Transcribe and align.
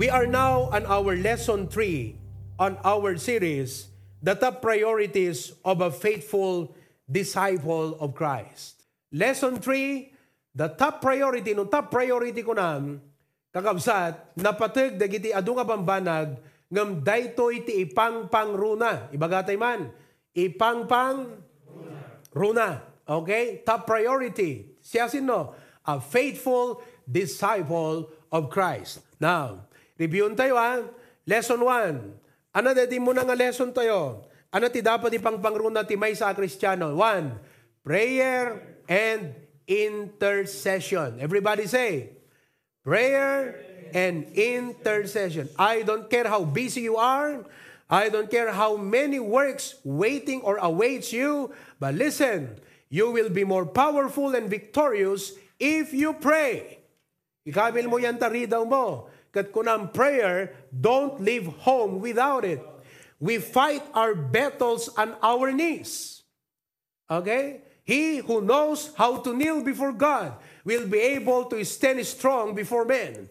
We 0.00 0.08
are 0.08 0.24
now 0.24 0.72
on 0.72 0.88
our 0.88 1.12
lesson 1.12 1.68
3 1.68 2.16
on 2.56 2.80
our 2.88 3.20
series, 3.20 3.92
The 4.24 4.32
Top 4.32 4.64
Priorities 4.64 5.52
of 5.60 5.84
a 5.84 5.92
Faithful 5.92 6.72
Disciple 7.04 8.00
of 8.00 8.16
Christ. 8.16 8.80
Lesson 9.12 9.60
3, 9.60 10.56
the 10.56 10.72
top 10.72 11.04
priority, 11.04 11.52
no 11.52 11.68
top 11.68 11.92
priority 11.92 12.40
ko 12.40 12.56
na, 12.56 12.80
kakabsat, 13.52 14.40
napatag 14.40 14.96
dagiti 14.96 15.36
adu 15.36 15.60
nga 15.60 15.68
pambanag, 15.68 16.40
ngam 16.72 17.04
daytoy 17.04 17.68
ti 17.68 17.84
ipangpang 17.84 18.56
runa. 18.56 19.12
Ibagatay 19.12 19.60
man, 19.60 19.92
ipangpang 20.32 21.44
runa. 22.32 22.88
Okay? 23.04 23.60
Top 23.68 23.84
priority. 23.84 24.80
Siya 24.80 25.12
sino? 25.12 25.52
A 25.84 26.00
faithful 26.00 26.80
disciple 27.04 28.08
of 28.32 28.48
Christ. 28.48 29.04
Now, 29.20 29.68
reviewin 30.00 30.32
tayo 30.32 30.56
ha. 30.56 30.80
Lesson 31.28 31.60
1. 31.60 32.56
Ano 32.56 32.68
dati 32.72 32.96
mo 32.96 33.12
na 33.12 33.28
nga 33.28 33.36
lesson 33.36 33.68
tayo? 33.76 34.24
Ano 34.48 34.66
ti 34.72 34.80
dapat 34.80 35.12
ipangpangruna 35.12 35.84
ti 35.84 35.94
may 35.94 36.16
sa 36.16 36.32
Kristiyano? 36.32 36.96
One, 36.96 37.36
prayer 37.84 38.58
and 38.88 39.36
intercession. 39.68 41.20
Everybody 41.22 41.70
say, 41.70 42.16
prayer 42.82 43.54
and 43.94 44.26
intercession. 44.34 45.46
I 45.54 45.86
don't 45.86 46.10
care 46.10 46.26
how 46.26 46.42
busy 46.42 46.88
you 46.88 46.98
are. 46.98 47.46
I 47.90 48.10
don't 48.10 48.30
care 48.30 48.50
how 48.50 48.74
many 48.74 49.22
works 49.22 49.78
waiting 49.86 50.42
or 50.42 50.58
awaits 50.58 51.14
you. 51.14 51.54
But 51.78 51.94
listen, 51.94 52.58
you 52.90 53.14
will 53.14 53.30
be 53.30 53.46
more 53.46 53.66
powerful 53.66 54.34
and 54.34 54.50
victorious 54.50 55.38
if 55.62 55.94
you 55.94 56.18
pray. 56.18 56.82
Ikamil 57.46 57.86
mo 57.86 58.02
yan 58.02 58.18
tari 58.18 58.50
daw 58.50 58.66
mo. 59.30 59.34
Kat 59.34 59.52
kunang 59.54 59.94
prayer, 59.94 60.54
don't 60.74 61.22
leave 61.22 61.46
home 61.62 62.00
without 62.02 62.44
it. 62.44 62.60
We 63.20 63.38
fight 63.38 63.84
our 63.94 64.14
battles 64.14 64.90
on 64.96 65.14
our 65.22 65.52
knees. 65.52 66.22
Okay? 67.10 67.62
He 67.84 68.18
who 68.18 68.40
knows 68.40 68.90
how 68.96 69.18
to 69.22 69.34
kneel 69.34 69.62
before 69.62 69.92
God 69.92 70.34
will 70.64 70.86
be 70.86 70.98
able 71.18 71.44
to 71.50 71.64
stand 71.64 72.00
strong 72.06 72.54
before 72.54 72.84
men. 72.84 73.28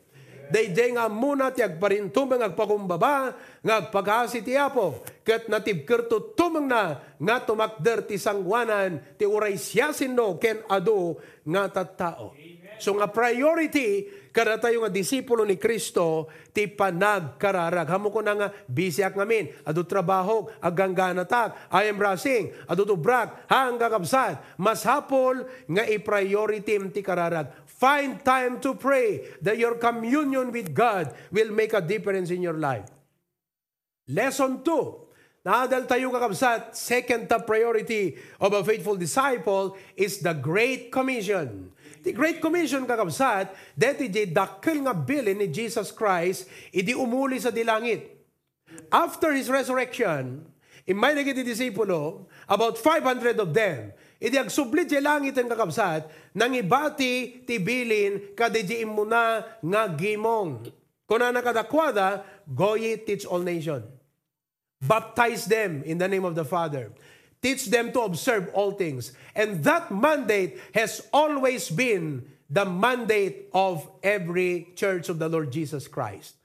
Dayjay 0.50 0.98
nga 0.98 1.06
muna 1.06 1.54
ti 1.54 1.62
agparintumang 1.62 2.42
agpakumbaba, 2.42 3.38
nga 3.62 3.76
agpagasi 3.86 4.42
ti 4.42 4.58
Apo, 4.58 5.06
kat 5.22 5.46
natibkerto 5.46 6.34
tumang 6.34 6.66
na, 6.66 6.98
nga 7.22 7.38
tumakder 7.38 8.02
ti 8.10 8.18
sangwanan, 8.18 8.98
ti 9.14 9.30
uray 9.30 9.62
siyasin 9.62 10.18
no, 10.18 10.42
ken 10.42 10.66
ado 10.66 11.22
nga 11.46 11.70
tattao. 11.70 12.34
So 12.80 12.96
nga 12.96 13.12
priority, 13.12 14.08
kada 14.32 14.56
tayo 14.56 14.84
nga 14.86 14.92
disipulo 14.92 15.44
ni 15.44 15.60
Kristo, 15.60 16.32
ti 16.56 16.68
panagkararag. 16.68 17.88
Hamo 17.92 18.08
ko 18.14 18.24
na 18.24 18.34
nga, 18.36 18.48
busy 18.70 19.04
ak 19.04 19.20
ngamin, 19.20 19.52
adu 19.68 19.84
trabaho, 19.84 20.48
aganggana 20.64 21.28
tak, 21.28 21.56
I 21.72 21.92
am 21.92 22.00
rushing, 22.00 22.56
adu 22.70 22.88
tubrak, 22.88 23.50
hangga 23.52 23.92
kapsat, 23.92 24.40
mas 24.56 24.86
hapol 24.88 25.44
nga 25.68 25.84
i-priority 25.84 26.80
ti 26.92 27.02
kararag. 27.04 27.52
Find 27.68 28.20
time 28.24 28.60
to 28.60 28.76
pray 28.76 29.24
that 29.40 29.56
your 29.56 29.80
communion 29.80 30.52
with 30.52 30.76
God 30.76 31.16
will 31.32 31.52
make 31.56 31.72
a 31.72 31.80
difference 31.80 32.28
in 32.28 32.44
your 32.44 32.60
life. 32.60 32.92
Lesson 34.12 34.66
2. 34.66 35.09
Naadal 35.50 35.90
tayo 35.90 36.14
kakabsat, 36.14 36.78
second 36.78 37.26
top 37.26 37.50
priority 37.50 38.14
of 38.38 38.54
a 38.54 38.62
faithful 38.62 38.94
disciple 38.94 39.74
is 39.98 40.22
the 40.22 40.38
Great 40.38 40.94
Commission. 40.94 41.74
The 42.06 42.14
Great 42.14 42.38
Commission 42.38 42.86
kakabsat, 42.86 43.50
deti 43.74 44.14
di 44.14 44.30
dakil 44.30 44.86
nga 44.86 44.94
bilin 44.94 45.42
ni 45.42 45.50
Jesus 45.50 45.90
Christ, 45.90 46.46
idi 46.70 46.94
umuli 46.94 47.42
sa 47.42 47.50
dilangit. 47.50 48.14
After 48.94 49.34
His 49.34 49.50
resurrection, 49.50 50.46
imay 50.86 51.18
na 51.18 51.26
kiti 51.26 51.42
disipulo, 51.42 52.30
about 52.46 52.78
500 52.78 53.42
of 53.42 53.50
them, 53.50 53.90
Idi 54.20 54.36
agsublit 54.36 54.92
di 54.92 55.00
langit 55.00 55.40
ang 55.40 55.48
kakabsat, 55.48 56.36
nang 56.36 56.52
ibati 56.52 57.42
tibilin 57.48 58.36
kadiji 58.36 58.84
muna 58.84 59.48
nga 59.64 59.88
gimong. 59.96 60.68
Kuna 61.08 61.32
nakadakwada, 61.32 62.22
go 62.44 62.76
ye 62.76 63.00
teach 63.00 63.24
all 63.24 63.40
nation. 63.40 63.99
Baptize 64.80 65.46
them 65.46 65.84
in 65.84 66.00
the 66.00 66.08
name 66.08 66.24
of 66.24 66.36
the 66.36 66.48
Father. 66.48 66.92
Teach 67.40 67.68
them 67.68 67.92
to 67.96 68.04
observe 68.04 68.52
all 68.52 68.72
things. 68.76 69.12
And 69.36 69.64
that 69.64 69.92
mandate 69.92 70.60
has 70.76 71.04
always 71.12 71.70
been 71.72 72.28
the 72.50 72.66
mandate 72.66 73.48
of 73.54 73.88
every 74.02 74.74
church 74.76 75.08
of 75.08 75.20
the 75.20 75.30
Lord 75.30 75.52
Jesus 75.52 75.88
Christ. 75.88 76.36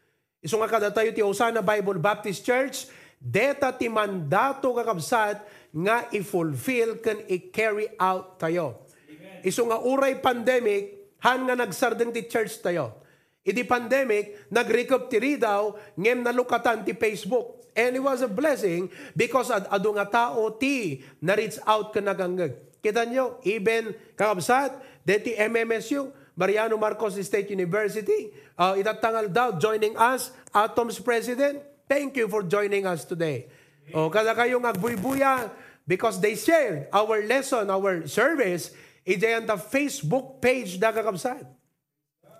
Iso 0.45 0.61
nga 0.61 0.69
kada 0.69 0.93
tayo 0.93 1.09
ti 1.11 1.25
Osana 1.25 1.65
Bible 1.65 1.97
Baptist 1.97 2.45
Church, 2.45 2.85
deta 3.17 3.73
ti 3.73 3.89
mandato 3.89 4.77
kakabsat 4.77 5.41
nga 5.73 6.05
i-fulfill 6.13 7.01
kan 7.01 7.25
i-carry 7.25 7.89
out 7.97 8.37
tayo. 8.37 8.85
Iso 9.41 9.65
nga 9.65 9.81
uray 9.81 10.21
pandemic, 10.21 11.17
han 11.25 11.49
nga 11.49 11.57
nagsardeng 11.57 12.13
ti 12.13 12.29
church 12.29 12.61
tayo. 12.61 13.01
Idi 13.41 13.65
pandemic, 13.65 14.49
nag-recoup 14.53 15.09
ti 15.09 15.17
ridaw, 15.17 15.73
ngem 15.97 16.21
nalukatan 16.21 16.85
ti 16.85 16.93
Facebook. 16.93 17.64
And 17.75 17.99
it 17.99 18.03
was 18.03 18.23
a 18.23 18.31
blessing 18.31 18.87
because 19.19 19.51
ad 19.51 19.67
ado 19.67 19.91
nga 19.99 20.07
tao 20.07 20.55
ti 20.55 21.03
na-reach 21.19 21.59
out 21.67 21.91
ka 21.91 21.99
naganggag. 21.99 22.55
Kita 22.79 23.03
nyo, 23.03 23.43
even 23.43 23.91
kakabsat, 24.15 24.79
deti 25.03 25.35
MMSU, 25.35 26.07
Mariano 26.39 26.79
Marcos 26.79 27.19
State 27.19 27.51
University, 27.51 28.31
uh, 28.59 28.79
itatangal 28.79 29.27
daw, 29.31 29.49
joining 29.59 29.95
us, 29.99 30.31
Atom's 30.55 30.99
President. 31.03 31.63
Thank 31.91 32.15
you 32.15 32.31
for 32.31 32.43
joining 32.47 32.87
us 32.87 33.03
today. 33.03 33.51
O, 33.93 34.09
kada 34.09 34.33
kayong 34.33 34.65
agbuybuya, 34.65 35.51
because 35.85 36.17
they 36.21 36.35
shared 36.35 36.89
our 36.93 37.21
lesson, 37.27 37.69
our 37.69 38.09
service, 38.09 38.73
ijay 39.05 39.45
the 39.45 39.59
Facebook 39.59 40.41
page 40.41 40.81
da 40.81 40.93
kakabsat. 40.93 41.45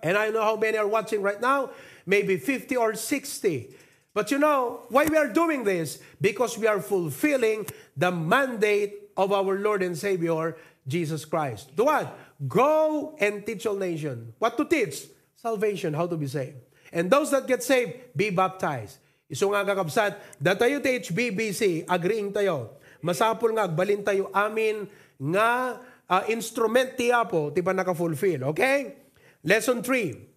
And 0.01 0.17
I 0.17 0.29
know 0.29 0.41
how 0.41 0.55
many 0.55 0.77
are 0.77 0.87
watching 0.87 1.21
right 1.21 1.41
now, 1.41 1.73
maybe 2.05 2.37
50 2.37 2.77
or 2.77 2.93
60. 2.93 3.84
But 4.15 4.31
you 4.31 4.39
know, 4.39 4.87
why 4.87 5.11
we 5.11 5.19
are 5.19 5.27
doing 5.27 5.67
this? 5.67 5.99
Because 6.23 6.55
we 6.55 6.71
are 6.71 6.79
fulfilling 6.79 7.67
the 7.99 8.15
mandate 8.15 9.11
of 9.19 9.35
our 9.35 9.59
Lord 9.59 9.83
and 9.83 9.91
Savior, 9.91 10.55
Jesus 10.87 11.27
Christ. 11.27 11.75
Do 11.75 11.91
what? 11.91 12.15
Go 12.47 13.13
and 13.19 13.43
teach 13.43 13.67
all 13.67 13.75
nations. 13.75 14.31
What 14.39 14.55
to 14.55 14.63
teach? 14.63 15.11
Salvation, 15.35 15.91
how 15.91 16.07
to 16.07 16.15
be 16.15 16.31
saved. 16.31 16.55
And 16.95 17.11
those 17.11 17.35
that 17.35 17.43
get 17.43 17.59
saved, 17.59 18.15
be 18.15 18.31
baptized. 18.31 19.03
Iso 19.27 19.51
nga 19.51 19.67
kakabsat, 19.67 20.39
datayo 20.39 20.79
ti 20.79 20.95
HBBC, 20.95 21.83
agreeing 21.83 22.31
tayo. 22.31 22.79
Masapol 23.03 23.51
nga, 23.51 23.67
agbalin 23.67 23.99
tayo 23.99 24.31
amin 24.31 24.87
nga 25.19 25.75
uh, 26.07 26.23
instrument 26.31 26.95
ti 26.95 27.11
Apo, 27.11 27.51
ti 27.51 27.59
pa 27.59 27.75
naka-fulfill. 27.75 28.47
Okay? 28.55 28.95
Lesson 29.43 29.83
3. 29.83 30.34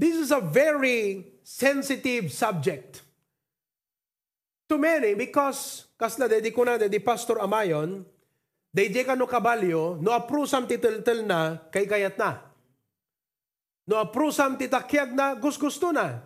This 0.00 0.16
is 0.16 0.32
a 0.32 0.40
very 0.40 1.28
sensitive 1.44 2.32
subject. 2.32 3.04
To 4.72 4.80
many, 4.80 5.12
because, 5.12 5.92
kasla 6.00 6.24
dedi 6.24 6.56
ko 6.56 6.64
na, 6.64 6.80
dedi 6.80 6.96
Pastor 7.04 7.36
Amayon, 7.36 8.08
dedi 8.72 9.04
ka 9.04 9.12
no 9.12 9.28
kabalyo, 9.28 10.00
no 10.00 10.16
aprusam 10.16 10.64
ti 10.64 10.80
tel 10.80 11.04
na, 11.28 11.68
kay 11.68 11.84
kayat 11.84 12.16
na. 12.16 12.40
No 13.84 14.00
aprusam 14.00 14.56
ti 14.56 14.72
takyag 14.72 15.12
na, 15.12 15.36
gus-gusto 15.36 15.92
na. 15.92 16.24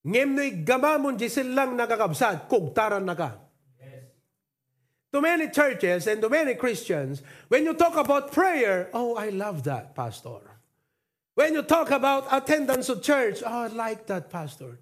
Ngem 0.00 0.32
no'y 0.32 0.64
gamamon 0.64 1.20
di 1.20 1.28
silang 1.28 1.76
nakakabsat, 1.76 2.48
kugtaran 2.48 3.04
na 3.04 3.12
ka. 3.12 3.36
To 5.12 5.20
many 5.20 5.52
churches 5.52 6.08
and 6.08 6.22
to 6.24 6.32
many 6.32 6.56
Christians, 6.56 7.20
when 7.52 7.68
you 7.68 7.76
talk 7.76 7.98
about 8.00 8.32
prayer, 8.32 8.88
oh, 8.96 9.20
I 9.20 9.28
love 9.34 9.68
that, 9.68 9.92
Pastor. 9.92 10.49
When 11.34 11.54
you 11.54 11.62
talk 11.62 11.90
about 11.90 12.26
attendance 12.30 12.88
of 12.88 13.02
church, 13.02 13.42
oh, 13.46 13.64
I 13.64 13.66
like 13.68 14.06
that, 14.06 14.30
Pastor. 14.30 14.78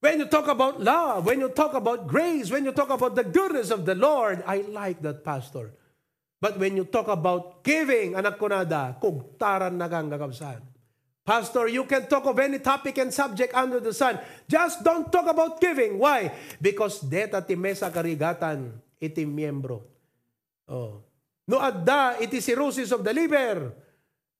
When 0.00 0.18
you 0.18 0.26
talk 0.26 0.48
about 0.48 0.80
love, 0.80 1.26
when 1.26 1.40
you 1.40 1.52
talk 1.52 1.74
about 1.74 2.08
grace, 2.08 2.50
when 2.50 2.64
you 2.64 2.72
talk 2.72 2.88
about 2.88 3.14
the 3.14 3.24
goodness 3.24 3.68
of 3.70 3.84
the 3.84 3.94
Lord, 3.94 4.42
I 4.46 4.64
like 4.64 5.02
that, 5.02 5.24
Pastor. 5.24 5.76
But 6.40 6.56
when 6.56 6.72
you 6.72 6.88
talk 6.88 7.08
about 7.12 7.60
giving, 7.60 8.16
anak 8.16 8.40
ko 8.40 8.48
nada, 8.48 8.96
kugtaran 8.96 9.76
na 9.76 9.92
kang. 9.92 10.08
Pastor, 11.20 11.68
you 11.68 11.84
can 11.84 12.08
talk 12.08 12.24
of 12.24 12.40
any 12.40 12.58
topic 12.58 12.96
and 12.96 13.12
subject 13.12 13.52
under 13.52 13.78
the 13.78 13.92
sun. 13.92 14.18
Just 14.48 14.80
don't 14.82 15.12
talk 15.12 15.28
about 15.28 15.60
giving. 15.60 16.00
Why? 16.00 16.32
Because 16.56 17.04
deta 17.04 17.44
ti 17.44 17.54
mesa 17.60 17.92
karigatan 17.92 18.72
iti 18.96 19.28
miyembro. 19.28 19.84
Oh. 20.64 21.04
No 21.44 21.60
adda 21.60 22.16
iti 22.24 22.40
cirrhosis 22.40 22.88
of 22.90 23.04
the 23.04 23.12
liver. 23.12 23.76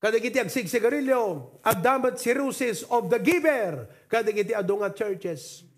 Kadigiti 0.01 0.41
agsig 0.41 0.65
sigarilyo. 0.65 1.61
Addamat 1.61 2.17
cirrhosis 2.17 2.89
of 2.89 3.13
the 3.13 3.21
giver. 3.21 3.85
Kadigiti 4.09 4.57
adunga 4.57 4.89
churches. 4.97 5.69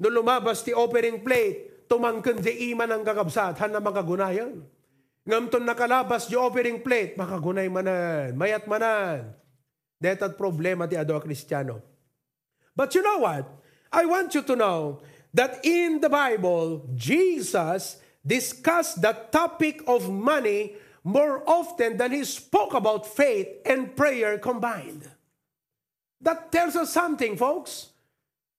No 0.00 0.08
lumabas 0.08 0.64
ti 0.64 0.72
offering 0.72 1.20
plate, 1.20 1.86
tumangken 1.86 2.40
di 2.40 2.72
iman 2.72 2.90
ang 2.90 3.02
kakabsat, 3.04 3.54
han 3.60 3.70
na 3.70 3.78
makagunayan. 3.78 4.64
Ngamton 5.22 5.62
nakalabas 5.62 6.26
di 6.26 6.34
offering 6.34 6.82
plate, 6.82 7.14
makagunay 7.14 7.70
manan, 7.70 8.34
mayat 8.34 8.66
manan. 8.66 9.30
Detat 10.02 10.34
problema 10.34 10.90
ti 10.90 10.98
ado 10.98 11.14
a 11.14 11.22
kristyano. 11.22 11.78
But 12.74 12.96
you 12.96 13.04
know 13.04 13.22
what? 13.22 13.46
I 13.92 14.08
want 14.08 14.34
you 14.34 14.42
to 14.42 14.56
know 14.56 15.04
that 15.36 15.60
in 15.62 16.00
the 16.00 16.08
Bible, 16.08 16.88
Jesus 16.96 18.00
discussed 18.24 19.04
the 19.04 19.12
topic 19.30 19.84
of 19.86 20.08
money 20.08 20.74
more 21.04 21.42
often 21.46 21.96
than 21.96 22.12
he 22.12 22.24
spoke 22.24 22.74
about 22.74 23.06
faith 23.06 23.48
and 23.66 23.96
prayer 23.96 24.38
combined. 24.38 25.10
That 26.20 26.52
tells 26.52 26.76
us 26.76 26.92
something, 26.92 27.36
folks. 27.36 27.90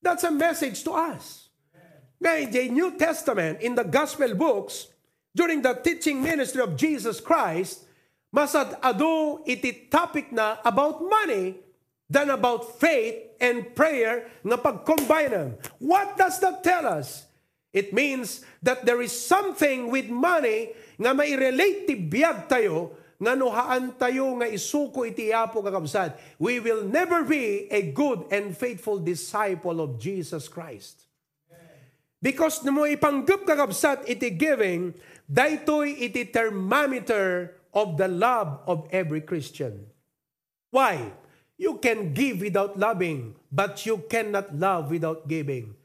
That's 0.01 0.23
a 0.23 0.31
message 0.31 0.83
to 0.83 0.91
us. 0.91 1.47
Now, 2.19 2.35
in 2.35 2.51
the 2.51 2.69
New 2.69 2.97
Testament, 2.97 3.61
in 3.61 3.75
the 3.75 3.83
Gospel 3.83 4.35
books, 4.35 4.87
during 5.35 5.61
the 5.61 5.73
teaching 5.73 6.21
ministry 6.21 6.61
of 6.61 6.75
Jesus 6.75 7.19
Christ, 7.19 7.83
masad 8.35 8.77
ado 8.83 9.41
iti 9.45 9.87
topic 9.89 10.31
na 10.31 10.57
about 10.63 11.01
money 11.01 11.55
than 12.09 12.29
about 12.29 12.79
faith 12.79 13.33
and 13.39 13.75
prayer 13.75 14.29
nga 14.45 14.57
pag-combine 14.57 15.57
What 15.79 16.15
does 16.15 16.39
that 16.39 16.63
tell 16.63 16.85
us? 16.85 17.25
It 17.73 17.89
means 17.91 18.45
that 18.61 18.85
there 18.85 19.01
is 19.01 19.09
something 19.09 19.89
with 19.89 20.05
money 20.07 20.77
nga 21.01 21.11
mai-relate 21.11 21.89
ti 21.89 21.97
biyag 21.97 22.45
tayo 22.45 22.93
nga 23.17 23.33
nuhaan 23.33 23.97
tayo 23.97 24.37
nga 24.37 24.45
isuko 24.45 25.09
iti 25.09 25.33
apo 25.33 25.65
kakabsat. 25.65 26.13
We 26.37 26.61
will 26.61 26.85
never 26.85 27.25
be 27.25 27.65
a 27.73 27.89
good 27.89 28.29
and 28.29 28.53
faithful 28.53 29.01
disciple 29.01 29.81
of 29.81 29.97
Jesus 29.97 30.45
Christ. 30.45 31.09
Because 32.23 32.63
mo 32.63 32.87
ipanggap 32.87 33.43
kakabsat 33.43 34.07
iti 34.07 34.31
giving, 34.31 34.95
daytoy 35.27 35.97
iti 35.97 36.29
thermometer 36.29 37.57
of 37.73 37.97
the 37.99 38.07
love 38.07 38.63
of 38.69 38.87
every 38.93 39.19
Christian. 39.19 39.89
Why? 40.71 41.11
You 41.57 41.81
can 41.81 42.13
give 42.13 42.39
without 42.39 42.77
loving, 42.77 43.35
but 43.51 43.83
you 43.83 44.05
cannot 44.07 44.55
love 44.55 44.93
without 44.93 45.27
giving. 45.27 45.75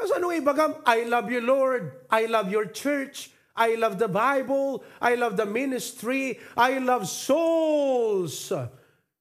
Kasi 0.00 0.16
ano 0.16 0.32
ibagam, 0.32 0.80
I 0.88 1.04
love 1.04 1.28
you 1.28 1.44
Lord, 1.44 1.92
I 2.08 2.24
love 2.24 2.48
your 2.48 2.64
church, 2.64 3.28
I 3.52 3.76
love 3.76 4.00
the 4.00 4.08
Bible, 4.08 4.80
I 4.96 5.20
love 5.20 5.36
the 5.36 5.44
ministry, 5.44 6.40
I 6.56 6.80
love 6.80 7.04
souls. 7.04 8.48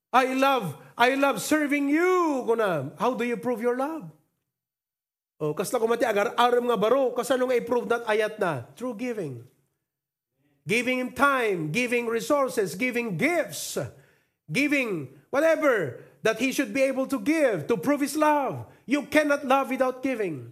I 0.09 0.33
love 0.33 0.79
I 0.97 1.15
love 1.15 1.43
serving 1.43 1.87
you. 1.91 2.43
Kuna, 2.47 2.91
how 2.97 3.13
do 3.13 3.23
you 3.23 3.37
prove 3.37 3.61
your 3.61 3.77
love? 3.77 4.09
Oh, 5.39 5.55
kas 5.55 5.71
na 5.71 5.79
kumati 5.79 6.03
agar 6.03 6.35
aram 6.35 6.67
nga 6.67 6.75
baro, 6.75 7.15
kas 7.15 7.31
ano 7.31 7.47
nga 7.47 7.55
i-prove 7.55 7.87
that 7.87 8.03
ayat 8.03 8.35
na? 8.39 8.67
Through 8.75 8.99
giving. 8.99 9.47
Giving 10.67 10.99
him 10.99 11.11
time, 11.15 11.71
giving 11.71 12.11
resources, 12.11 12.75
giving 12.75 13.15
gifts, 13.15 13.79
giving 14.51 15.15
whatever 15.31 16.03
that 16.21 16.43
he 16.43 16.51
should 16.51 16.75
be 16.75 16.83
able 16.83 17.07
to 17.07 17.19
give 17.19 17.65
to 17.71 17.79
prove 17.79 18.03
his 18.03 18.19
love. 18.19 18.67
You 18.83 19.07
cannot 19.07 19.47
love 19.47 19.71
without 19.71 20.03
giving. 20.03 20.51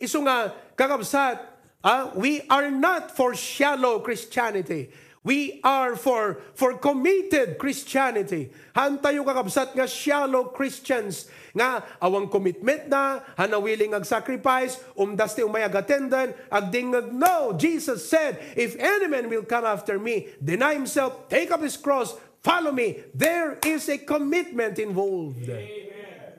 Iso 0.00 0.20
nga, 0.26 0.52
kakabsat, 0.74 1.38
uh, 1.84 2.10
we 2.18 2.42
are 2.50 2.70
not 2.70 3.14
for 3.14 3.34
shallow 3.34 4.00
Christianity. 4.00 4.90
We 5.24 5.64
are 5.64 5.96
for, 5.96 6.44
for 6.52 6.76
committed 6.76 7.56
Christianity. 7.56 8.52
Hantayo 8.76 9.24
kakabsat 9.24 9.72
nga 9.72 9.88
shallow 9.88 10.52
Christians 10.52 11.32
nga 11.56 11.80
awang 12.02 12.28
commitment 12.28 12.92
na, 12.92 13.24
hanawiling 13.32 13.96
ag 13.96 14.04
sacrifice, 14.04 14.76
umdas 14.92 15.32
ti 15.32 15.40
umay 15.40 15.64
ag 15.64 15.80
attendant, 15.80 16.36
ag 16.52 16.68
dingag, 16.68 17.08
no, 17.08 17.56
Jesus 17.56 18.04
said, 18.04 18.36
if 18.52 18.76
any 18.76 19.08
man 19.08 19.32
will 19.32 19.48
come 19.48 19.64
after 19.64 19.96
me, 19.96 20.28
deny 20.42 20.76
himself, 20.76 21.24
take 21.32 21.48
up 21.48 21.64
his 21.64 21.80
cross, 21.80 22.12
follow 22.44 22.74
me. 22.74 23.00
There 23.16 23.56
is 23.64 23.88
a 23.88 23.96
commitment 23.96 24.76
involved. 24.76 25.48
Amen. 25.48 26.36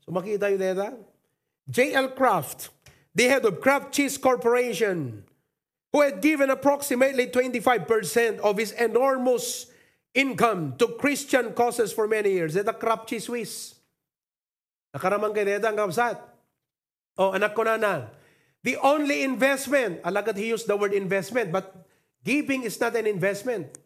So 0.00 0.08
makita 0.08 0.48
yun 0.48 0.60
dito? 0.60 0.88
J.L. 1.68 2.12
Kraft, 2.12 2.68
the 3.14 3.24
head 3.24 3.44
of 3.44 3.60
Kraft 3.60 3.92
Cheese 3.92 4.18
Corporation, 4.18 5.24
who 5.92 6.02
had 6.02 6.20
given 6.20 6.50
approximately 6.50 7.26
25% 7.26 8.38
of 8.40 8.58
his 8.58 8.72
enormous 8.72 9.70
income 10.12 10.74
to 10.78 10.88
Christian 10.98 11.52
causes 11.52 11.92
for 11.92 12.06
many 12.06 12.32
years. 12.32 12.56
Ito 12.56 12.72
Kraft 12.74 13.08
Cheese 13.08 13.26
Swiss. 13.26 13.74
Nakaramang 14.94 15.34
kay 15.34 15.42
Deta 15.42 15.72
ang 15.72 15.78
kapsat. 15.78 16.18
Oh, 17.18 17.34
anak 17.34 17.54
ko 17.54 17.66
na 17.66 17.78
na. 17.78 18.10
The 18.62 18.78
only 18.78 19.22
investment, 19.22 20.02
alagad 20.02 20.38
he 20.38 20.50
used 20.54 20.66
the 20.66 20.76
word 20.76 20.94
investment, 20.94 21.50
but 21.50 21.74
giving 22.22 22.62
is 22.62 22.78
not 22.80 22.96
an 22.96 23.06
investment. 23.06 23.78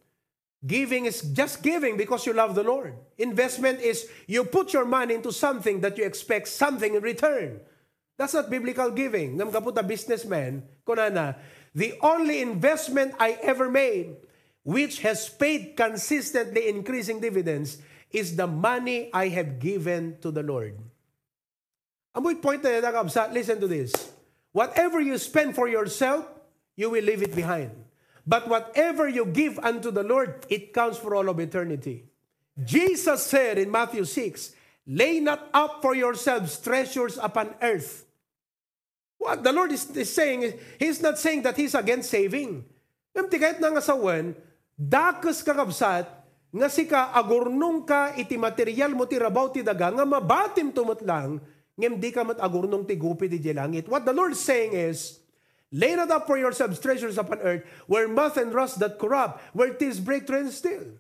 Giving 0.65 1.07
is 1.07 1.23
just 1.23 1.63
giving 1.63 1.97
because 1.97 2.27
you 2.27 2.33
love 2.33 2.55
the 2.55 2.63
Lord. 2.63 2.95
Investment 3.17 3.81
is 3.81 4.09
you 4.27 4.45
put 4.45 4.73
your 4.73 4.85
money 4.85 5.15
into 5.15 5.31
something 5.31 5.81
that 5.81 5.97
you 5.97 6.05
expect 6.05 6.49
something 6.49 6.95
in 6.95 7.03
return. 7.03 7.61
That's 8.19 8.35
not 8.35 8.51
biblical 8.51 8.91
giving. 8.91 9.39
Ngam 9.39 9.55
kaputa 9.55 9.87
businessman, 9.87 10.67
kunana, 10.83 11.39
the 11.73 11.95
only 12.03 12.43
investment 12.43 13.15
I 13.19 13.39
ever 13.41 13.71
made 13.71 14.17
which 14.67 15.01
has 15.01 15.31
paid 15.31 15.79
consistently 15.79 16.69
increasing 16.69 17.21
dividends 17.21 17.79
is 18.11 18.37
the 18.37 18.47
money 18.47 19.09
I 19.15 19.29
have 19.29 19.63
given 19.63 20.19
to 20.21 20.31
the 20.31 20.43
Lord. 20.43 20.77
Amoy 22.13 22.43
point 22.43 22.65
na 22.65 22.83
nakabsa, 22.83 23.33
listen 23.33 23.63
to 23.63 23.71
this. 23.71 23.95
Whatever 24.53 25.01
you 25.01 25.17
spend 25.17 25.55
for 25.55 25.69
yourself, 25.69 26.27
you 26.75 26.91
will 26.91 27.05
leave 27.05 27.23
it 27.23 27.35
behind. 27.37 27.71
But 28.27 28.49
whatever 28.49 29.09
you 29.09 29.25
give 29.25 29.59
unto 29.63 29.91
the 29.91 30.03
Lord, 30.03 30.45
it 30.51 30.75
counts 30.75 30.99
for 30.99 31.15
all 31.15 31.29
of 31.31 31.39
eternity. 31.39 32.05
Jesus 32.65 33.25
said 33.25 33.57
in 33.57 33.71
Matthew 33.71 34.05
6, 34.05 34.53
Lay 34.89 35.21
not 35.21 35.49
up 35.55 35.81
for 35.81 35.95
yourselves 35.95 36.59
treasures 36.59 37.19
upon 37.23 37.55
earth. 37.63 38.08
What 39.29 39.45
the 39.45 39.53
Lord 39.53 39.69
is, 39.77 39.85
is 39.93 40.09
saying, 40.09 40.57
He's 40.81 41.05
not 41.05 41.21
saying 41.21 41.45
that 41.45 41.61
He's 41.61 41.77
against 41.77 42.09
saving. 42.09 42.65
Ngam 43.13 43.29
kahit 43.29 43.61
na 43.61 43.77
nga 43.77 43.85
sawan, 43.85 44.33
dakas 44.73 45.45
kakabsat, 45.45 46.09
nga 46.49 46.69
si 46.73 46.89
ka 46.89 47.13
agurnong 47.13 47.85
ka 47.85 48.17
iti 48.17 48.41
material 48.41 48.97
mo 48.97 49.05
ti 49.05 49.21
rabaw 49.21 49.53
ti 49.53 49.61
daga, 49.61 49.93
nga 49.93 50.09
mabatim 50.09 50.73
tumot 50.73 51.05
lang, 51.05 51.45
ngem 51.77 52.01
di 52.01 52.09
ka 52.09 52.25
mat 52.25 52.41
ti 52.89 52.97
gupi 52.97 53.29
ti 53.29 53.37
langit. 53.53 53.85
What 53.85 54.09
the 54.09 54.17
Lord 54.17 54.33
is 54.33 54.41
saying 54.41 54.73
is, 54.73 55.21
Lay 55.69 55.93
not 55.93 56.09
up 56.09 56.25
for 56.25 56.41
yourselves 56.41 56.81
treasures 56.81 57.21
upon 57.21 57.45
earth, 57.45 57.61
where 57.85 58.09
moth 58.09 58.41
and 58.41 58.57
rust 58.57 58.81
that 58.81 58.97
corrupt, 58.97 59.45
where 59.53 59.77
thieves 59.77 60.01
break 60.01 60.25
through 60.25 60.49
and 60.49 60.53
steal. 60.53 60.97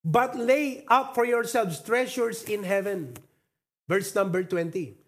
But 0.00 0.32
lay 0.32 0.88
up 0.88 1.12
for 1.12 1.28
yourselves 1.28 1.84
treasures 1.84 2.40
in 2.48 2.64
heaven. 2.64 3.20
Verse 3.84 4.16
number 4.16 4.40
20. 4.40 4.99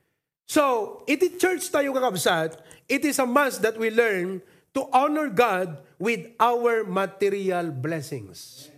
So, 0.53 1.01
iti 1.09 1.41
church 1.41 1.73
tayo 1.73 1.97
kakabsat, 1.97 2.61
it 2.85 3.09
is 3.09 3.17
a 3.17 3.25
must 3.25 3.65
that 3.65 3.81
we 3.81 3.89
learn 3.89 4.45
to 4.77 4.85
honor 4.93 5.33
God 5.33 5.81
with 5.97 6.29
our 6.37 6.85
material 6.85 7.73
blessings. 7.73 8.69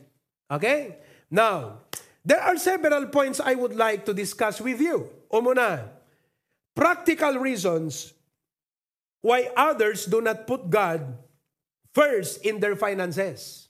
Okay? 0.47 1.02
Now, 1.35 1.83
there 2.23 2.38
are 2.38 2.54
several 2.62 3.11
points 3.11 3.43
I 3.43 3.59
would 3.59 3.75
like 3.75 4.07
to 4.07 4.14
discuss 4.14 4.62
with 4.62 4.78
you. 4.78 5.11
O 5.35 5.43
muna, 5.43 5.90
practical 6.78 7.43
reasons 7.43 8.14
why 9.19 9.50
others 9.59 10.07
do 10.07 10.23
not 10.23 10.47
put 10.47 10.71
God 10.71 11.19
first 11.90 12.47
in 12.47 12.62
their 12.62 12.78
finances. 12.78 13.66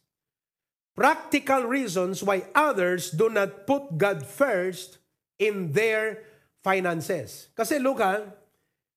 Practical 0.92 1.64
reasons 1.64 2.20
why 2.20 2.44
others 2.52 3.16
do 3.16 3.32
not 3.32 3.64
put 3.64 3.96
God 3.96 4.28
first 4.28 5.00
in 5.40 5.72
their 5.72 6.33
finances. 6.64 7.52
Kasi 7.52 7.76
Luka, 7.76 8.24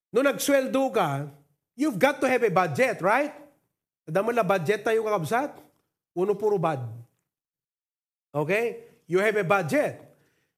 nung 0.08 0.24
nagsweldo 0.24 0.88
ka, 0.88 1.28
you've 1.76 2.00
got 2.00 2.16
to 2.16 2.26
have 2.26 2.40
a 2.40 2.48
budget, 2.48 3.04
right? 3.04 3.36
Tanda 4.08 4.24
mo 4.24 4.32
na 4.32 4.40
budget 4.40 4.80
tayo 4.80 5.04
kakabsat? 5.04 5.52
Uno 6.16 6.32
puro 6.32 6.56
bad. 6.56 6.80
Okay? 8.32 8.88
You 9.04 9.20
have 9.20 9.36
a 9.36 9.44
budget. 9.44 10.00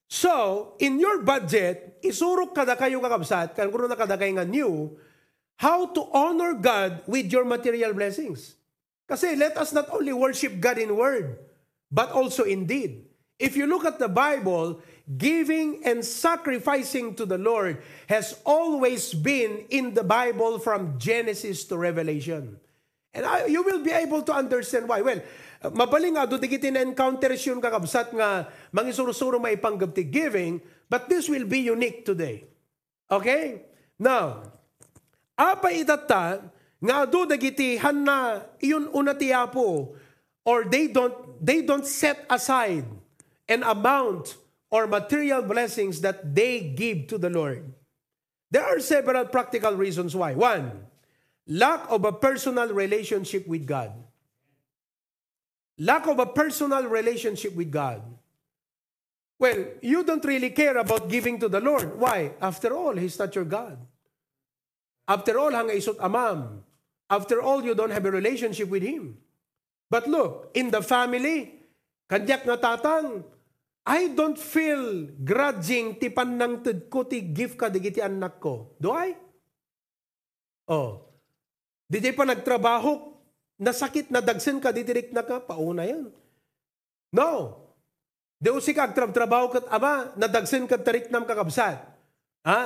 So, 0.07 0.75
in 0.79 0.99
your 0.99 1.19
budget, 1.23 1.99
isurok 1.99 2.55
kada 2.55 2.79
kayo 2.79 3.03
kakabsat, 3.03 3.55
kan 3.55 3.67
kung 3.67 3.91
nakadagay 3.91 4.31
nga 4.39 4.47
new, 4.47 4.95
how 5.59 5.91
to 5.91 6.07
honor 6.15 6.55
God 6.55 7.03
with 7.07 7.27
your 7.27 7.43
material 7.43 7.91
blessings. 7.91 8.55
Kasi 9.07 9.35
let 9.35 9.59
us 9.59 9.75
not 9.75 9.91
only 9.91 10.15
worship 10.15 10.55
God 10.63 10.79
in 10.79 10.95
word, 10.95 11.35
but 11.91 12.11
also 12.15 12.47
in 12.47 12.63
deed. 12.63 13.03
If 13.35 13.59
you 13.59 13.67
look 13.67 13.83
at 13.83 13.99
the 13.99 14.07
Bible, 14.07 14.79
giving 15.05 15.81
and 15.85 16.03
sacrificing 16.05 17.15
to 17.15 17.25
the 17.25 17.37
Lord 17.37 17.81
has 18.07 18.37
always 18.45 19.13
been 19.13 19.65
in 19.69 19.93
the 19.93 20.03
Bible 20.03 20.59
from 20.59 20.97
Genesis 20.97 21.65
to 21.69 21.77
Revelation. 21.77 22.59
And 23.13 23.25
I, 23.25 23.45
you 23.45 23.63
will 23.63 23.83
be 23.83 23.91
able 23.91 24.23
to 24.23 24.33
understand 24.33 24.87
why. 24.87 25.03
Well, 25.03 25.19
mabaling 25.61 26.15
nga, 26.15 26.25
doon 26.25 26.39
digiti 26.39 26.71
na-encounter 26.71 27.35
yun 27.35 27.59
kakabsat 27.59 28.15
nga 28.15 28.47
mangisurusuro 28.71 29.37
maipanggap 29.37 29.91
ti 29.91 30.07
giving, 30.07 30.63
but 30.87 31.11
this 31.11 31.27
will 31.27 31.43
be 31.43 31.59
unique 31.59 32.07
today. 32.07 32.47
Okay? 33.11 33.67
Now, 33.99 34.47
apa 35.37 35.69
itata 35.75 36.49
nga 36.81 37.05
do 37.05 37.29
dagiti 37.29 37.77
hanna 37.77 38.41
iyon 38.57 38.89
una 38.89 39.13
ti 39.13 39.29
apo 39.29 39.93
or 40.41 40.65
they 40.65 40.89
don't 40.89 41.13
they 41.37 41.61
don't 41.61 41.85
set 41.85 42.25
aside 42.25 42.85
an 43.45 43.61
amount 43.61 44.40
or 44.71 44.87
material 44.87 45.43
blessings 45.43 46.01
that 46.01 46.33
they 46.33 46.71
give 46.71 47.07
to 47.07 47.19
the 47.19 47.29
Lord. 47.29 47.67
There 48.49 48.63
are 48.63 48.79
several 48.79 49.25
practical 49.25 49.75
reasons 49.75 50.15
why. 50.15 50.33
One, 50.33 50.87
lack 51.47 51.91
of 51.91 52.03
a 52.03 52.11
personal 52.11 52.73
relationship 52.73 53.47
with 53.47 53.67
God. 53.67 53.91
Lack 55.77 56.07
of 56.07 56.19
a 56.19 56.25
personal 56.25 56.87
relationship 56.87 57.55
with 57.55 57.71
God. 57.71 58.01
Well, 59.39 59.65
you 59.81 60.03
don't 60.03 60.23
really 60.23 60.51
care 60.51 60.77
about 60.77 61.09
giving 61.09 61.39
to 61.39 61.49
the 61.49 61.59
Lord. 61.59 61.97
Why? 61.97 62.37
After 62.41 62.75
all, 62.75 62.95
He's 62.95 63.17
not 63.17 63.33
your 63.33 63.45
God. 63.45 63.79
After 65.07 65.39
all, 65.39 65.51
hanga 65.51 65.73
isot 65.73 65.97
amam. 65.97 66.61
After 67.09 67.41
all, 67.41 67.65
you 67.65 67.73
don't 67.73 67.89
have 67.89 68.05
a 68.05 68.11
relationship 68.11 68.69
with 68.69 68.83
Him. 68.83 69.17
But 69.89 70.07
look, 70.07 70.51
in 70.53 70.69
the 70.69 70.85
family, 70.85 71.57
kadyak 72.07 72.45
nga 72.45 72.55
tatang, 72.55 73.25
I 73.81 74.13
don't 74.13 74.37
feel 74.37 75.09
grudging 75.25 75.97
ti 75.97 76.13
panang 76.13 76.61
ko 76.85 77.01
ti 77.01 77.33
gift 77.33 77.57
ka 77.57 77.65
digiti 77.65 77.97
anak 77.97 78.37
ko. 78.37 78.77
Do 78.77 78.93
I? 78.93 79.17
Oh. 80.69 81.09
Di 81.89 81.99
pa 82.13 82.23
nagtrabaho, 82.23 83.17
nasakit 83.59 84.13
na 84.13 84.23
dagsen 84.23 84.61
ka, 84.63 84.71
ditirik 84.71 85.11
na 85.11 85.25
ka, 85.25 85.43
pauna 85.43 85.83
yan. 85.83 86.07
No. 87.11 87.57
Di 88.41 88.49
si 88.63 88.71
ka 88.71 88.87
trabaho 88.89 89.51
kat 89.51 89.65
ama, 89.67 90.13
nadagsen 90.15 90.65
ka 90.65 90.79
tarik 90.79 91.11
nam 91.11 91.27
kakabsat. 91.27 91.77
Ha? 92.47 92.61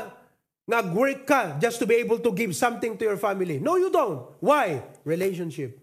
Nag-work 0.66 1.28
ka 1.28 1.42
just 1.58 1.82
to 1.82 1.86
be 1.86 2.00
able 2.00 2.18
to 2.22 2.32
give 2.32 2.56
something 2.56 2.96
to 2.96 3.04
your 3.04 3.20
family. 3.20 3.58
No, 3.60 3.76
you 3.76 3.92
don't. 3.92 4.30
Why? 4.40 4.82
Relationship. 5.04 5.78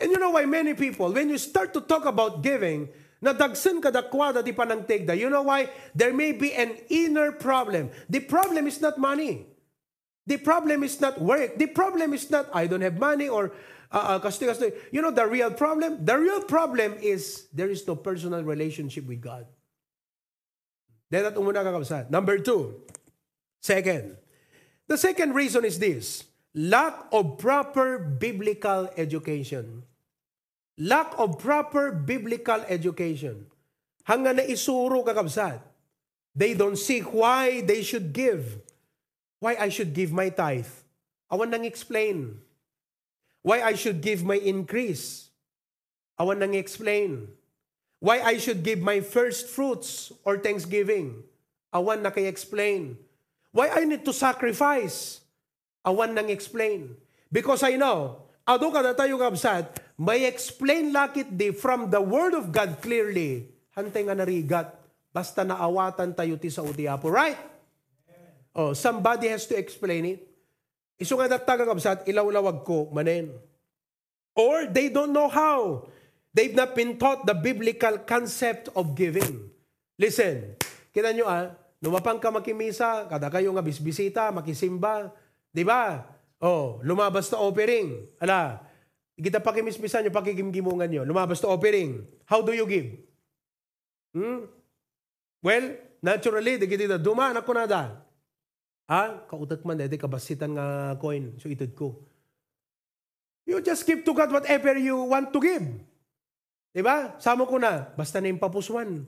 And 0.00 0.08
you 0.08 0.16
know 0.16 0.32
why 0.32 0.48
many 0.48 0.72
people, 0.72 1.12
when 1.12 1.28
you 1.28 1.36
start 1.36 1.76
to 1.76 1.80
talk 1.84 2.08
about 2.08 2.40
giving, 2.40 2.88
Nadagsan 3.20 3.84
ka 3.84 3.92
dakwa 3.92 4.32
dati 4.32 4.56
panang 4.56 4.88
tegda. 4.88 5.12
You 5.12 5.28
know 5.28 5.42
why? 5.44 5.68
There 5.94 6.12
may 6.12 6.32
be 6.32 6.56
an 6.56 6.72
inner 6.88 7.32
problem. 7.32 7.92
The 8.08 8.20
problem 8.20 8.66
is 8.66 8.80
not 8.80 8.96
money. 8.96 9.46
The 10.26 10.38
problem 10.38 10.82
is 10.82 11.00
not 11.00 11.20
work. 11.20 11.58
The 11.58 11.66
problem 11.66 12.14
is 12.14 12.30
not, 12.30 12.48
I 12.54 12.66
don't 12.66 12.80
have 12.80 12.98
money 12.98 13.28
or 13.28 13.52
uh, 13.92 14.16
uh, 14.16 14.18
kaste, 14.20 14.46
kaste. 14.46 14.72
You 14.92 15.02
know 15.02 15.10
the 15.10 15.26
real 15.26 15.50
problem? 15.50 16.04
The 16.04 16.16
real 16.16 16.42
problem 16.42 16.94
is 17.02 17.48
there 17.52 17.68
is 17.68 17.86
no 17.86 17.96
personal 17.96 18.42
relationship 18.44 19.04
with 19.04 19.20
God. 19.20 19.46
Then 21.10 21.26
at 21.26 21.34
umuna 21.34 21.66
kakabsat. 21.66 22.08
Number 22.08 22.38
two. 22.38 22.86
Second. 23.60 24.16
The 24.88 24.96
second 24.96 25.34
reason 25.34 25.64
is 25.64 25.78
this. 25.78 26.24
Lack 26.54 27.10
of 27.12 27.38
proper 27.38 27.98
biblical 27.98 28.88
education. 28.96 29.82
Lack 30.80 31.12
of 31.20 31.36
proper 31.36 31.92
biblical 31.92 32.64
education. 32.64 33.52
Hanga 34.08 34.32
na 34.32 34.48
isuro 34.48 35.04
kakabsat. 35.04 35.60
They 36.32 36.56
don't 36.56 36.80
see 36.80 37.04
why 37.04 37.60
they 37.60 37.84
should 37.84 38.16
give. 38.16 38.64
Why 39.44 39.60
I 39.60 39.68
should 39.68 39.92
give 39.92 40.08
my 40.08 40.32
tithe. 40.32 40.72
Awan 41.28 41.52
nang 41.52 41.68
explain. 41.68 42.40
Why 43.44 43.60
I 43.60 43.76
should 43.76 44.00
give 44.00 44.24
my 44.24 44.40
increase. 44.40 45.28
Awan 46.16 46.40
nang 46.40 46.56
explain. 46.56 47.28
Why 48.00 48.24
I 48.24 48.40
should 48.40 48.64
give 48.64 48.80
my 48.80 49.04
first 49.04 49.52
fruits 49.52 50.08
or 50.24 50.40
thanksgiving. 50.40 51.28
Awan 51.76 52.00
na 52.00 52.08
explain. 52.24 52.96
Why 53.52 53.68
I 53.68 53.84
need 53.84 54.08
to 54.08 54.16
sacrifice. 54.16 55.20
Awan 55.84 56.16
nang 56.16 56.32
explain. 56.32 56.96
Because 57.28 57.60
I 57.60 57.76
know, 57.76 58.24
ado 58.48 58.72
ka 58.72 58.80
na 58.80 58.96
tayo 58.96 59.20
kabsat, 59.20 59.89
may 60.00 60.24
explain 60.24 60.96
lakit 60.96 61.28
di 61.28 61.52
from 61.52 61.92
the 61.92 62.00
Word 62.00 62.32
of 62.32 62.48
God 62.48 62.80
clearly. 62.80 63.52
Hantay 63.76 64.08
nga 64.08 64.16
narigat. 64.16 64.72
Basta 65.12 65.44
naawatan 65.44 66.16
tayo 66.16 66.40
ti 66.40 66.48
sa 66.48 66.64
utiapo. 66.64 67.12
Right? 67.12 67.36
Oh, 68.56 68.72
somebody 68.72 69.28
has 69.28 69.44
to 69.44 69.54
explain 69.60 70.16
it. 70.16 70.20
Iso 70.96 71.20
nga 71.20 71.28
natagagabsat, 71.28 72.08
ilawlawag 72.08 72.64
ko, 72.64 72.88
manen. 72.90 73.28
Or 74.32 74.64
they 74.64 74.88
don't 74.88 75.12
know 75.12 75.28
how. 75.28 75.84
They've 76.32 76.54
not 76.54 76.72
been 76.72 76.96
taught 76.96 77.28
the 77.28 77.36
biblical 77.36 78.00
concept 78.06 78.72
of 78.72 78.96
giving. 78.96 79.52
Listen, 80.00 80.56
kita 80.96 81.12
nyo 81.12 81.26
ah, 81.28 81.52
lumapang 81.82 82.22
ka 82.22 82.32
makimisa, 82.32 83.04
kada 83.10 83.28
kayo 83.28 83.52
nga 83.52 83.64
bisbisita, 83.64 84.32
makisimba, 84.32 85.12
di 85.50 85.66
ba? 85.66 86.06
Oh, 86.40 86.80
lumabas 86.86 87.28
na 87.28 87.42
offering. 87.42 88.06
Ala, 88.22 88.69
Kita 89.20 89.38
pakimismisan 89.38 90.08
nyo, 90.08 90.12
pakigimgimungan 90.16 90.88
nyo. 90.88 91.02
Lumabas 91.04 91.44
to 91.44 91.48
offering. 91.52 92.08
How 92.24 92.40
do 92.40 92.56
you 92.56 92.64
give? 92.64 92.88
Hmm? 94.16 94.48
Well, 95.44 95.76
naturally, 96.00 96.56
di 96.56 96.66
kita 96.66 96.96
dumaan 96.96 97.36
ako 97.36 97.50
na 97.52 97.64
da. 97.68 97.82
Ha? 98.88 99.28
Kautat 99.28 99.62
man, 99.62 99.78
edi 99.78 100.00
kabasitan 100.00 100.56
nga 100.56 100.96
coin. 100.96 101.36
So 101.36 101.52
itod 101.52 101.72
ko. 101.76 101.88
You 103.44 103.60
just 103.60 103.84
give 103.84 104.02
to 104.08 104.12
God 104.16 104.32
whatever 104.32 104.74
you 104.80 104.96
want 105.04 105.30
to 105.30 105.40
give. 105.40 105.66
Diba? 106.70 107.18
Samo 107.20 107.44
ko 107.44 107.60
na. 107.60 107.92
Basta 107.94 108.18
na 108.18 108.30
yung 108.30 108.40
papuswan. 108.40 109.04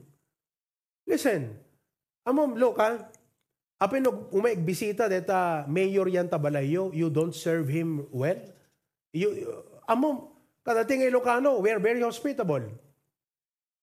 Listen. 1.09 1.57
Amom, 2.23 2.55
look 2.55 2.79
ha. 2.79 3.11
Apin 3.83 4.07
umaig 4.31 4.63
bisita 4.63 5.11
deta 5.11 5.67
mayor 5.67 6.07
yan 6.07 6.31
tabalayo, 6.31 6.87
you 6.95 7.11
don't 7.11 7.35
serve 7.35 7.67
him 7.67 8.07
well. 8.15 8.39
You, 9.11 9.35
amo, 9.87 10.33
kadating 10.65 11.05
Ilocano, 11.07 11.59
we 11.61 11.69
are 11.71 11.79
very 11.79 12.01
hospitable. 12.01 12.67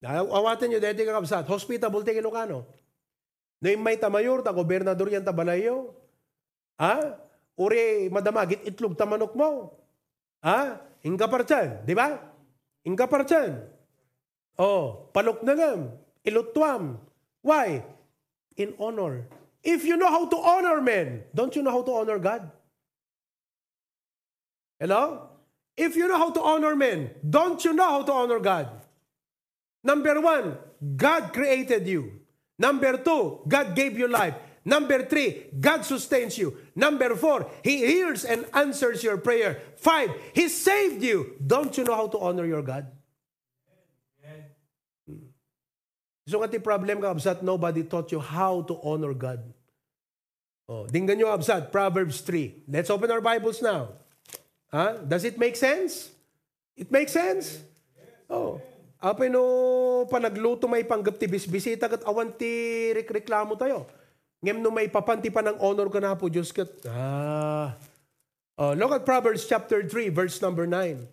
Awatan 0.04 0.72
nyo, 0.72 0.80
dati 0.80 1.04
kakabsat, 1.04 1.44
hospitable 1.46 2.04
ting 2.04 2.16
Ilocano. 2.16 2.64
Na 3.60 3.76
may 3.76 4.00
tamayor, 4.00 4.40
ta 4.40 4.52
gobernador 4.56 5.12
yan 5.12 5.20
tabalayo. 5.24 5.92
Ha? 6.80 7.20
Uri, 7.60 8.08
madamagit 8.08 8.64
itlog 8.64 8.96
tamanok 8.96 9.36
mo. 9.36 9.76
Ha? 10.40 10.80
Inga 11.04 11.28
parchan, 11.28 11.84
di 11.84 11.92
ba? 11.92 12.16
Inga 12.88 13.04
parchan. 13.04 13.60
Oh, 14.56 15.08
palok 15.12 15.44
na 15.44 15.52
lang. 15.56 15.96
Ilutwam. 16.24 17.00
Why? 17.40 17.80
In 18.56 18.76
honor. 18.76 19.24
If 19.64 19.84
you 19.84 19.96
know 19.96 20.08
how 20.08 20.28
to 20.28 20.36
honor 20.36 20.80
men, 20.80 21.24
don't 21.32 21.52
you 21.56 21.64
know 21.64 21.72
how 21.72 21.84
to 21.84 21.92
honor 21.92 22.20
God? 22.20 22.48
Hello? 24.80 25.29
If 25.80 25.96
you 25.96 26.12
know 26.12 26.20
how 26.20 26.28
to 26.28 26.42
honor 26.44 26.76
men, 26.76 27.08
don't 27.24 27.64
you 27.64 27.72
know 27.72 27.88
how 27.88 28.02
to 28.04 28.12
honor 28.12 28.36
God? 28.36 28.68
Number 29.80 30.20
one, 30.20 30.60
God 30.76 31.32
created 31.32 31.88
you. 31.88 32.20
Number 32.60 33.00
two, 33.00 33.40
God 33.48 33.72
gave 33.72 33.96
you 33.96 34.04
life. 34.04 34.36
Number 34.60 35.00
three, 35.08 35.48
God 35.56 35.88
sustains 35.88 36.36
you. 36.36 36.52
Number 36.76 37.16
four, 37.16 37.48
He 37.64 37.80
hears 37.80 38.28
and 38.28 38.44
answers 38.52 39.00
your 39.00 39.16
prayer. 39.16 39.64
Five, 39.80 40.12
He 40.36 40.52
saved 40.52 41.00
you. 41.00 41.40
Don't 41.40 41.72
you 41.72 41.88
know 41.88 41.96
how 41.96 42.12
to 42.12 42.20
honor 42.20 42.44
your 42.44 42.60
God? 42.60 42.84
So 46.28 46.44
nga 46.44 46.52
ti 46.52 46.60
problem 46.60 47.00
ka, 47.00 47.08
absat, 47.08 47.40
nobody 47.40 47.88
taught 47.88 48.12
you 48.12 48.20
how 48.20 48.60
to 48.68 48.76
honor 48.84 49.16
God. 49.16 49.40
Oh, 50.68 50.84
dinggan 50.84 51.16
nyo, 51.16 51.32
absat, 51.32 51.72
Proverbs 51.72 52.20
3. 52.20 52.68
Let's 52.68 52.92
open 52.92 53.08
our 53.08 53.24
Bibles 53.24 53.64
now. 53.64 53.96
Huh? 54.70 55.02
Does 55.02 55.26
it 55.26 55.34
make 55.36 55.58
sense? 55.58 56.14
It 56.78 56.88
makes 56.94 57.10
sense? 57.10 57.60
Oh. 58.30 58.62
Apay 59.02 59.32
no 59.32 60.04
panagluto 60.06 60.70
may 60.70 60.86
panggap 60.86 61.18
ti 61.18 61.26
bisbisita 61.26 61.90
kat 61.90 62.04
awan 62.06 62.30
ti 62.36 62.92
reklamo 62.94 63.58
tayo. 63.58 63.88
Ngem 64.40 64.60
no 64.62 64.70
may 64.70 64.88
papanti 64.88 65.28
pa 65.28 65.44
ng 65.44 65.58
honor 65.60 65.88
ka 65.90 66.00
na 66.00 66.14
po 66.16 66.30
Diyos 66.30 66.52
kat. 66.52 66.68
Ah. 66.86 67.76
Oh, 68.60 68.76
look 68.76 68.92
at 68.92 69.08
Proverbs 69.08 69.48
chapter 69.48 69.80
3 69.84 70.12
verse 70.12 70.38
number 70.44 70.68
9. 70.68 71.08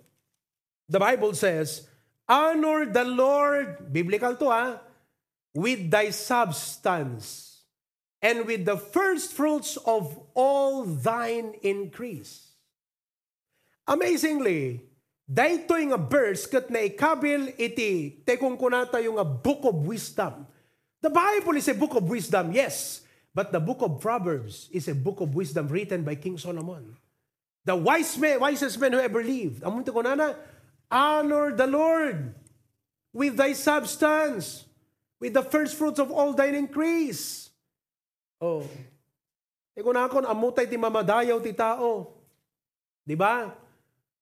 The 0.92 1.00
Bible 1.00 1.32
says, 1.32 1.88
Honor 2.28 2.88
the 2.88 3.08
Lord, 3.08 3.92
biblical 3.92 4.36
to 4.36 4.48
ha, 4.52 4.68
with 5.56 5.92
thy 5.92 6.12
substance 6.12 7.64
and 8.22 8.46
with 8.46 8.68
the 8.68 8.76
first 8.76 9.32
fruits 9.32 9.80
of 9.88 10.20
all 10.36 10.84
thine 10.84 11.56
increase. 11.64 12.47
Amazingly, 13.88 14.84
daytoy 15.24 15.88
nga 15.88 16.00
verse 16.00 16.44
kat 16.44 16.68
na 16.68 16.84
ikabil 16.84 17.56
iti 17.56 18.20
tekong 18.28 18.60
kunata 18.60 19.00
yung 19.00 19.16
nga 19.16 19.24
book 19.24 19.64
of 19.64 19.88
wisdom. 19.88 20.44
The 21.00 21.08
Bible 21.08 21.56
is 21.56 21.72
a 21.72 21.78
book 21.78 21.96
of 21.96 22.04
wisdom, 22.04 22.52
yes. 22.52 23.08
But 23.32 23.54
the 23.54 23.62
book 23.62 23.80
of 23.86 24.02
Proverbs 24.04 24.68
is 24.74 24.90
a 24.90 24.98
book 24.98 25.22
of 25.22 25.38
wisdom 25.38 25.70
written 25.72 26.02
by 26.02 26.20
King 26.20 26.42
Solomon. 26.42 26.98
The 27.64 27.76
wise 27.78 28.18
man, 28.18 28.42
wisest 28.42 28.76
man 28.82 28.98
who 28.98 29.00
ever 29.00 29.22
lived. 29.22 29.62
Amunti 29.62 29.94
ko 29.94 30.02
nana, 30.02 30.36
honor 30.90 31.54
the 31.54 31.68
Lord 31.68 32.34
with 33.14 33.38
thy 33.38 33.54
substance, 33.54 34.66
with 35.22 35.38
the 35.38 35.46
first 35.46 35.78
fruits 35.78 36.00
of 36.00 36.10
all 36.10 36.34
thine 36.34 36.56
increase. 36.56 37.54
Oh. 38.42 38.66
Iko 39.78 39.94
na 39.94 40.10
akon, 40.10 40.26
amutay 40.26 40.66
ti 40.66 40.76
mamadayaw 40.76 41.38
ti 41.38 41.54
tao. 41.54 42.10
Di 43.06 43.14
ba? 43.14 43.54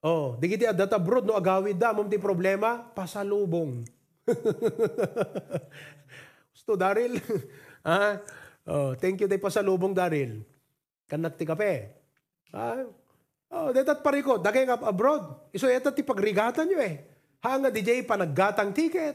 Oh, 0.04 0.36
di 0.36 0.52
kiti 0.52 0.68
adat 0.68 0.92
abroad 0.92 1.24
no 1.24 1.32
agawid 1.32 1.80
da 1.80 1.96
mom 1.96 2.10
ti 2.10 2.20
problema 2.20 2.84
pasalubong. 2.92 3.84
to 6.66 6.74
Daryl. 6.74 7.14
ah, 7.86 8.18
oh, 8.66 8.98
thank 8.98 9.22
you 9.22 9.30
tayo 9.30 9.38
pa 9.38 9.48
sa 9.48 9.62
lubong 9.62 9.94
Daryl. 9.94 10.42
Kanak 11.06 11.38
ti 11.38 11.46
kape. 11.46 11.94
Ah, 12.50 12.82
oh, 13.54 13.70
detat 13.70 14.02
pariko, 14.02 14.42
dagay 14.42 14.66
nga 14.66 14.76
abroad. 14.82 15.54
Iso 15.54 15.70
eta 15.70 15.94
ti 15.94 16.02
pagrigatan 16.02 16.66
nyo 16.66 16.82
eh. 16.82 17.06
Hanga 17.46 17.70
DJ 17.70 18.02
panaggatang 18.02 18.74
ticket. 18.74 19.14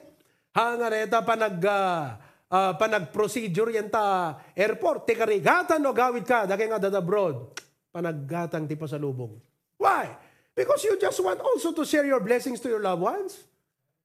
Hanga 0.55 0.87
neta 0.87 1.19
panag 1.23 1.59
uh, 1.59 2.15
uh, 2.47 2.73
panag-procedure 2.79 3.75
yan 3.75 3.91
ta 3.91 4.39
airport. 4.55 5.03
Ti 5.03 5.19
karigatan 5.19 5.83
no 5.83 5.91
gawid 5.91 6.23
ka, 6.23 6.47
dagay 6.47 6.71
nga 6.71 6.79
dad 6.79 6.95
abroad. 6.95 7.51
Panaggatang 7.91 8.71
ti 8.71 8.79
pasalubong. 8.79 9.35
Why? 9.75 10.30
Because 10.55 10.83
you 10.83 10.99
just 10.99 11.23
want 11.23 11.39
also 11.39 11.71
to 11.71 11.85
share 11.85 12.05
your 12.05 12.19
blessings 12.19 12.59
to 12.61 12.69
your 12.69 12.81
loved 12.81 13.01
ones. 13.01 13.43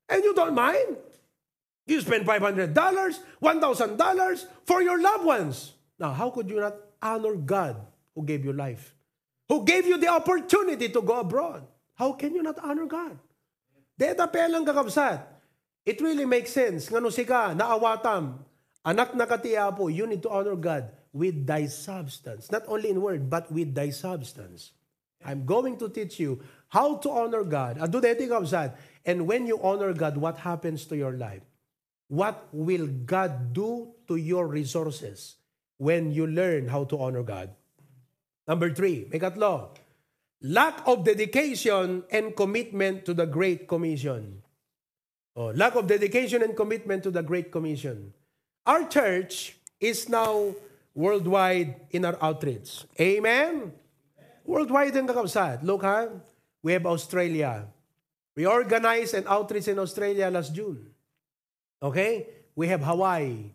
And 0.08 0.22
you 0.22 0.34
don't 0.34 0.54
mind. 0.54 0.96
You 1.86 2.00
spend 2.00 2.26
$500, 2.26 2.74
$1,000 2.74 4.46
for 4.64 4.82
your 4.82 5.00
loved 5.00 5.24
ones. 5.24 5.72
Now, 5.98 6.12
how 6.12 6.30
could 6.30 6.50
you 6.50 6.60
not 6.60 6.74
honor 7.02 7.34
God 7.34 7.76
who 8.14 8.24
gave 8.24 8.44
you 8.44 8.52
life? 8.52 8.94
Who 9.48 9.64
gave 9.64 9.86
you 9.86 9.98
the 9.98 10.08
opportunity 10.08 10.88
to 10.88 11.00
go 11.02 11.20
abroad? 11.20 11.66
How 11.94 12.12
can 12.12 12.34
you 12.34 12.42
not 12.42 12.58
honor 12.58 12.86
God? 12.86 13.18
Deta 13.98 14.26
pelang 14.26 14.66
kakabsat. 14.66 15.22
It 15.86 16.00
really 16.02 16.26
makes 16.26 16.50
sense. 16.50 16.90
Ngano 16.90 17.14
sika, 17.14 17.54
naawatam, 17.54 18.42
anak 18.84 19.14
na 19.14 19.24
katiyapo, 19.24 19.86
you 19.94 20.06
need 20.06 20.22
to 20.22 20.28
honor 20.28 20.56
God 20.58 20.90
with 21.14 21.46
thy 21.46 21.66
substance. 21.66 22.50
Not 22.50 22.66
only 22.66 22.90
in 22.90 23.00
word, 23.00 23.30
but 23.30 23.50
with 23.50 23.72
thy 23.72 23.90
substance. 23.90 24.74
I'm 25.26 25.44
going 25.44 25.76
to 25.78 25.88
teach 25.90 26.20
you 26.22 26.40
how 26.68 26.96
to 27.02 27.10
honor 27.10 27.42
God. 27.42 27.76
Do 27.76 27.84
Ado 27.84 28.00
deti 28.00 28.26
kabsat. 28.30 28.78
And 29.04 29.26
when 29.26 29.46
you 29.46 29.60
honor 29.62 29.92
God, 29.92 30.16
what 30.16 30.38
happens 30.38 30.86
to 30.86 30.96
your 30.96 31.12
life? 31.12 31.42
What 32.08 32.46
will 32.52 32.86
God 32.86 33.52
do 33.52 33.94
to 34.06 34.16
your 34.16 34.46
resources 34.46 35.36
when 35.78 36.12
you 36.12 36.26
learn 36.26 36.68
how 36.68 36.84
to 36.84 36.98
honor 36.98 37.22
God? 37.22 37.50
Number 38.46 38.70
three, 38.70 39.10
may 39.10 39.18
lack 40.42 40.86
of 40.86 41.04
dedication 41.04 42.04
and 42.10 42.36
commitment 42.36 43.04
to 43.06 43.14
the 43.14 43.26
Great 43.26 43.66
Commission. 43.66 44.42
Oh, 45.34 45.50
lack 45.50 45.74
of 45.74 45.86
dedication 45.86 46.42
and 46.42 46.56
commitment 46.56 47.02
to 47.02 47.10
the 47.10 47.22
Great 47.22 47.50
Commission. 47.50 48.14
Our 48.64 48.86
church 48.88 49.56
is 49.80 50.08
now 50.08 50.54
worldwide 50.94 51.76
in 51.90 52.04
our 52.04 52.16
outreach. 52.22 52.84
Amen? 52.98 53.72
Worldwide 54.46 54.94
ang 54.94 55.10
kakabsat. 55.10 55.66
Look 55.66 55.82
ha, 55.82 56.06
we 56.62 56.70
have 56.70 56.86
Australia. 56.86 57.66
We 58.38 58.46
organized 58.46 59.18
an 59.18 59.26
outreach 59.26 59.66
in 59.66 59.82
Australia 59.82 60.30
last 60.30 60.54
June. 60.54 60.86
Okay? 61.82 62.30
We 62.54 62.70
have 62.70 62.86
Hawaii. 62.86 63.50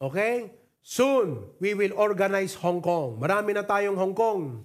Okay? 0.00 0.50
Soon, 0.82 1.52
we 1.60 1.76
will 1.76 1.92
organize 1.94 2.56
Hong 2.58 2.80
Kong. 2.82 3.20
Marami 3.20 3.54
na 3.54 3.62
tayong 3.62 3.94
Hong 3.94 4.16
Kong. 4.16 4.64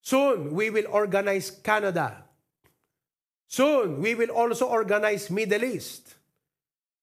Soon, 0.00 0.54
we 0.54 0.70
will 0.70 0.88
organize 0.88 1.50
Canada. 1.50 2.24
Soon, 3.48 4.00
we 4.00 4.14
will 4.14 4.32
also 4.32 4.70
organize 4.70 5.28
Middle 5.28 5.64
East. 5.64 6.16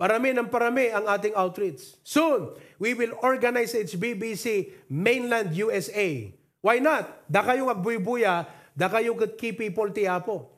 Parami 0.02 0.34
ng 0.34 0.50
parami 0.50 0.90
ang 0.90 1.06
ating 1.06 1.38
outreach. 1.38 2.02
Soon, 2.02 2.58
we 2.82 2.98
will 2.98 3.14
organize 3.22 3.78
HBBC 3.78 4.74
Mainland 4.90 5.54
USA. 5.54 6.34
Why 6.62 6.78
not? 6.78 7.26
Da 7.26 7.42
kayong 7.42 7.74
agbuy-buya, 7.74 8.46
da 8.78 8.88
kayong 8.88 9.18
key 9.38 9.52
people 9.52 9.90
ti 9.90 10.06
Apo. 10.06 10.50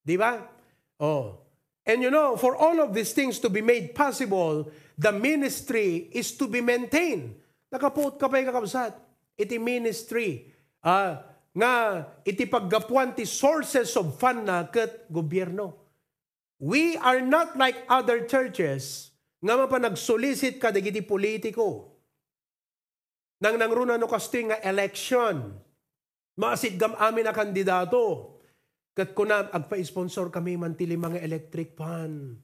Di 0.00 0.16
ba? 0.16 0.40
Oh. 0.96 1.44
And 1.84 2.00
you 2.00 2.08
know, 2.12 2.36
for 2.36 2.56
all 2.56 2.80
of 2.80 2.96
these 2.96 3.12
things 3.12 3.40
to 3.40 3.48
be 3.48 3.60
made 3.60 3.94
possible, 3.94 4.72
the 4.96 5.12
ministry 5.12 6.08
is 6.12 6.32
to 6.36 6.48
be 6.48 6.60
maintained. 6.60 7.36
Nakapuot 7.72 8.16
ka 8.16 8.28
pa'y 8.28 8.44
kakabsat. 8.44 8.96
Iti 9.36 9.56
ministry. 9.56 10.48
Uh, 10.80 11.20
nga 11.52 12.04
iti 12.24 12.46
paggapuan 12.48 13.12
ti 13.12 13.28
sources 13.28 13.92
of 13.96 14.16
fund 14.16 14.48
na 14.48 14.64
ket 14.68 15.08
gobyerno. 15.12 15.76
We 16.60 16.96
are 17.00 17.24
not 17.24 17.56
like 17.56 17.84
other 17.88 18.28
churches 18.28 19.10
nga 19.40 19.56
mapanag-solicit 19.56 20.60
ka 20.60 20.68
dagiti 20.68 21.00
politiko. 21.00 21.96
Nang 23.40 23.56
nangruna 23.56 23.96
no 23.96 24.04
kasting 24.04 24.52
nga 24.52 24.60
election. 24.60 25.56
Maasit 26.36 26.76
gam 26.76 26.92
amin 27.00 27.24
na 27.24 27.32
kandidato. 27.32 28.36
Kat 28.92 29.16
kuna, 29.16 29.48
agpa-sponsor 29.48 30.28
kami 30.28 30.60
man 30.60 30.76
tili 30.76 31.00
mga 31.00 31.24
electric 31.24 31.72
fan. 31.72 32.36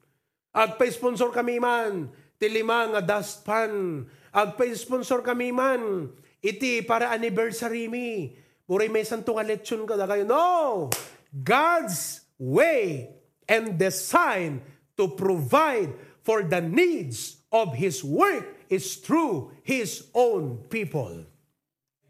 Agpa-sponsor 0.56 1.28
kami 1.36 1.60
man 1.60 2.08
tili 2.40 2.64
mga 2.64 3.04
dust 3.04 3.44
fan. 3.44 4.04
Agpa-sponsor 4.32 5.20
kami 5.20 5.52
man 5.52 6.08
iti 6.40 6.80
para 6.80 7.12
anniversary 7.12 7.92
mi. 7.92 8.32
Buray 8.64 8.88
may 8.88 9.04
santong 9.04 9.44
lechon 9.44 9.84
ka 9.84 10.00
na 10.00 10.08
kayo. 10.08 10.24
No! 10.24 10.88
God's 11.30 12.24
way 12.40 13.12
and 13.44 13.76
design 13.76 14.64
to 14.96 15.12
provide 15.12 15.92
for 16.24 16.40
the 16.40 16.64
needs 16.64 17.44
of 17.52 17.76
His 17.76 18.00
work 18.00 18.55
is 18.68 18.96
through 18.96 19.52
His 19.62 20.08
own 20.14 20.58
people. 20.68 21.24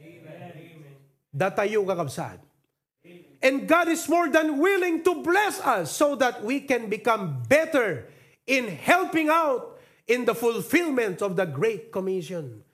Amen. 0.01 0.53
Datayo 1.37 1.85
kakabsad. 1.85 2.41
And 3.43 3.69
God 3.69 3.89
is 3.89 4.09
more 4.09 4.29
than 4.29 4.59
willing 4.59 5.05
to 5.05 5.23
bless 5.23 5.61
us 5.61 5.93
so 5.93 6.17
that 6.17 6.43
we 6.43 6.61
can 6.61 6.89
become 6.89 7.43
better 7.47 8.09
in 8.47 8.67
helping 8.67 9.29
out 9.29 9.79
in 10.09 10.25
the 10.25 10.35
fulfillment 10.35 11.23
of 11.23 11.37
the 11.37 11.47
Great 11.47 11.93
Commission. 11.93 12.66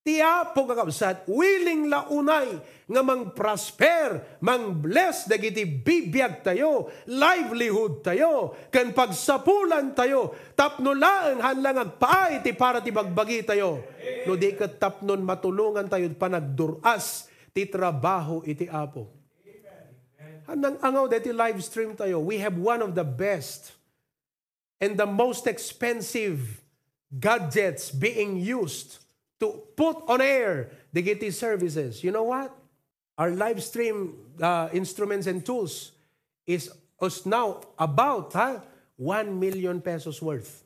Tiya 0.00 0.56
po 0.56 0.64
kakabsat, 0.64 1.28
willing 1.28 1.92
launay 1.92 2.56
nga 2.88 3.02
mang 3.04 3.36
prosper, 3.36 4.40
mang 4.40 4.80
bless 4.80 5.28
dagiti 5.28 5.68
bibiyag 5.68 6.40
tayo, 6.40 6.88
livelihood 7.04 8.00
tayo, 8.00 8.56
kan 8.72 8.96
pagsapulan 8.96 9.92
tayo, 9.92 10.32
tapnulaan 10.56 11.44
hanlang 11.44 11.84
agpaay 11.84 12.40
ti 12.40 12.56
para 12.56 12.80
ti 12.80 12.88
bagbagi 12.88 13.44
tayo. 13.44 13.84
No 14.24 14.40
di 14.40 14.56
kat 14.56 14.80
tapnon 14.80 15.20
matulungan 15.20 15.84
tayo 15.84 16.08
panagduras 16.16 17.28
ti 17.52 17.68
trabaho 17.68 18.40
iti 18.48 18.72
apo. 18.72 19.04
Hanang 20.48 20.80
angaw 20.80 21.12
deti 21.12 21.28
live 21.28 21.60
stream 21.60 21.92
tayo, 21.92 22.24
we 22.24 22.40
have 22.40 22.56
one 22.56 22.80
of 22.80 22.96
the 22.96 23.04
best 23.04 23.76
and 24.80 24.96
the 24.96 25.04
most 25.04 25.44
expensive 25.44 26.64
gadgets 27.12 27.92
being 27.92 28.40
used 28.40 28.99
to 29.40 29.64
put 29.74 30.04
on 30.06 30.20
air 30.20 30.70
the 30.92 31.02
Giti 31.02 31.32
services. 31.32 32.04
You 32.04 32.12
know 32.12 32.28
what? 32.28 32.52
Our 33.16 33.32
live 33.32 33.62
stream 33.64 34.16
uh, 34.40 34.68
instruments 34.72 35.26
and 35.26 35.44
tools 35.44 35.92
is, 36.46 36.70
is 37.00 37.26
now 37.26 37.60
about 37.78 38.32
ha, 38.32 38.60
1 38.96 39.40
million 39.40 39.80
pesos 39.80 40.20
worth. 40.20 40.64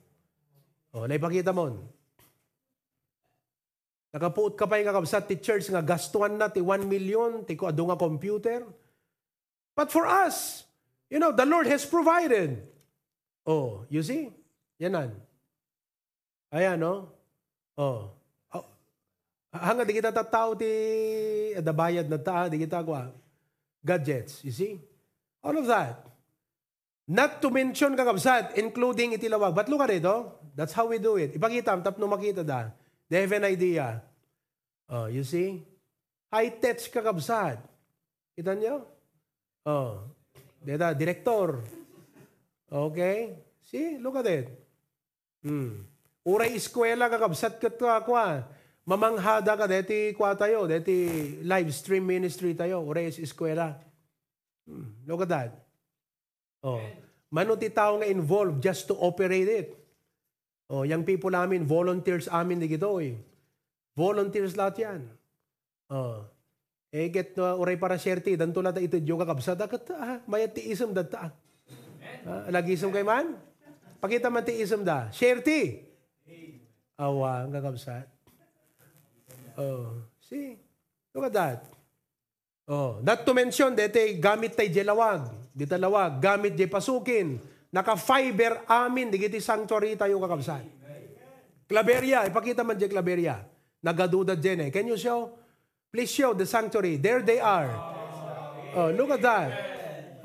O, 0.94 1.06
naipakita 1.06 1.54
mo. 1.54 1.78
Nakapuot 4.14 4.54
ka 4.54 4.70
pa 4.70 4.78
yung 4.78 4.87
kakabsat 4.87 5.26
ti 5.26 5.42
church 5.42 5.66
nga 5.74 5.82
gastuan 5.82 6.38
na 6.38 6.46
ti 6.46 6.62
1 6.62 6.87
million, 6.87 7.42
ti 7.42 7.58
ko 7.58 7.66
nga 7.66 7.98
computer. 7.98 8.62
But 9.74 9.90
for 9.90 10.06
us, 10.06 10.62
you 11.10 11.18
know, 11.18 11.34
the 11.34 11.42
Lord 11.42 11.66
has 11.66 11.82
provided. 11.82 12.62
Oh, 13.42 13.82
you 13.90 14.06
see? 14.06 14.30
Yanan. 14.78 15.18
Ayan, 16.54 16.78
no? 16.78 17.10
Oh. 17.74 18.14
Hanga 19.54 19.86
di 19.86 19.94
kita 19.94 20.10
tataw 20.10 20.58
ti 20.58 20.70
adabayad 21.54 22.10
na 22.10 22.18
ta, 22.18 22.50
di 22.50 22.58
kita 22.58 22.82
kwa 22.82 23.06
gadgets, 23.78 24.42
you 24.42 24.50
see? 24.50 24.82
All 25.46 25.54
of 25.54 25.70
that. 25.70 26.02
Not 27.06 27.38
to 27.38 27.52
mention 27.52 27.94
kakabsat, 27.94 28.58
including 28.58 29.14
itilawag. 29.14 29.54
But 29.54 29.68
look 29.68 29.84
at 29.84 29.94
it, 29.94 30.02
oh. 30.08 30.40
That's 30.56 30.72
how 30.72 30.90
we 30.90 30.98
do 30.98 31.20
it. 31.20 31.36
Ipakita, 31.38 31.78
tap 31.84 32.00
no 32.00 32.08
makita 32.08 32.42
da. 32.42 32.72
They 33.06 33.20
have 33.22 33.32
an 33.36 33.44
idea. 33.44 34.02
Oh, 34.88 35.06
you 35.06 35.22
see? 35.22 35.62
High-tech 36.32 36.90
kakabsat. 36.90 37.60
Kita 38.34 38.56
nyo? 38.58 38.88
Oh. 39.68 40.02
Deta, 40.64 40.96
director. 40.96 41.62
Okay? 42.72 43.36
See? 43.68 44.00
Look 44.00 44.16
at 44.16 44.26
it. 44.26 44.48
Hmm. 45.44 45.84
Uray 46.24 46.56
eskwela 46.56 47.12
kakabsat 47.12 47.60
katwa 47.60 48.00
kwa 48.00 48.48
mamanghada 48.85 49.57
ka, 49.57 49.64
deti 49.64 50.12
kwa 50.12 50.37
tayo, 50.37 50.68
deti 50.68 51.40
live 51.40 51.70
stream 51.73 52.05
ministry 52.05 52.53
tayo, 52.53 52.85
Ores 52.85 53.16
Eskwela. 53.16 53.81
Hmm, 54.68 55.05
look 55.09 55.25
at 55.25 55.31
that. 55.33 55.51
Oh. 56.64 56.81
Manuti 57.29 57.68
tao 57.68 58.01
nga 58.01 58.09
involved 58.09 58.62
just 58.62 58.88
to 58.88 58.94
operate 58.97 59.51
it. 59.51 59.68
Oh, 60.70 60.87
yung 60.87 61.05
people 61.05 61.33
namin, 61.33 61.68
volunteers 61.68 62.31
amin 62.31 62.62
di 62.62 62.68
gito 62.70 62.97
eh. 63.01 63.20
Volunteers 63.92 64.57
lahat 64.57 64.81
yan. 64.81 65.01
Oh. 65.92 66.25
Eh, 66.94 67.11
get 67.11 67.35
no, 67.35 67.59
uray 67.59 67.75
para 67.75 67.99
syerte, 67.99 68.38
dan 68.38 68.55
tula 68.55 68.70
ta 68.70 68.79
ito 68.79 68.97
yung 69.03 69.18
kakabsada, 69.18 69.66
kat, 69.66 69.90
ah, 69.99 70.23
mayat 70.31 70.55
ti 70.55 70.70
isam 70.70 70.94
da 70.94 71.03
ta. 71.03 71.35
Ah, 72.23 72.49
lagi 72.55 72.79
isam 72.79 72.94
kay 72.94 73.03
man? 73.03 73.35
Pakita 73.99 74.31
man 74.31 74.47
ti 74.47 74.55
isam 74.62 74.87
da. 74.87 75.11
Syerte. 75.11 75.90
Awa, 76.94 77.44
ang 77.44 77.51
kakabsat. 77.51 78.13
Oh, 79.54 80.02
see? 80.18 80.58
Look 81.14 81.30
at 81.30 81.34
that. 81.34 81.58
Oh, 82.66 82.98
not 83.04 83.22
to 83.22 83.32
mention, 83.36 83.76
dete 83.76 84.16
gamit 84.18 84.56
tay 84.56 84.72
jelawag. 84.72 85.30
Di 85.52 85.68
talawag, 85.68 86.18
gamit 86.18 86.56
di 86.56 86.66
pasukin. 86.66 87.38
Naka-fiber 87.74 88.66
amin, 88.70 89.10
di 89.10 89.18
kiti 89.18 89.38
sanctuary 89.42 89.98
tayo 89.98 90.18
kakabsat. 90.22 90.64
Claveria, 91.68 92.24
ipakita 92.26 92.62
man 92.62 92.78
di 92.78 92.88
Claveria. 92.88 93.42
Nagaduda 93.84 94.32
dyan 94.32 94.68
eh. 94.68 94.70
Can 94.72 94.88
you 94.88 94.96
show? 94.96 95.28
Please 95.92 96.10
show 96.10 96.32
the 96.32 96.48
sanctuary. 96.48 96.96
There 96.96 97.20
they 97.20 97.38
are. 97.38 97.70
Oh, 98.74 98.90
look 98.90 99.12
at 99.12 99.22
that. 99.22 99.50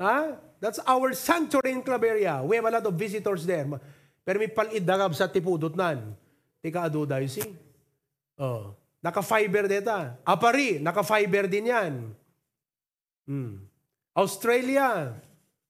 Huh? 0.00 0.40
That's 0.58 0.80
our 0.82 1.12
sanctuary 1.12 1.76
in 1.76 1.84
Claveria. 1.84 2.40
We 2.40 2.56
have 2.56 2.66
a 2.66 2.72
lot 2.80 2.84
of 2.88 2.94
visitors 2.96 3.44
there. 3.44 3.68
Pero 4.24 4.36
may 4.40 4.48
palid 4.48 4.80
dagab 4.80 5.12
sa 5.12 5.28
tipudot 5.28 5.76
nan. 5.76 6.16
Tika 6.64 6.88
aduda, 6.88 7.20
you 7.20 7.28
see? 7.28 7.46
Oh. 8.40 8.79
Naka-fiber 9.00 9.64
deta. 9.64 10.20
Apari, 10.24 10.76
naka-fiber 10.80 11.48
din 11.48 11.72
yan. 11.72 11.92
Hmm. 13.24 13.64
Australia. 14.12 15.16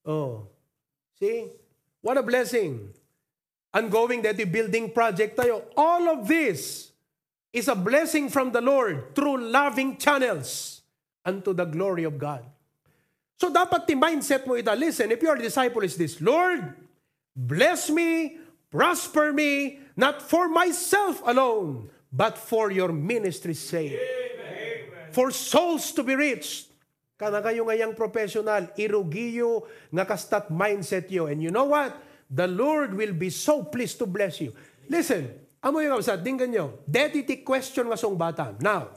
Oh. 0.03 0.51
See? 1.15 1.47
What 2.03 2.19
a 2.19 2.23
blessing. 2.23 2.91
Ongoing 3.71 4.19
that 4.27 4.35
building 4.51 4.91
project 4.91 5.39
tayo. 5.39 5.63
All 5.79 6.11
of 6.11 6.27
this 6.27 6.91
is 7.55 7.71
a 7.71 7.75
blessing 7.75 8.27
from 8.27 8.51
the 8.51 8.59
Lord 8.59 9.15
through 9.15 9.39
loving 9.47 9.95
channels 9.95 10.81
unto 11.23 11.53
the 11.53 11.63
glory 11.63 12.03
of 12.03 12.19
God. 12.19 12.43
So 13.39 13.49
dapat 13.49 13.87
ti 13.87 13.95
mindset 13.95 14.45
mo 14.45 14.53
ita, 14.53 14.75
listen, 14.75 15.09
if 15.09 15.21
you 15.23 15.29
are 15.29 15.39
a 15.39 15.41
disciple 15.41 15.81
is 15.81 15.97
this, 15.97 16.21
Lord, 16.21 16.77
bless 17.33 17.89
me, 17.89 18.37
prosper 18.69 19.33
me, 19.33 19.81
not 19.97 20.21
for 20.21 20.45
myself 20.45 21.21
alone, 21.25 21.89
but 22.11 22.37
for 22.37 22.69
your 22.69 22.91
ministry's 22.91 23.63
sake. 23.63 23.95
Amen. 23.95 25.09
For 25.15 25.31
souls 25.31 25.91
to 25.95 26.03
be 26.03 26.15
reached 26.15 26.71
kana 27.21 27.37
kayo 27.37 27.69
ngayang 27.69 27.93
professional, 27.93 28.73
irugiyo 28.73 29.69
nga 29.93 30.09
kastat 30.09 30.49
mindset 30.49 31.05
yo. 31.13 31.29
And 31.29 31.37
you 31.37 31.53
know 31.53 31.69
what? 31.69 31.93
The 32.25 32.49
Lord 32.49 32.97
will 32.97 33.13
be 33.13 33.29
so 33.29 33.61
pleased 33.61 34.01
to 34.01 34.09
bless 34.09 34.41
you. 34.41 34.57
Listen, 34.89 35.29
amo 35.61 35.85
yung 35.85 36.01
kapsat, 36.01 36.25
dinggan 36.25 36.49
nyo. 36.49 36.81
Dediti 36.89 37.45
question 37.45 37.93
nga 37.93 37.99
song 37.99 38.17
bata. 38.17 38.57
Now, 38.57 38.89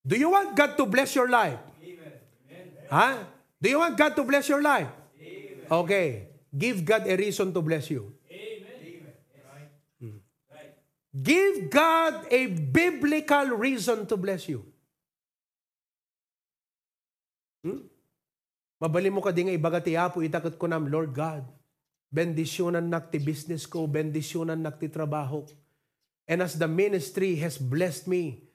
do 0.00 0.16
you 0.16 0.32
want 0.32 0.56
God 0.56 0.72
to 0.80 0.88
bless 0.88 1.12
your 1.12 1.28
life? 1.28 1.60
Amen. 1.84 2.16
Ha? 2.88 3.28
Do 3.60 3.68
you 3.68 3.76
want 3.84 3.92
God 3.92 4.16
to 4.16 4.24
bless 4.24 4.48
your 4.48 4.64
life? 4.64 4.88
Amen. 5.20 5.68
Okay. 5.68 6.32
Give 6.48 6.80
God 6.80 7.04
a 7.04 7.12
reason 7.12 7.52
to 7.52 7.60
bless 7.60 7.92
you. 7.92 8.08
Give 11.12 11.68
God 11.68 12.24
a 12.32 12.48
biblical 12.48 13.52
reason 13.52 14.08
to 14.08 14.16
bless 14.16 14.48
you. 14.48 14.64
Hmm? 17.60 17.84
Mabali 18.80 19.12
mo 19.12 19.20
ka 19.20 19.28
di 19.28 19.44
nga 19.44 19.54
ibagati 19.54 19.92
apo, 19.92 20.24
itakot 20.24 20.56
ko 20.56 20.66
nam, 20.66 20.88
Lord 20.88 21.12
God, 21.12 21.44
bendisyonan 22.08 22.88
nak 22.88 23.12
ti 23.12 23.20
business 23.20 23.68
ko, 23.68 23.84
bendisyonan 23.84 24.58
nak 24.58 24.80
ti 24.80 24.88
trabaho. 24.88 25.44
And 26.26 26.40
as 26.40 26.56
the 26.56 26.66
ministry 26.66 27.36
has 27.44 27.60
blessed 27.60 28.08
me, 28.08 28.48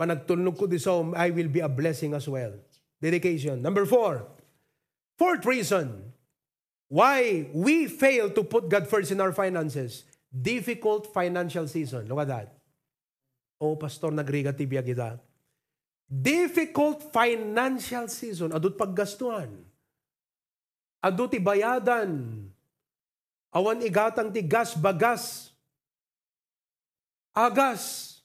panagtulnog 0.00 0.56
ko 0.56 0.64
di 0.64 0.80
so, 0.80 1.12
I 1.12 1.28
will 1.30 1.52
be 1.52 1.60
a 1.60 1.68
blessing 1.68 2.16
as 2.16 2.24
well. 2.26 2.56
Dedication. 2.96 3.60
Number 3.60 3.84
four, 3.84 4.24
fourth 5.20 5.44
reason 5.44 6.16
why 6.88 7.46
we 7.52 7.86
fail 7.86 8.32
to 8.34 8.42
put 8.42 8.72
God 8.72 8.88
first 8.88 9.12
in 9.12 9.20
our 9.20 9.36
finances. 9.36 10.08
Difficult 10.30 11.10
financial 11.10 11.66
season. 11.66 12.06
Look 12.06 12.22
at 12.22 12.30
that. 12.30 12.48
Oh, 13.58 13.74
pastor, 13.76 14.14
nagriga 14.14 14.54
tibia 14.56 14.80
kita 14.80 15.18
difficult 16.10 17.14
financial 17.14 18.10
season, 18.10 18.50
adut 18.50 18.74
paggastuhan, 18.74 19.62
adut 20.98 21.30
ibayadan, 21.38 22.50
awan 23.54 23.78
igatang 23.86 24.34
ti 24.34 24.42
gas 24.42 24.74
bagas, 24.74 25.54
agas. 27.30 28.18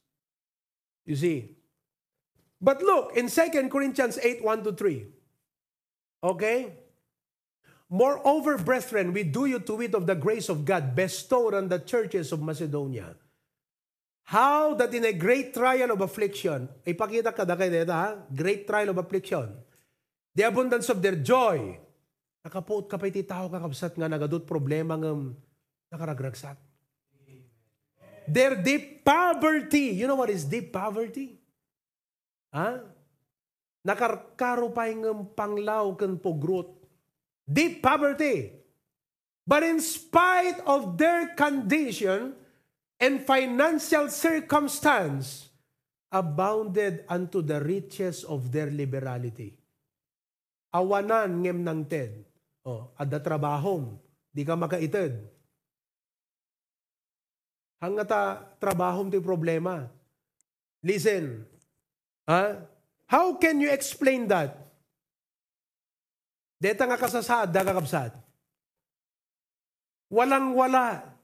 You 1.06 1.13
see? 1.13 1.54
But 2.58 2.82
look, 2.82 3.13
in 3.13 3.30
2 3.30 3.70
Corinthians 3.70 4.18
8, 4.18 4.41
1 4.41 4.65
to 4.65 4.74
3, 4.74 5.06
okay? 6.34 6.74
Moreover, 7.89 8.58
brethren, 8.58 9.13
we 9.13 9.21
do 9.21 9.45
you 9.45 9.62
to 9.62 9.74
wit 9.78 9.93
of 9.93 10.10
the 10.10 10.17
grace 10.17 10.50
of 10.50 10.65
God 10.65 10.98
bestowed 10.98 11.54
on 11.54 11.69
the 11.69 11.78
churches 11.78 12.34
of 12.34 12.41
Macedonia 12.41 13.13
How 14.26 14.74
that 14.82 14.89
in 14.98 15.06
a 15.06 15.13
great 15.13 15.54
trial 15.54 15.93
of 15.93 16.02
affliction, 16.02 16.65
ipakita 16.82 17.30
ka 17.30 17.45
da 17.45 17.54
kayo 17.54 17.86
ha? 17.86 18.26
Great 18.34 18.65
trial 18.65 18.89
of 18.89 18.98
affliction. 18.98 19.54
The 20.34 20.50
abundance 20.50 20.89
of 20.89 20.98
their 20.98 21.13
joy. 21.13 21.78
Nakapuot 22.41 22.89
ka 22.89 22.98
pa 22.98 23.06
iti 23.06 23.21
kakabsat 23.21 23.93
nga 23.93 24.10
nagadot 24.10 24.41
problema 24.50 24.98
ng 24.98 25.30
nakaragragsak. 25.93 26.58
Their 28.26 28.58
deep 28.58 29.06
poverty. 29.06 29.93
You 29.93 30.10
know 30.10 30.17
what 30.17 30.34
is 30.34 30.41
deep 30.50 30.74
poverty? 30.74 31.38
Ha? 32.50 32.82
Nakarkaro 33.86 34.74
pa 34.74 34.89
yung 34.89 35.38
panglaw 35.38 35.93
kan 35.93 36.17
pogrot. 36.17 36.85
Deep 37.46 37.82
poverty. 37.82 38.52
But 39.46 39.62
in 39.62 39.80
spite 39.80 40.58
of 40.66 40.98
their 40.98 41.38
condition, 41.38 42.34
and 43.00 43.22
financial 43.24 44.08
circumstance 44.08 45.52
abounded 46.12 47.04
unto 47.12 47.44
the 47.44 47.60
riches 47.60 48.24
of 48.24 48.52
their 48.52 48.72
liberality. 48.72 49.54
Awanan 50.72 51.44
ngem 51.44 51.60
nang 51.64 51.84
ted. 51.88 52.24
O, 52.66 52.92
adda 52.98 53.22
trabahom, 53.22 53.96
di 54.34 54.42
ka 54.42 54.58
makaited. 54.58 55.22
Hangata 57.78 58.42
trabahom 58.58 59.12
ti 59.12 59.22
problema. 59.22 59.86
Listen, 60.82 61.46
ha? 62.26 62.58
How 63.06 63.38
can 63.38 63.62
you 63.62 63.70
explain 63.70 64.26
that? 64.34 64.64
Deta 66.65 66.89
nga 66.89 66.97
kasasad, 66.97 67.54
dagakabsad. 67.54 68.17
Walang-wala 70.10 71.15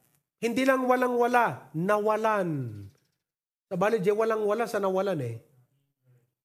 hindi 0.41 0.65
lang 0.65 0.89
walang-wala, 0.89 1.69
nawalan. 1.77 2.49
Sa 3.69 3.77
bali, 3.77 4.01
walang-wala 4.01 4.65
sa 4.65 4.81
nawalan 4.81 5.21
eh. 5.21 5.37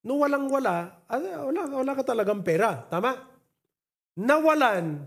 No 0.04 0.20
walang-wala, 0.20 1.02
ah, 1.09 1.18
wala, 1.48 1.61
wala 1.66 1.92
ka 1.96 2.04
talagang 2.04 2.44
pera. 2.44 2.85
Tama? 2.92 3.16
Nawalan, 4.20 5.00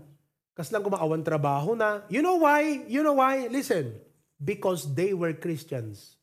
kas 0.58 0.74
lang 0.74 0.82
kumaawan 0.82 1.22
trabaho 1.22 1.78
na. 1.78 2.02
You 2.10 2.20
know 2.20 2.42
why? 2.42 2.82
You 2.90 3.06
know 3.06 3.16
why? 3.22 3.46
Listen. 3.46 3.94
Because 4.42 4.90
they 4.98 5.14
were 5.14 5.32
Christians. 5.38 6.18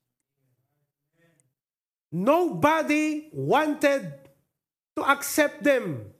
Nobody 2.12 3.32
wanted 3.32 4.12
to 5.00 5.02
accept 5.08 5.64
them. 5.64 6.12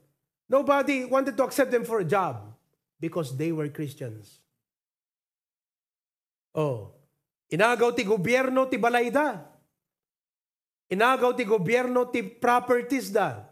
Nobody 0.48 1.04
wanted 1.04 1.36
to 1.36 1.44
accept 1.44 1.70
them 1.70 1.84
for 1.84 2.00
a 2.00 2.08
job 2.08 2.56
because 2.98 3.36
they 3.36 3.52
were 3.52 3.68
Christians. 3.68 4.40
Oh. 6.56 6.96
Inagaw 7.52 7.92
ti 7.96 8.04
gobyerno 8.04 8.68
ti 8.68 8.76
balay 8.76 9.12
da. 9.12 9.40
Inagaw 10.88 11.36
ti 11.36 11.44
gobyerno 11.44 12.08
ti 12.08 12.24
properties 12.24 13.12
da. 13.12 13.44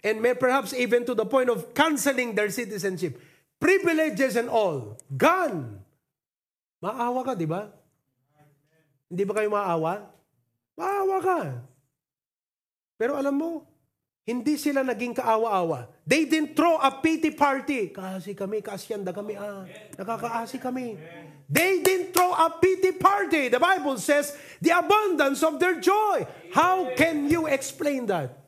And 0.00 0.24
may 0.24 0.32
perhaps 0.32 0.72
even 0.72 1.04
to 1.04 1.12
the 1.12 1.28
point 1.28 1.52
of 1.52 1.76
canceling 1.76 2.32
their 2.32 2.48
citizenship. 2.48 3.20
Privileges 3.60 4.36
and 4.40 4.48
all. 4.48 4.96
Gone. 5.12 5.84
Maawa 6.80 7.20
ka, 7.20 7.36
di 7.36 7.44
ba? 7.44 7.68
Hindi 9.12 9.22
ba 9.28 9.36
kayo 9.36 9.52
maawa? 9.52 10.08
Maawa 10.80 11.16
ka. 11.20 11.40
Pero 12.96 13.20
alam 13.20 13.36
mo, 13.36 13.68
hindi 14.30 14.54
sila 14.54 14.86
naging 14.86 15.18
kaawa-awa. 15.18 15.90
They 16.06 16.30
didn't 16.30 16.54
throw 16.54 16.78
a 16.78 17.02
pity 17.02 17.34
party. 17.34 17.90
Kasi 17.90 18.38
kami, 18.38 18.62
kaasyanda 18.62 19.10
kami, 19.10 19.34
ah. 19.34 19.66
Nakakaasi 19.98 20.62
kami. 20.62 20.94
They 21.50 21.82
didn't 21.82 22.14
throw 22.14 22.30
a 22.30 22.46
pity 22.62 22.94
party. 22.94 23.50
The 23.50 23.58
Bible 23.58 23.98
says 23.98 24.30
the 24.62 24.70
abundance 24.70 25.42
of 25.42 25.58
their 25.58 25.82
joy. 25.82 26.22
How 26.54 26.94
can 26.94 27.26
you 27.26 27.50
explain 27.50 28.06
that? 28.06 28.38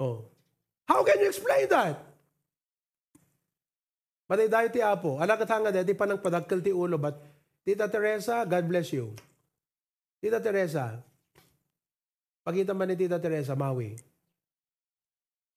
Oh. 0.00 0.24
How 0.88 1.04
can 1.04 1.20
you 1.20 1.28
explain 1.28 1.68
that? 1.68 2.00
Matay 4.24 4.48
dayo 4.48 4.68
ti 4.72 4.80
Apo. 4.80 5.20
Anak 5.20 5.44
katanga 5.44 5.68
di 5.68 5.92
pa 5.92 6.08
nang 6.08 6.18
padagkal 6.18 6.64
ti 6.64 6.72
ulo. 6.72 6.96
But 6.96 7.20
Tita 7.64 7.88
Teresa, 7.88 8.44
God 8.48 8.64
bless 8.64 8.92
you. 8.92 9.12
Tita 10.24 10.40
Teresa, 10.40 11.04
pagkita 12.44 12.76
man 12.76 12.92
ni 12.92 12.96
Tita 13.00 13.18
Teresa, 13.18 13.56
Maui. 13.56 13.96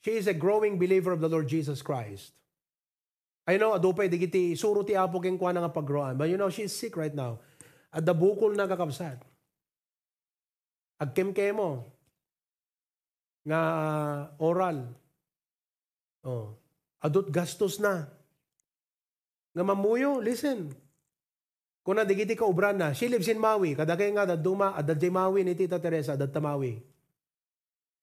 She 0.01 0.15
is 0.15 0.31
a 0.31 0.33
growing 0.33 0.79
believer 0.79 1.11
of 1.11 1.19
the 1.19 1.27
Lord 1.27 1.51
Jesus 1.51 1.83
Christ. 1.83 2.31
I 3.47 3.55
know, 3.55 3.75
adupay, 3.75 4.11
di 4.11 4.19
kiti, 4.19 4.55
suro 4.55 4.83
ti 4.83 4.95
apo 4.95 5.19
keng 5.19 5.39
kwa 5.39 5.55
nga 5.55 5.71
pagroan. 5.71 6.19
But 6.19 6.27
you 6.31 6.35
know, 6.35 6.51
she's 6.51 6.75
sick 6.75 6.95
right 6.95 7.13
now. 7.15 7.39
At 7.91 8.03
the 8.03 8.15
bukol 8.15 8.55
na 8.55 8.67
kakabsat. 8.67 9.23
Agkem-kemo. 10.99 11.87
Nga 13.47 13.61
oral. 14.43 14.91
Oh. 16.27 16.59
Adot 16.99 17.31
gastos 17.31 17.79
na. 17.79 18.07
Nga 19.55 19.63
mamuyo, 19.63 20.19
listen. 20.19 20.75
Kung 21.87 21.95
na 21.95 22.03
digiti 22.03 22.35
ka 22.35 22.43
ubran 22.43 22.75
na, 22.75 22.91
she 22.91 23.07
lives 23.07 23.31
in 23.31 23.39
Maui. 23.39 23.71
Kadagay 23.71 24.11
nga, 24.11 24.27
daduma, 24.27 24.75
adadjay 24.75 25.07
Maui 25.07 25.47
ni 25.47 25.55
Tita 25.55 25.79
Teresa, 25.79 26.19
adad 26.19 26.35
Maui. 26.35 26.83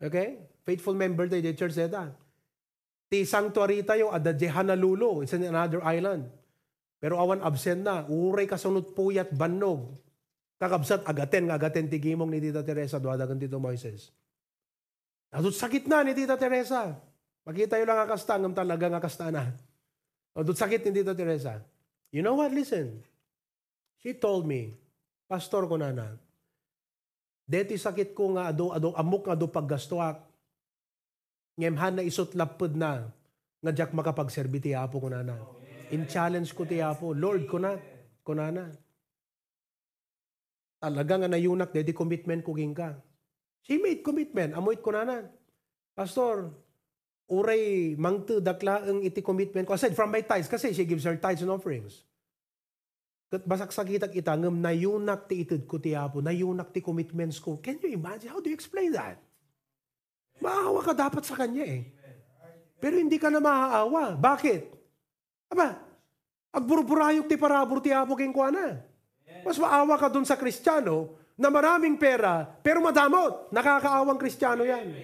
Okay? 0.00 0.40
Faithful 0.64 0.96
member 0.96 1.28
tayo, 1.28 1.44
the 1.44 1.52
church 1.52 1.76
deta. 1.76 2.08
Ti 3.12 3.28
sanctuary 3.28 3.84
tayo, 3.84 4.08
adadjay 4.08 4.48
Honolulu. 4.48 5.20
It's 5.20 5.36
in 5.36 5.44
another 5.44 5.84
island. 5.84 6.32
Pero 6.96 7.20
awan 7.20 7.44
absent 7.44 7.84
na. 7.84 8.08
Uray 8.08 8.48
kasunod 8.48 8.96
puyat 8.96 9.28
bannog. 9.36 9.92
Kakabsat 10.56 11.04
agaten 11.04 11.52
agaten 11.52 11.84
ti 11.92 12.00
gimong 12.00 12.32
ni 12.32 12.40
Tita 12.40 12.64
Teresa 12.64 12.96
duadagan 12.96 13.36
Tito 13.36 13.60
Moises. 13.60 14.16
Adot 15.28 15.52
sakit 15.52 15.84
na 15.92 16.00
ni 16.00 16.16
Tita 16.16 16.40
Teresa. 16.40 16.96
Makita 17.44 17.76
yun 17.76 17.84
lang 17.84 18.00
nga 18.00 18.16
kasta, 18.16 18.40
ngam 18.40 18.56
talaga 18.56 18.88
nga 18.88 19.04
kasta 19.04 19.28
na. 19.28 19.52
Adot 20.32 20.56
sakit 20.56 20.88
ni 20.88 21.04
Tita 21.04 21.12
Teresa. 21.12 21.60
You 22.08 22.24
know 22.24 22.40
what? 22.40 22.48
Listen. 22.48 23.12
She 24.04 24.12
told 24.20 24.44
me, 24.44 24.76
Pastor 25.24 25.64
ko 25.64 25.80
na 25.80 25.88
na, 25.88 26.12
deti 27.48 27.80
sakit 27.80 28.12
ko 28.12 28.36
nga 28.36 28.52
ado, 28.52 28.68
ado 28.68 28.92
amok 28.92 29.24
nga 29.24 29.32
ado 29.32 29.48
paggastuak. 29.48 30.20
Ngemhan 31.56 31.96
na 31.96 32.04
isot 32.04 32.36
lapod 32.36 32.76
na, 32.76 33.08
nga 33.64 33.72
jak 33.72 33.96
makapagserbi 33.96 34.60
ti 34.60 34.76
apo 34.76 35.00
ko 35.00 35.08
na 35.08 35.24
na. 35.24 35.40
In 35.88 36.04
challenge 36.04 36.52
ko 36.52 36.68
ti 36.68 36.84
apo, 36.84 37.16
Lord 37.16 37.48
ko 37.48 37.56
na, 37.56 37.80
ko 38.20 38.36
na 38.36 38.52
na. 38.52 38.68
Talaga 40.76 41.24
nga 41.24 41.28
nayunak, 41.32 41.72
deti 41.72 41.96
commitment 41.96 42.44
ko 42.44 42.52
ka. 42.76 43.00
She 43.64 43.80
made 43.80 44.04
commitment, 44.04 44.52
amoy 44.52 44.76
ko 44.84 44.92
na 44.92 45.08
na. 45.08 45.16
Pastor, 45.96 46.52
uray 47.32 47.96
mangto 47.96 48.36
dakla 48.44 48.84
ang 48.84 49.00
iti 49.00 49.24
commitment 49.24 49.64
ko. 49.64 49.72
Aside 49.72 49.96
from 49.96 50.12
my 50.12 50.20
tithes, 50.20 50.52
kasi 50.52 50.76
she 50.76 50.84
gives 50.84 51.08
her 51.08 51.16
tithes 51.16 51.40
and 51.40 51.48
offerings. 51.48 52.04
Kat 53.34 53.42
basak 53.50 53.74
sakitak 53.74 54.14
ita, 54.14 54.30
ngam 54.38 54.62
nayunak 54.62 55.26
ti 55.26 55.42
itid 55.42 55.66
ko 55.66 55.82
ti 55.82 55.90
apo, 55.90 56.22
nayunak 56.22 56.70
ti 56.70 56.78
commitments 56.78 57.42
ko. 57.42 57.58
Can 57.58 57.82
you 57.82 57.98
imagine? 57.98 58.30
How 58.30 58.38
do 58.38 58.46
you 58.46 58.54
explain 58.54 58.94
that? 58.94 59.18
Maawa 60.38 60.78
ka 60.86 60.94
dapat 60.94 61.26
sa 61.26 61.34
kanya 61.34 61.66
eh. 61.66 61.82
Pero 62.78 62.94
hindi 62.94 63.18
ka 63.18 63.34
na 63.34 63.42
maaawa. 63.42 64.14
Bakit? 64.14 64.70
Aba, 65.50 65.82
agburburayok 66.54 67.26
ti 67.26 67.34
parabur 67.34 67.82
ti 67.82 67.90
apo 67.90 68.14
king 68.14 68.30
na. 68.30 68.78
Mas 69.42 69.58
maawa 69.58 69.98
ka 69.98 70.06
dun 70.06 70.22
sa 70.22 70.38
kristyano 70.38 71.18
na 71.34 71.50
maraming 71.50 71.98
pera, 71.98 72.46
pero 72.62 72.78
madamot. 72.78 73.50
Nakakaawang 73.50 74.14
kristyano 74.14 74.62
yan. 74.62 74.94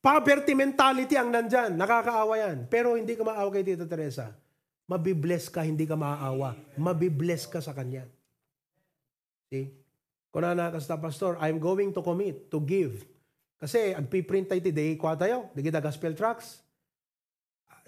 Poverty 0.00 0.56
mentality 0.56 1.12
ang 1.20 1.28
nandyan. 1.28 1.76
Nakakaawa 1.76 2.40
yan. 2.40 2.64
Pero 2.72 2.96
hindi 2.96 3.12
ka 3.12 3.20
maawa 3.20 3.52
kay 3.52 3.68
Tita 3.68 3.84
Teresa. 3.84 4.45
Mabibless 4.86 5.50
ka, 5.50 5.66
hindi 5.66 5.82
ka 5.82 5.98
maaawa. 5.98 6.54
Mabibless 6.78 7.50
ka 7.50 7.58
sa 7.58 7.74
Kanya. 7.74 8.06
See? 9.50 9.74
Kung 10.30 10.46
na 10.46 10.70
kasta, 10.70 10.94
Pastor, 11.00 11.40
I'm 11.42 11.58
going 11.58 11.90
to 11.96 12.04
commit 12.04 12.52
to 12.52 12.60
give. 12.62 13.02
Kasi 13.56 13.96
agpiprint 13.96 14.52
tayo 14.52 14.60
today, 14.60 14.94
kwa 14.94 15.16
tayo, 15.16 15.48
di 15.56 15.64
kita 15.64 15.80
gospel 15.80 16.12
tracks. 16.12 16.60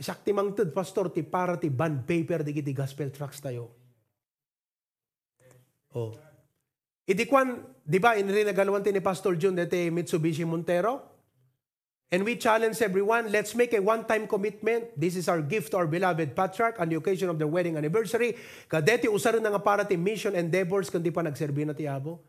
Sakti 0.01 0.33
mang 0.33 0.57
tid, 0.57 0.73
Pastor, 0.73 1.13
ti 1.13 1.21
para 1.21 1.61
ti 1.61 1.69
band 1.69 2.09
paper, 2.09 2.41
di 2.41 2.57
kita 2.57 2.73
gospel 2.73 3.13
tracks 3.13 3.39
tayo. 3.45 3.69
Oh. 5.93 6.17
Idikwan, 7.05 7.63
di 7.85 8.01
ba, 8.01 8.17
inrinagaluan 8.17 8.81
ti 8.81 8.97
ni 8.97 9.05
Pastor 9.05 9.37
Jun, 9.37 9.57
dete 9.57 9.93
Mitsubishi 9.93 10.45
Montero? 10.49 11.08
And 12.09 12.25
we 12.25 12.41
challenge 12.41 12.81
everyone, 12.81 13.29
let's 13.29 13.53
make 13.53 13.77
a 13.77 13.85
one-time 13.85 14.25
commitment. 14.25 14.97
This 14.97 15.13
is 15.13 15.29
our 15.29 15.45
gift 15.45 15.77
to 15.77 15.85
our 15.85 15.87
beloved 15.87 16.33
patriarch 16.33 16.81
on 16.81 16.89
the 16.89 16.97
occasion 16.97 17.29
of 17.29 17.37
their 17.37 17.47
wedding 17.47 17.77
anniversary. 17.77 18.33
Kadeti 18.65 19.13
usarin 19.13 19.45
na 19.45 19.53
nga 19.53 19.61
para 19.61 19.85
ti 19.85 20.01
mission 20.01 20.33
endeavors 20.33 20.89
kundi 20.89 21.13
pa 21.13 21.21
nagserbi 21.21 21.69
na 21.69 21.77
ti 21.77 21.85
abo. 21.85 22.25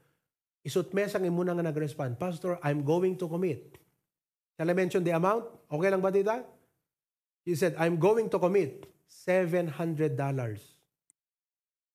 Isut 0.67 0.91
mesang 0.91 1.23
imuna 1.23 1.55
nga 1.55 1.63
nag-respond, 1.71 2.19
Pastor, 2.19 2.59
I'm 2.59 2.83
going 2.83 3.15
to 3.23 3.31
commit. 3.31 3.79
Shall 4.59 4.67
I 4.67 4.75
mention 4.75 4.99
the 4.99 5.15
amount? 5.15 5.47
Okay 5.71 5.87
lang 5.87 6.03
ba 6.03 6.11
tita? 6.11 6.43
He 7.47 7.55
said, 7.55 7.79
I'm 7.79 7.95
going 7.95 8.27
to 8.27 8.35
commit 8.35 8.83
$700. 9.07 9.71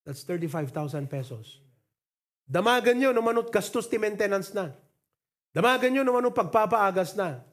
That's 0.08 0.24
35,000 0.24 1.04
pesos. 1.04 1.60
Damagan 2.48 2.96
nyo 2.96 3.12
namanot 3.12 3.52
gastos 3.52 3.92
ti 3.92 4.00
maintenance 4.00 4.56
na. 4.56 4.72
Damagan 5.52 5.92
nyo 5.92 6.02
namanot 6.04 6.32
pagpapaagas 6.32 7.12
na. 7.16 7.44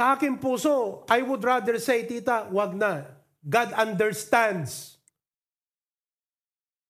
Sa 0.00 0.16
aking 0.16 0.40
puso, 0.40 1.04
I 1.12 1.20
would 1.20 1.44
rather 1.44 1.76
say, 1.76 2.08
tita, 2.08 2.48
wag 2.48 2.72
na. 2.72 3.04
God 3.44 3.76
understands. 3.76 4.96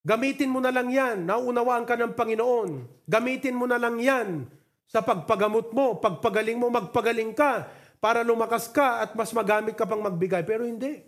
Gamitin 0.06 0.46
mo 0.46 0.62
na 0.62 0.70
lang 0.70 0.94
yan. 0.94 1.26
Naunawaan 1.26 1.90
ka 1.90 1.98
ng 1.98 2.14
Panginoon. 2.14 2.86
Gamitin 3.10 3.58
mo 3.58 3.66
na 3.66 3.82
lang 3.82 3.98
yan 3.98 4.46
sa 4.86 5.02
pagpagamot 5.02 5.74
mo, 5.74 5.98
pagpagaling 5.98 6.54
mo, 6.54 6.70
magpagaling 6.70 7.34
ka 7.34 7.66
para 7.98 8.22
lumakas 8.22 8.70
ka 8.70 9.02
at 9.02 9.18
mas 9.18 9.34
magamit 9.34 9.74
ka 9.74 9.90
pang 9.90 10.06
magbigay. 10.06 10.46
Pero 10.46 10.62
hindi. 10.62 11.02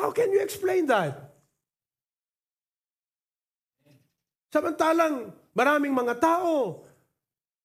How 0.00 0.16
can 0.16 0.32
you 0.32 0.40
explain 0.40 0.88
that? 0.88 1.12
Samantalang 4.48 5.36
maraming 5.52 5.92
mga 5.92 6.16
tao 6.24 6.85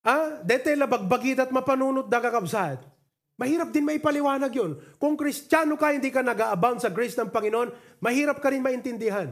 Ah, 0.01 0.41
dete 0.41 0.73
labagbagit 0.73 1.37
at 1.37 1.53
mapanunot 1.53 2.09
da 2.09 2.17
kakabsat. 2.17 2.81
Mahirap 3.37 3.73
din 3.73 3.85
maipaliwanag 3.85 4.53
yun. 4.53 4.77
Kung 5.01 5.17
kristyano 5.17 5.73
ka, 5.73 5.93
hindi 5.93 6.13
ka 6.13 6.21
nag-aabound 6.21 6.81
sa 6.81 6.93
grace 6.93 7.17
ng 7.17 7.33
Panginoon, 7.33 7.73
mahirap 7.97 8.37
ka 8.37 8.53
rin 8.53 8.61
maintindihan. 8.61 9.29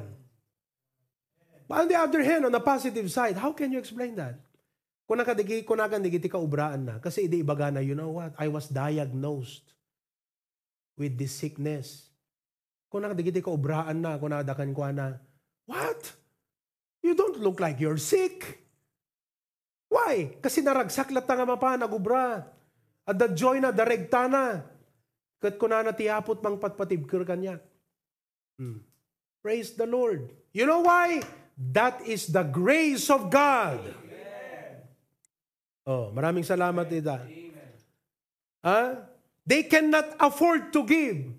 But 1.70 1.86
on 1.86 1.88
the 1.90 1.98
other 1.98 2.26
hand, 2.26 2.50
on 2.50 2.54
the 2.54 2.62
positive 2.62 3.06
side, 3.14 3.38
how 3.38 3.54
can 3.54 3.70
you 3.70 3.78
explain 3.78 4.18
that? 4.18 4.42
Kung 5.06 5.22
nakadigi, 5.22 5.62
kung 5.62 5.78
nakadigi, 5.78 6.26
ka 6.26 6.42
ubraan 6.42 6.86
na. 6.86 6.96
Kasi 6.98 7.30
hindi 7.30 7.46
ibaga 7.46 7.70
na, 7.70 7.82
you 7.82 7.94
know 7.94 8.14
what? 8.14 8.34
I 8.38 8.50
was 8.50 8.70
diagnosed 8.70 9.66
with 10.98 11.18
this 11.18 11.34
sickness. 11.34 12.10
Kung 12.90 13.06
nakadigi, 13.06 13.42
ka 13.42 13.54
ubraan 13.54 14.02
na, 14.02 14.18
kung 14.18 14.34
nakadakan 14.34 14.74
ko 14.74 14.90
na, 14.90 15.18
what? 15.70 16.14
You 17.06 17.14
don't 17.14 17.38
look 17.42 17.62
like 17.62 17.78
you're 17.78 18.02
sick. 18.02 18.69
Why? 20.10 20.42
Kasi 20.42 20.66
naragsak 20.66 21.14
lat 21.14 21.30
nga 21.30 21.46
mapa, 21.46 21.78
nagubra. 21.78 22.42
At 23.06 23.14
the 23.22 23.30
joy 23.30 23.62
na, 23.62 23.70
daregta 23.70 24.26
na. 24.26 24.66
Kat 25.38 25.62
ko 25.62 25.70
na 25.70 25.86
natiyapot 25.86 26.42
mang 26.42 26.58
patpatibkir 26.58 27.22
kanya. 27.30 27.62
Hmm. 28.58 28.82
Praise 29.46 29.78
the 29.78 29.86
Lord. 29.86 30.34
You 30.50 30.66
know 30.66 30.82
why? 30.82 31.22
That 31.54 32.02
is 32.10 32.34
the 32.34 32.42
grace 32.42 33.06
of 33.14 33.30
God. 33.30 33.86
Amen. 33.86 34.82
Oh, 35.86 36.10
maraming 36.10 36.42
salamat, 36.42 36.90
Ida. 36.90 37.22
Huh? 38.66 39.06
They 39.46 39.62
cannot 39.70 40.18
afford 40.18 40.74
to 40.74 40.82
give. 40.90 41.30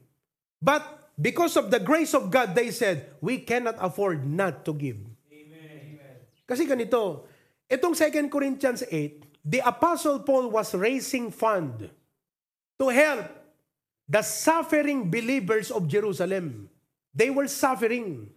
But 0.62 0.86
because 1.18 1.58
of 1.58 1.74
the 1.74 1.82
grace 1.82 2.14
of 2.14 2.30
God, 2.30 2.54
they 2.54 2.70
said, 2.70 3.10
we 3.18 3.42
cannot 3.42 3.82
afford 3.82 4.22
not 4.22 4.62
to 4.62 4.72
give. 4.78 5.02
Amen. 5.26 6.22
Kasi 6.46 6.70
ganito, 6.70 7.29
Itong 7.70 7.94
2 7.94 8.26
Corinthians 8.26 8.82
8, 8.82 9.46
the 9.46 9.62
Apostle 9.62 10.18
Paul 10.26 10.50
was 10.50 10.74
raising 10.74 11.30
fund 11.30 11.86
to 12.82 12.86
help 12.90 13.30
the 14.10 14.26
suffering 14.26 15.06
believers 15.06 15.70
of 15.70 15.86
Jerusalem. 15.86 16.66
They 17.14 17.30
were 17.30 17.46
suffering. 17.46 18.34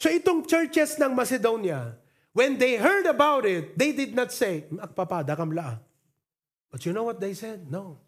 So 0.00 0.08
itong 0.08 0.48
churches 0.48 0.96
ng 0.96 1.12
Macedonia, 1.12 2.00
when 2.32 2.56
they 2.56 2.80
heard 2.80 3.04
about 3.04 3.44
it, 3.44 3.76
they 3.76 3.92
did 3.92 4.16
not 4.16 4.32
say, 4.32 4.64
Agpapada 4.72 5.36
kamla. 5.36 5.76
But 6.72 6.86
you 6.88 6.96
know 6.96 7.04
what 7.04 7.20
they 7.20 7.36
said? 7.36 7.68
No. 7.68 8.00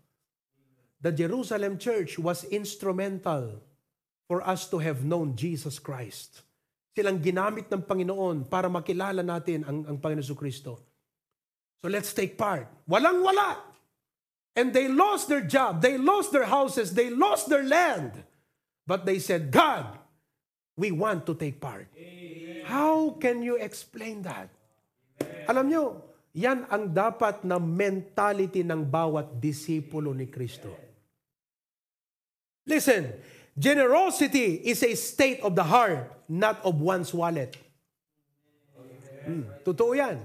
The 1.03 1.13
Jerusalem 1.13 1.77
church 1.77 2.17
was 2.17 2.49
instrumental 2.49 3.61
for 4.25 4.41
us 4.41 4.65
to 4.71 4.79
have 4.81 5.05
known 5.05 5.37
Jesus 5.37 5.77
Christ 5.77 6.41
silang 6.93 7.19
ginamit 7.19 7.67
ng 7.73 7.83
Panginoon 7.83 8.47
para 8.47 8.69
makilala 8.69 9.25
natin 9.25 9.65
ang, 9.65 9.85
ang 9.89 9.97
Panginoon 9.99 10.37
Kristo. 10.37 10.79
So 11.83 11.91
let's 11.91 12.15
take 12.15 12.39
part. 12.39 12.69
Walang-wala. 12.87 13.59
And 14.55 14.71
they 14.71 14.87
lost 14.87 15.33
their 15.33 15.43
job. 15.43 15.81
They 15.81 15.97
lost 15.97 16.31
their 16.31 16.47
houses. 16.47 16.93
They 16.93 17.09
lost 17.09 17.49
their 17.49 17.65
land. 17.65 18.21
But 18.87 19.09
they 19.09 19.19
said, 19.19 19.51
God, 19.51 19.99
we 20.77 20.93
want 20.93 21.25
to 21.27 21.35
take 21.35 21.59
part. 21.59 21.89
Amen. 21.97 22.69
How 22.69 23.17
can 23.17 23.41
you 23.41 23.57
explain 23.57 24.23
that? 24.29 24.53
Amen. 25.19 25.49
Alam 25.49 25.65
nyo, 25.73 25.85
Yan 26.33 26.65
ang 26.73 26.89
dapat 26.89 27.45
na 27.45 27.61
mentality 27.61 28.65
ng 28.65 28.89
bawat 28.89 29.37
disipulo 29.37 30.17
ni 30.17 30.33
Kristo. 30.33 30.73
Listen, 32.65 33.05
generosity 33.59 34.61
is 34.65 34.83
a 34.83 34.95
state 34.95 35.41
of 35.41 35.55
the 35.55 35.65
heart, 35.65 36.11
not 36.29 36.65
of 36.65 36.81
one's 36.81 37.13
wallet. 37.13 37.57
Hmm, 39.25 39.43
totoo 39.65 39.97
yan. 39.97 40.19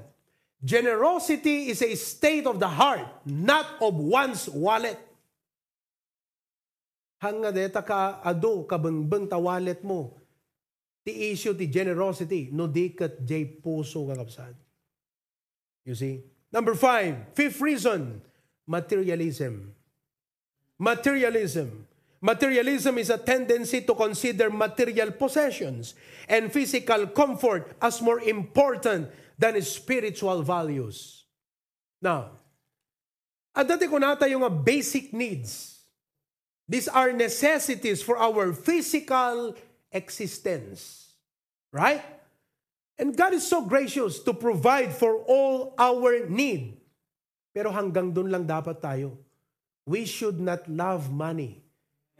Generosity 0.64 1.70
is 1.70 1.82
a 1.82 1.94
state 1.96 2.48
of 2.48 2.60
the 2.60 2.68
heart, 2.68 3.06
not 3.26 3.78
of 3.80 3.94
one's 3.94 4.50
wallet. 4.50 4.98
Hanga 7.22 7.54
deta 7.54 7.86
ka 7.86 8.22
ado 8.26 8.66
kabengbeng 8.66 9.30
ta 9.30 9.38
wallet 9.38 9.84
mo. 9.84 10.14
Ti 11.06 11.32
issue 11.32 11.54
ti 11.54 11.68
generosity 11.68 12.50
no 12.52 12.68
dikat 12.68 13.26
jay 13.26 13.46
puso 13.46 14.06
kakapsad. 14.10 14.54
You 15.86 15.96
see? 15.96 16.22
Number 16.52 16.76
five, 16.76 17.16
fifth 17.34 17.62
reason, 17.62 18.22
materialism. 18.68 19.74
Materialism. 20.80 21.88
Materialism 22.18 22.98
is 22.98 23.10
a 23.14 23.18
tendency 23.18 23.82
to 23.82 23.94
consider 23.94 24.50
material 24.50 25.12
possessions 25.12 25.94
and 26.28 26.52
physical 26.52 27.06
comfort 27.14 27.78
as 27.82 28.02
more 28.02 28.20
important 28.22 29.10
than 29.38 29.62
spiritual 29.62 30.42
values. 30.42 31.26
Now, 32.02 32.42
at 33.54 33.70
dati 33.70 33.86
ko 33.86 34.02
nata 34.02 34.26
yung 34.26 34.46
basic 34.66 35.14
needs. 35.14 35.78
These 36.66 36.90
are 36.90 37.14
necessities 37.14 38.02
for 38.02 38.18
our 38.18 38.52
physical 38.54 39.54
existence. 39.94 41.14
Right? 41.70 42.02
And 42.98 43.14
God 43.14 43.38
is 43.38 43.46
so 43.46 43.62
gracious 43.62 44.20
to 44.26 44.34
provide 44.34 44.90
for 44.90 45.22
all 45.30 45.78
our 45.78 46.26
need. 46.26 46.82
Pero 47.54 47.70
hanggang 47.70 48.10
doon 48.10 48.34
lang 48.34 48.46
dapat 48.50 48.82
tayo. 48.82 49.22
We 49.86 50.10
should 50.10 50.42
not 50.42 50.66
love 50.66 51.14
money. 51.14 51.67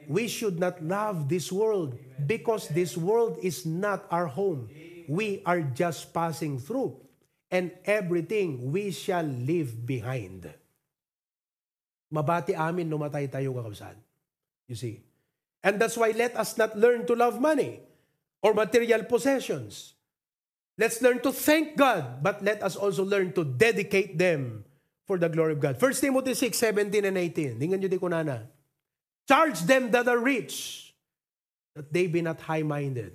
We 0.08 0.32
should 0.32 0.58
not 0.58 0.80
love 0.80 1.28
this 1.28 1.52
world 1.52 2.00
because 2.26 2.72
this 2.72 2.96
world 2.96 3.38
is 3.44 3.68
not 3.68 4.08
our 4.10 4.28
home. 4.28 4.72
We 5.08 5.44
are 5.46 5.62
just 5.62 6.16
passing 6.16 6.60
through. 6.60 6.96
And 7.52 7.72
everything 7.84 8.72
we 8.72 8.92
shall 8.92 9.24
leave 9.24 9.86
behind. 9.86 10.52
Mabati 12.12 12.56
amin 12.56 12.88
numatay 12.92 13.32
tayo 13.32 13.56
kakabsat. 13.56 13.96
You 14.68 14.76
see? 14.76 15.04
And 15.64 15.80
that's 15.80 15.96
why 15.96 16.12
let 16.12 16.36
us 16.36 16.56
not 16.56 16.76
learn 16.76 17.08
to 17.08 17.16
love 17.16 17.40
money 17.40 17.80
or 18.44 18.56
material 18.56 19.04
possessions. 19.04 19.96
Let's 20.78 21.02
learn 21.02 21.20
to 21.26 21.32
thank 21.34 21.76
God, 21.76 22.22
but 22.22 22.44
let 22.44 22.62
us 22.62 22.76
also 22.76 23.04
learn 23.04 23.34
to 23.34 23.44
dedicate 23.44 24.16
them 24.16 24.64
for 25.08 25.18
the 25.18 25.28
glory 25.28 25.58
of 25.58 25.60
God. 25.60 25.82
1 25.82 25.94
Timothy 26.04 26.36
6, 26.36 26.54
17 26.54 27.04
and 27.04 27.18
18. 27.18 27.58
Tingnan 27.58 27.80
nyo 27.82 27.90
di 27.90 27.98
ko 27.98 28.08
nana. 28.12 28.46
Charge 29.28 29.68
them 29.68 29.92
that 29.92 30.08
are 30.08 30.18
rich, 30.18 30.88
that 31.76 31.92
they 31.92 32.08
be 32.08 32.24
not 32.24 32.40
high-minded. 32.40 33.12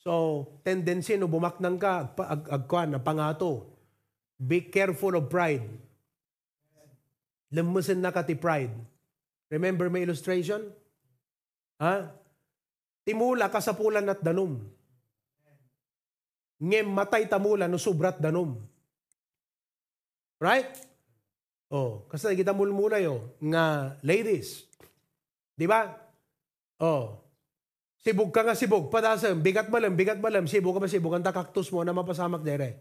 So, 0.00 0.48
tendency 0.64 1.20
no 1.20 1.28
bumaknang 1.28 1.76
ka, 1.76 2.08
ag 2.16 2.48
agkuan, 2.48 2.96
na 2.96 3.00
pangato. 3.00 3.68
Be 4.40 4.64
careful 4.64 5.20
of 5.20 5.28
pride. 5.28 5.68
Lumusin 7.52 8.00
na 8.00 8.08
ka 8.08 8.24
ti 8.24 8.32
pride. 8.32 8.72
Remember 9.52 9.92
my 9.92 10.00
illustration? 10.00 10.72
Ha? 11.76 12.08
Timula 13.04 13.52
kasapulan 13.52 14.08
at 14.08 14.24
danum 14.24 14.64
ngem 16.60 16.84
matay 16.92 17.24
tamula 17.24 17.64
no 17.64 17.80
subrat 17.80 18.20
danom. 18.20 18.60
Right? 20.36 20.68
Oh, 21.72 22.04
kasi 22.12 22.36
kita 22.36 22.52
mulmula 22.52 23.00
yo 23.00 23.32
nga 23.40 23.96
ladies. 24.04 24.68
Di 25.60 25.68
ba? 25.68 25.84
Oh. 26.80 27.20
Sibog 28.00 28.32
ka 28.32 28.40
nga 28.40 28.56
sibog, 28.56 28.88
padasam, 28.88 29.44
bigat 29.44 29.68
malam, 29.68 29.92
bigat 29.92 30.16
malam, 30.16 30.48
sibog 30.48 30.72
ka 30.72 30.80
ba 30.80 30.88
sibog, 30.88 31.12
ang 31.12 31.20
takaktus 31.20 31.68
mo 31.68 31.84
na 31.84 31.92
mapasamak 31.92 32.40
dere. 32.40 32.80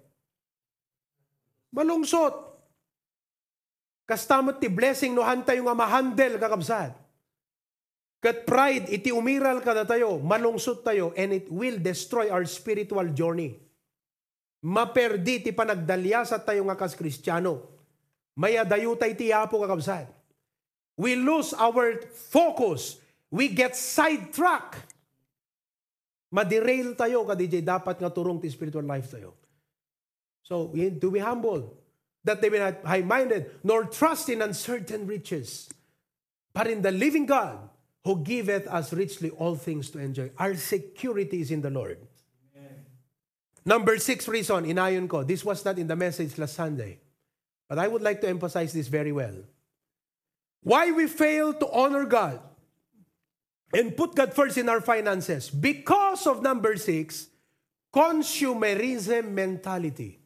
Malungsot. 1.76 2.48
Kastamot 4.08 4.64
ti 4.64 4.72
blessing 4.72 5.12
no 5.12 5.28
hanta 5.28 5.52
yung 5.60 5.68
mahandel 5.76 6.40
kakabsat. 6.40 6.96
Kat 8.24 8.48
pride, 8.48 8.88
iti 8.96 9.12
umiral 9.12 9.60
ka 9.60 9.76
na 9.76 9.84
tayo, 9.84 10.16
malungsot 10.24 10.80
tayo, 10.88 11.12
and 11.20 11.36
it 11.36 11.52
will 11.52 11.76
destroy 11.84 12.32
our 12.32 12.48
spiritual 12.48 13.12
journey 13.12 13.60
maperdi 14.60 15.40
ti 15.40 15.52
panagdalya 15.56 16.28
sa 16.28 16.40
tayo 16.40 16.68
nga 16.68 16.76
kas 16.76 16.96
kristyano. 16.96 17.64
Maya 18.36 18.64
dayutay 18.64 19.16
ti 19.16 19.32
apo 19.32 19.60
kakabsat. 19.60 20.08
We 21.00 21.16
lose 21.16 21.56
our 21.56 22.04
focus. 22.12 23.00
We 23.32 23.48
get 23.48 23.80
sidetracked. 23.80 24.84
Maderail 26.36 27.00
tayo 27.00 27.24
ka 27.24 27.40
DJ 27.40 27.64
dapat 27.64 28.04
nga 28.04 28.12
turong 28.12 28.44
ti 28.44 28.52
spiritual 28.52 28.84
life 28.84 29.08
tayo. 29.08 29.40
So, 30.44 30.68
we 30.76 30.92
need 30.92 31.00
to 31.00 31.08
be 31.08 31.24
humble, 31.24 31.72
that 32.28 32.44
they 32.44 32.52
be 32.52 32.60
not 32.60 32.84
high-minded, 32.84 33.64
nor 33.64 33.86
trust 33.88 34.28
in 34.28 34.42
uncertain 34.42 35.08
riches, 35.08 35.70
but 36.52 36.68
in 36.68 36.82
the 36.82 36.92
living 36.92 37.26
God, 37.26 37.70
who 38.04 38.20
giveth 38.20 38.68
us 38.68 38.92
richly 38.92 39.30
all 39.32 39.56
things 39.56 39.90
to 39.92 40.00
enjoy. 40.00 40.32
Our 40.38 40.56
security 40.56 41.40
is 41.40 41.52
in 41.52 41.62
the 41.62 41.70
Lord. 41.70 42.02
Number 43.64 43.98
six 44.00 44.28
reason, 44.28 44.66
inayon 44.66 45.08
ko, 45.08 45.24
this 45.24 45.46
was 45.46 45.64
not 45.64 45.78
in 45.78 45.88
the 45.88 45.96
message 45.96 46.36
last 46.38 46.56
Sunday. 46.56 47.00
But 47.68 47.78
I 47.78 47.88
would 47.88 48.02
like 48.02 48.20
to 48.22 48.28
emphasize 48.28 48.74
this 48.74 48.88
very 48.88 49.12
well. 49.12 49.36
Why 50.64 50.92
we 50.92 51.08
fail 51.08 51.54
to 51.54 51.68
honor 51.72 52.06
God 52.06 52.42
and 53.74 53.96
put 53.96 54.16
God 54.16 54.34
first 54.34 54.58
in 54.58 54.68
our 54.68 54.82
finances? 54.82 55.50
Because 55.50 56.28
of 56.28 56.42
number 56.42 56.76
six, 56.76 57.28
consumerism 57.94 59.32
mentality. 59.32 60.20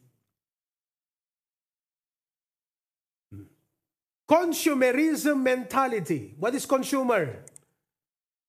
Consumerism 4.30 5.42
mentality. 5.42 6.34
What 6.40 6.56
is 6.56 6.66
consumer? 6.66 7.46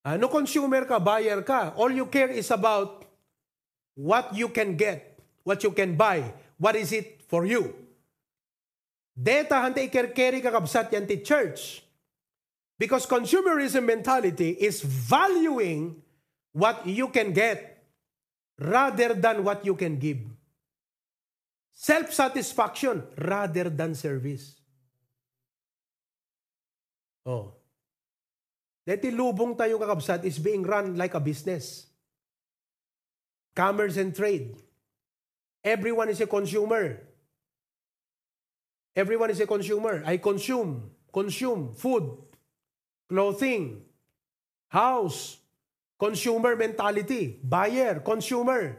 Ano 0.04 0.28
consumer 0.28 0.84
ka, 0.84 0.98
buyer 0.98 1.42
ka? 1.42 1.74
All 1.76 1.90
you 1.90 2.06
care 2.06 2.28
is 2.30 2.50
about 2.50 3.04
what 3.94 4.34
you 4.34 4.48
can 4.48 4.76
get, 4.76 5.18
what 5.42 5.62
you 5.62 5.72
can 5.72 5.96
buy, 5.96 6.32
what 6.56 6.76
is 6.76 6.92
it 6.92 7.22
for 7.28 7.44
you. 7.44 7.83
Deta 9.14 9.62
hante 9.62 9.86
ikerkeri 9.86 10.42
kakabsat 10.42 10.90
yan 10.90 11.06
ti 11.06 11.22
church. 11.22 11.86
Because 12.74 13.06
consumerism 13.06 13.86
mentality 13.86 14.50
is 14.58 14.82
valuing 14.82 16.02
what 16.50 16.82
you 16.82 17.06
can 17.06 17.30
get 17.30 17.86
rather 18.58 19.14
than 19.14 19.46
what 19.46 19.62
you 19.62 19.78
can 19.78 19.98
give. 19.98 20.18
Self-satisfaction 21.74 23.02
rather 23.18 23.70
than 23.70 23.94
service. 23.94 24.58
Oh. 27.22 27.54
Deti 28.84 29.14
lubong 29.14 29.54
tayo 29.54 29.78
kakabsat 29.78 30.26
is 30.26 30.36
being 30.42 30.66
run 30.66 30.98
like 30.98 31.14
a 31.14 31.22
business 31.22 31.94
commerce 33.54 33.96
and 33.96 34.14
trade. 34.14 34.56
Everyone 35.62 36.10
is 36.10 36.20
a 36.20 36.26
consumer. 36.26 37.00
Everyone 38.94 39.30
is 39.30 39.40
a 39.40 39.46
consumer. 39.46 40.02
I 40.06 40.18
consume, 40.18 40.90
consume 41.12 41.74
food, 41.74 42.14
clothing, 43.08 43.82
house, 44.68 45.38
consumer 45.98 46.54
mentality, 46.54 47.40
buyer, 47.42 47.98
consumer. 47.98 48.78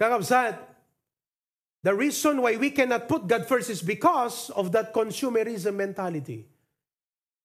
Kakabsat, 0.00 0.56
the 1.82 1.92
reason 1.92 2.40
why 2.40 2.56
we 2.56 2.70
cannot 2.70 3.08
put 3.08 3.26
God 3.26 3.44
first 3.44 3.68
is 3.68 3.82
because 3.82 4.48
of 4.56 4.72
that 4.72 4.94
consumerism 4.94 5.76
mentality. 5.76 6.48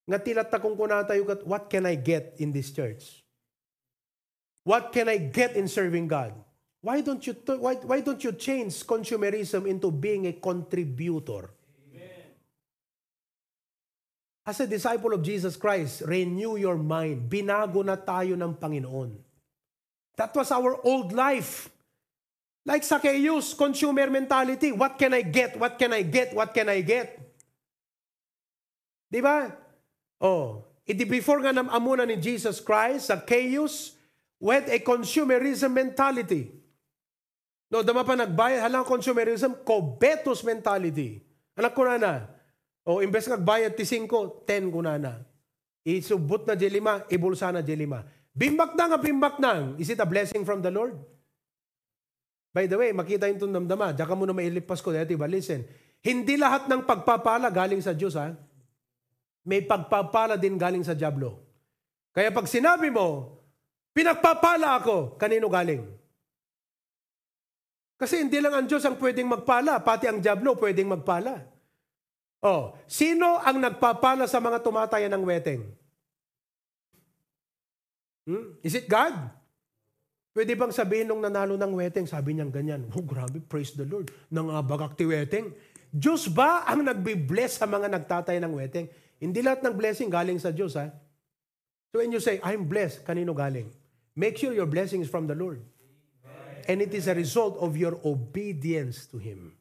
Nga 0.06 0.20
tilat 0.22 0.48
takong 0.54 0.78
kunatayo 0.78 1.26
kat, 1.26 1.41
what 1.43 1.68
can 1.68 1.84
I 1.89 1.96
get 1.96 2.36
in 2.38 2.54
this 2.54 2.72
church? 2.72 3.26
What 4.64 4.93
can 4.93 5.10
I 5.10 5.18
get 5.18 5.58
in 5.58 5.68
serving 5.68 6.08
God? 6.08 6.45
Why 6.86 7.02
don't 7.02 7.26
you 7.26 7.34
why, 7.58 7.82
why 7.82 8.06
don't 8.06 8.22
you 8.22 8.30
change 8.38 8.86
consumerism 8.86 9.66
into 9.66 9.90
being 9.90 10.30
a 10.30 10.38
contributor? 10.38 11.50
Amen. 11.90 12.30
As 14.46 14.62
a 14.62 14.70
disciple 14.70 15.18
of 15.18 15.26
Jesus 15.26 15.58
Christ, 15.58 16.06
renew 16.06 16.62
your 16.62 16.78
mind. 16.78 17.26
Binago 17.26 17.82
na 17.82 17.98
tayo 17.98 18.38
ng 18.38 18.54
Panginoon. 18.54 19.18
That 20.14 20.30
was 20.38 20.54
our 20.54 20.78
old 20.86 21.10
life. 21.10 21.74
Like 22.62 22.86
Zacchaeus, 22.86 23.58
consumer 23.58 24.06
mentality. 24.06 24.70
What 24.70 25.02
can 25.02 25.18
I 25.18 25.26
get? 25.26 25.58
What 25.58 25.82
can 25.82 25.90
I 25.90 26.06
get? 26.06 26.38
What 26.38 26.54
can 26.54 26.70
I 26.70 26.86
get? 26.86 27.18
Di 29.10 29.26
ba? 29.26 29.50
Oh, 30.22 30.62
iti 30.86 31.02
before 31.02 31.42
nga 31.42 31.50
nam 31.50 31.66
amuna 31.74 32.06
ni 32.06 32.22
Jesus 32.22 32.62
Christ, 32.62 33.10
Zacchaeus, 33.10 33.98
with 34.38 34.70
a 34.70 34.78
consumerism 34.86 35.74
mentality. 35.74 36.64
No, 37.70 37.82
dama 37.82 38.05
pa 38.05 38.13
nagbayad, 38.13 38.61
halang 38.61 38.86
consumerism, 38.86 39.57
covetous 39.66 40.45
mentality. 40.45 41.26
Anak 41.57 41.74
ko 41.74 41.82
na 41.86 41.97
na. 41.97 42.13
O, 42.86 43.01
imbes 43.01 43.26
nagbayad 43.26 43.74
ti 43.74 43.82
5, 43.82 44.45
10 44.45 44.70
ko 44.70 44.80
na 44.86 45.01
na. 45.01 45.13
Isubot 45.86 46.45
na 46.45 46.53
di 46.53 46.70
lima, 46.70 47.01
ibulsa 47.09 47.49
na 47.49 47.66
di 47.66 47.74
lima. 47.74 48.05
Bimbak 48.36 48.78
na 48.78 48.93
nga 48.93 48.99
bimbak 49.01 49.38
na. 49.41 49.74
Is 49.82 49.89
it 49.89 50.01
a 50.01 50.05
blessing 50.05 50.45
from 50.45 50.61
the 50.61 50.70
Lord? 50.70 50.97
By 52.55 52.70
the 52.70 52.78
way, 52.78 52.93
makita 52.93 53.28
yung 53.28 53.41
tundamdama. 53.41 53.91
Diyan 53.91 54.07
ka 54.07 54.16
muna 54.16 54.32
mailipas 54.32 54.80
ko. 54.80 54.93
Dati 54.93 55.18
ba, 55.18 55.28
listen. 55.28 55.66
Hindi 56.05 56.38
lahat 56.38 56.70
ng 56.70 56.86
pagpapala 56.86 57.49
galing 57.49 57.82
sa 57.82 57.91
Diyos, 57.91 58.13
ha? 58.16 58.32
May 59.45 59.66
pagpapala 59.66 60.38
din 60.38 60.57
galing 60.57 60.86
sa 60.86 60.93
Diablo. 60.93 61.41
Kaya 62.13 62.30
pag 62.30 62.47
sinabi 62.47 62.93
mo, 62.93 63.38
pinagpapala 63.91 64.78
ako, 64.80 65.18
kanino 65.20 65.49
galing? 65.49 65.84
Kasi 67.96 68.20
hindi 68.20 68.43
lang 68.43 68.52
ang 68.52 68.68
Diyos 68.68 68.84
ang 68.84 69.00
pwedeng 69.00 69.32
magpala, 69.32 69.80
pati 69.80 70.12
ang 70.12 70.20
Diablo 70.20 70.60
pwedeng 70.60 70.91
magpala. 70.91 71.48
Oh, 72.43 72.76
sino 72.86 73.39
ang 73.39 73.58
nagpapala 73.58 74.28
sa 74.28 74.43
mga 74.43 74.60
tumatayan 74.60 75.12
ng 75.16 75.24
weteng? 75.24 75.64
Hmm? 78.28 78.60
Is 78.62 78.76
it 78.76 78.86
God? 78.91 79.16
Pwede 80.36 80.52
bang 80.52 80.76
sabihin 80.76 81.08
nung 81.08 81.24
nanalo 81.24 81.56
ng 81.56 81.74
weteng, 81.80 82.04
sabi 82.04 82.36
niya 82.36 82.43
ganyan, 82.52 82.84
oh 82.91 83.00
grabe, 83.00 83.39
praise 83.39 83.72
the 83.72 83.88
Lord, 83.88 84.12
nangabagak 84.28 85.00
ti 85.00 85.08
weteng. 85.08 85.56
Diyos 85.88 86.28
ba 86.28 86.68
ang 86.68 86.84
nagbi-bless 86.84 87.64
sa 87.64 87.66
mga 87.66 87.88
nagtatay 87.88 88.43
ng 88.43 88.52
weteng? 88.60 88.91
Hindi 89.16 89.39
lahat 89.39 89.64
ng 89.64 89.72
blessing 89.72 90.12
galing 90.12 90.36
sa 90.36 90.52
Diyos, 90.52 90.76
ha? 90.76 90.91
So 91.96 92.04
when 92.04 92.12
you 92.12 92.20
say, 92.20 92.43
I'm 92.43 92.68
blessed, 92.68 93.08
kanino 93.08 93.32
galing? 93.32 93.72
Make 94.12 94.36
sure 94.36 94.52
your 94.52 94.68
blessing 94.68 95.00
is 95.00 95.08
from 95.08 95.24
the 95.24 95.38
Lord. 95.39 95.64
And 96.66 96.82
it 96.82 96.93
is 96.93 97.05
a 97.07 97.13
result 97.13 97.61
of 97.61 97.78
your 97.78 97.97
obedience 98.01 99.05
to 99.13 99.18
Him. 99.22 99.53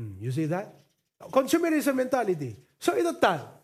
Hmm, 0.00 0.16
you 0.16 0.32
see 0.32 0.46
that? 0.48 0.72
Consumerism 1.28 1.92
mentality. 1.92 2.56
So 2.80 2.96
ito 2.96 3.12
ta. 3.20 3.60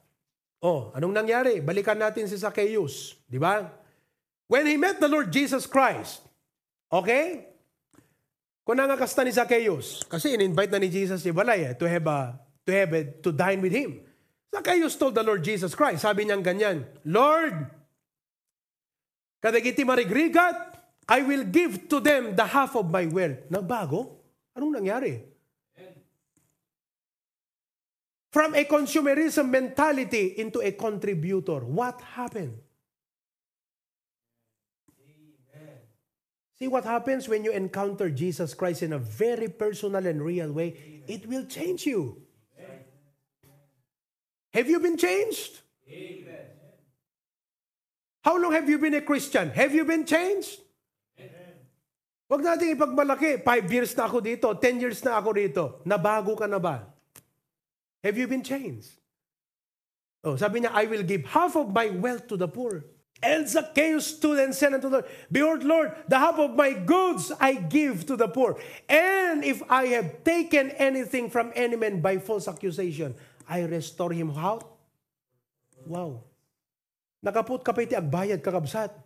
Oh, 0.60 0.92
anong 0.92 1.16
nangyari? 1.16 1.64
Balikan 1.64 1.96
natin 1.96 2.28
si 2.28 2.36
Zacchaeus. 2.36 3.16
Di 3.24 3.40
ba? 3.40 3.64
When 4.46 4.68
he 4.68 4.76
met 4.76 5.00
the 5.00 5.08
Lord 5.08 5.32
Jesus 5.32 5.64
Christ, 5.64 6.20
okay? 6.92 7.48
Kung 8.62 8.76
nangakasta 8.76 9.24
ni 9.24 9.32
Zacchaeus, 9.32 10.04
kasi 10.06 10.36
in-invite 10.36 10.70
na 10.70 10.82
ni 10.82 10.92
Jesus 10.92 11.22
si 11.22 11.32
Balay 11.32 11.70
eh, 11.70 11.74
to 11.74 11.88
have 11.88 12.06
a, 12.06 12.36
to 12.66 12.70
have 12.70 12.92
a, 12.92 13.02
to 13.24 13.30
dine 13.32 13.62
with 13.62 13.72
him. 13.72 14.02
Zacchaeus 14.52 14.94
told 15.00 15.16
the 15.16 15.24
Lord 15.24 15.40
Jesus 15.40 15.72
Christ, 15.72 16.04
sabi 16.04 16.28
niya 16.28 16.38
ganyan, 16.44 16.84
Lord, 17.08 17.72
kadagiti 19.40 19.82
marigrigat, 19.82 20.75
I 21.08 21.22
will 21.22 21.44
give 21.44 21.88
to 21.88 22.00
them 22.00 22.34
the 22.34 22.46
half 22.46 22.74
of 22.74 22.90
my 22.90 23.06
wealth. 23.06 23.48
Nagbago? 23.50 24.10
Anong 24.58 24.82
nangyari? 24.82 25.22
From 28.32 28.54
a 28.54 28.64
consumerism 28.64 29.48
mentality 29.48 30.34
into 30.36 30.60
a 30.60 30.72
contributor. 30.72 31.60
What 31.60 32.00
happened? 32.02 32.58
See 36.58 36.68
what 36.68 36.84
happens 36.84 37.28
when 37.28 37.44
you 37.44 37.52
encounter 37.52 38.08
Jesus 38.08 38.54
Christ 38.54 38.82
in 38.82 38.94
a 38.94 38.98
very 38.98 39.48
personal 39.48 40.04
and 40.06 40.22
real 40.22 40.52
way? 40.52 41.02
It 41.06 41.26
will 41.28 41.44
change 41.44 41.86
you. 41.86 42.22
Have 44.52 44.68
you 44.68 44.80
been 44.80 44.96
changed? 44.96 45.60
How 48.24 48.40
long 48.40 48.52
have 48.52 48.68
you 48.68 48.78
been 48.78 48.94
a 48.94 49.02
Christian? 49.02 49.50
Have 49.50 49.74
you 49.74 49.84
been 49.84 50.04
changed? 50.04 50.60
Huwag 52.26 52.42
natin 52.42 52.74
ipagmalaki. 52.74 53.46
Five 53.46 53.66
years 53.70 53.94
na 53.94 54.10
ako 54.10 54.18
dito. 54.18 54.50
Ten 54.58 54.82
years 54.82 54.98
na 55.06 55.22
ako 55.22 55.30
dito. 55.30 55.62
Nabago 55.86 56.34
ka 56.34 56.50
na 56.50 56.58
ba? 56.58 56.82
Have 58.02 58.18
you 58.18 58.26
been 58.26 58.42
changed? 58.42 58.98
Oh, 60.26 60.34
sabi 60.34 60.62
niya, 60.62 60.74
I 60.74 60.90
will 60.90 61.06
give 61.06 61.22
half 61.30 61.54
of 61.54 61.70
my 61.70 61.86
wealth 61.86 62.26
to 62.26 62.34
the 62.34 62.50
poor. 62.50 62.82
And 63.22 63.48
Zacchaeus 63.48 64.18
stood 64.18 64.42
and 64.42 64.52
said 64.52 64.74
unto 64.74 64.90
the 64.90 65.00
Lord, 65.00 65.08
Behold, 65.32 65.62
Lord, 65.64 65.88
the 66.10 66.18
half 66.18 66.36
of 66.36 66.52
my 66.52 66.74
goods 66.74 67.30
I 67.40 67.54
give 67.54 68.04
to 68.10 68.18
the 68.18 68.28
poor. 68.28 68.58
And 68.90 69.40
if 69.46 69.62
I 69.70 69.94
have 69.96 70.26
taken 70.26 70.74
anything 70.76 71.30
from 71.30 71.54
any 71.54 71.78
man 71.78 72.02
by 72.02 72.18
false 72.18 72.50
accusation, 72.50 73.14
I 73.48 73.64
restore 73.64 74.12
him 74.12 74.34
how? 74.34 74.60
Wow. 75.86 76.26
Nakaput 77.22 77.62
ka 77.62 77.70
pa 77.72 77.86
iti 77.86 77.94
agbayad 77.94 78.42
kakabsat. 78.42 79.05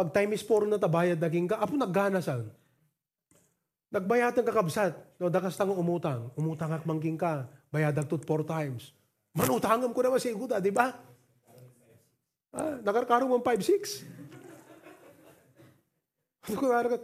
Pag 0.00 0.16
time 0.16 0.32
is 0.32 0.40
four 0.40 0.64
na 0.64 0.80
tabayad 0.80 1.20
naging 1.20 1.44
ka, 1.44 1.60
apo 1.60 1.76
naggana 1.76 2.24
saan? 2.24 2.48
Nagbayad 3.92 4.32
ng 4.32 4.48
kakabsat. 4.48 4.96
No, 5.20 5.28
dakas 5.28 5.60
tang 5.60 5.76
umutang. 5.76 6.32
Umutang 6.40 6.72
ak 6.72 6.88
mangking 6.88 7.20
ka. 7.20 7.44
Bayad 7.68 8.00
tut 8.08 8.24
four 8.24 8.40
times. 8.48 8.96
Manutangam 9.36 9.92
ko 9.92 10.00
naman 10.00 10.16
si 10.16 10.32
Iguda, 10.32 10.56
di 10.56 10.72
ba? 10.72 10.88
Ah, 12.48 12.80
nakarkarong 12.80 13.28
mong 13.28 13.44
5-6. 13.44 14.08
Ano 16.48 16.56
ko 16.56 16.96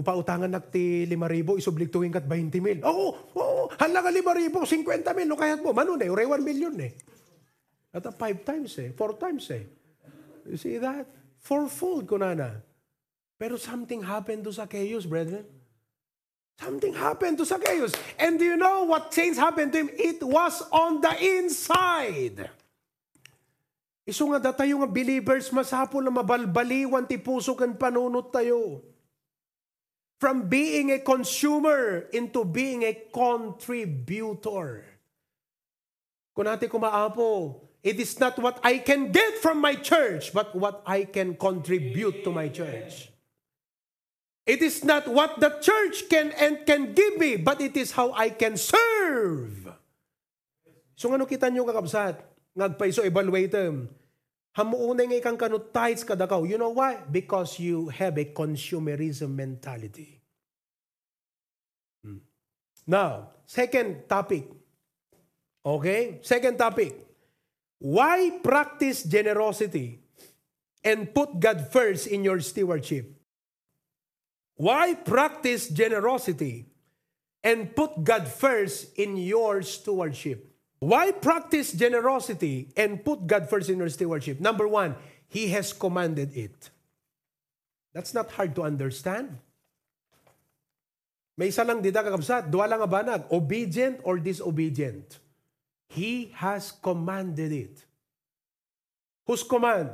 Upa 0.00 0.16
utangan 0.16 0.48
nak 0.48 0.72
ti 0.72 1.04
5,000, 1.04 1.60
isublig 1.60 1.92
tuwing 1.92 2.14
kat 2.14 2.24
20 2.24 2.56
mil. 2.62 2.80
Oo, 2.88 3.20
oo, 3.36 3.62
halaga 3.76 4.08
5,000, 4.08 4.80
50 4.86 5.18
mil, 5.18 5.28
kayat 5.36 5.60
mo. 5.60 5.76
Mano 5.76 5.92
ne, 5.92 6.08
ure 6.08 6.24
1 6.24 6.40
million 6.40 6.72
ne. 6.72 6.96
At 7.92 8.08
5 8.08 8.16
times 8.48 8.72
eh, 8.80 8.96
4 8.96 9.18
times 9.20 9.44
eh. 9.52 9.68
You 10.48 10.56
see 10.56 10.80
that? 10.80 11.19
Fourfold 11.40 12.06
ko 12.06 12.16
na 12.20 12.36
na. 12.36 12.50
Pero 13.40 13.56
something 13.56 14.04
happened 14.04 14.44
to 14.44 14.52
Zacchaeus, 14.52 15.08
brethren. 15.08 15.48
Something 16.60 16.92
happened 16.92 17.40
to 17.40 17.48
Zacchaeus. 17.48 17.96
And 18.20 18.36
do 18.36 18.44
you 18.44 18.60
know 18.60 18.84
what 18.84 19.08
change 19.08 19.40
happened 19.40 19.72
to 19.72 19.80
him? 19.80 19.90
It 19.96 20.20
was 20.20 20.60
on 20.68 21.00
the 21.00 21.16
inside. 21.16 22.52
Iso 24.04 24.28
nga 24.28 24.40
da 24.44 24.52
tayo 24.52 24.84
nga 24.84 24.90
believers, 24.90 25.48
masapol 25.48 26.04
na 26.04 26.12
mabalbaliwan 26.12 27.08
ti 27.08 27.16
puso 27.16 27.56
kan 27.56 27.72
panunot 27.72 28.28
tayo. 28.28 28.84
From 30.20 30.52
being 30.52 30.92
a 30.92 31.00
consumer 31.00 32.12
into 32.12 32.44
being 32.44 32.84
a 32.84 32.92
contributor. 33.08 34.84
Kung 36.36 36.44
natin 36.44 36.68
kumaapo, 36.68 37.56
It 37.80 37.96
is 37.96 38.20
not 38.20 38.36
what 38.36 38.60
I 38.60 38.78
can 38.84 39.08
get 39.08 39.40
from 39.40 39.60
my 39.60 39.74
church, 39.74 40.36
but 40.36 40.52
what 40.52 40.84
I 40.84 41.08
can 41.08 41.32
contribute 41.36 42.24
to 42.24 42.30
my 42.30 42.52
church. 42.52 43.08
It 44.44 44.60
is 44.60 44.84
not 44.84 45.08
what 45.08 45.40
the 45.40 45.56
church 45.64 46.08
can 46.12 46.32
and 46.36 46.66
can 46.68 46.92
give 46.92 47.16
me, 47.16 47.40
but 47.40 47.60
it 47.60 47.76
is 47.76 47.92
how 47.96 48.12
I 48.12 48.28
can 48.28 48.60
serve. 48.60 49.72
So 50.92 51.08
ano 51.08 51.24
kita 51.24 51.48
nyo 51.48 51.64
kakabsat? 51.64 52.20
Ngagpaiso 52.52 53.00
evaluate 53.00 53.48
them. 53.48 53.88
Hamuunay 54.52 55.08
nga 55.08 55.18
ikang 55.22 55.38
kanut 55.40 55.72
tithes 55.72 56.04
kadakaw. 56.04 56.44
You 56.44 56.60
know 56.60 56.76
why? 56.76 57.00
Because 57.08 57.56
you 57.56 57.88
have 57.88 58.20
a 58.20 58.28
consumerism 58.28 59.32
mentality. 59.32 60.20
Hmm. 62.04 62.20
Now, 62.84 63.32
second 63.48 64.04
topic. 64.04 64.44
Okay? 65.64 66.20
Second 66.20 66.60
topic. 66.60 67.09
Why 67.80 68.36
practice 68.44 69.02
generosity 69.08 70.04
and 70.84 71.08
put 71.16 71.40
God 71.40 71.72
first 71.72 72.06
in 72.06 72.24
your 72.24 72.40
stewardship? 72.44 73.16
Why 74.60 74.92
practice 74.92 75.72
generosity 75.72 76.68
and 77.40 77.72
put 77.72 78.04
God 78.04 78.28
first 78.28 78.92
in 79.00 79.16
your 79.16 79.64
stewardship? 79.64 80.44
Why 80.80 81.12
practice 81.12 81.72
generosity 81.72 82.68
and 82.76 83.00
put 83.00 83.24
God 83.26 83.48
first 83.48 83.72
in 83.72 83.80
your 83.80 83.88
stewardship? 83.88 84.40
Number 84.40 84.68
one, 84.68 84.96
He 85.28 85.48
has 85.56 85.72
commanded 85.72 86.36
it. 86.36 86.68
That's 87.96 88.12
not 88.12 88.30
hard 88.32 88.52
to 88.60 88.62
understand. 88.62 89.40
May 91.40 91.48
isa 91.48 91.64
lang 91.64 91.80
dita 91.80 92.04
kakabsat, 92.04 92.52
duwa 92.52 92.68
lang 92.68 92.84
abanag, 92.84 93.24
obedient 93.32 94.04
or 94.04 94.20
disobedient. 94.20 95.16
He 95.90 96.30
has 96.38 96.70
commanded 96.70 97.50
it. 97.50 97.84
Whose 99.26 99.42
command? 99.42 99.90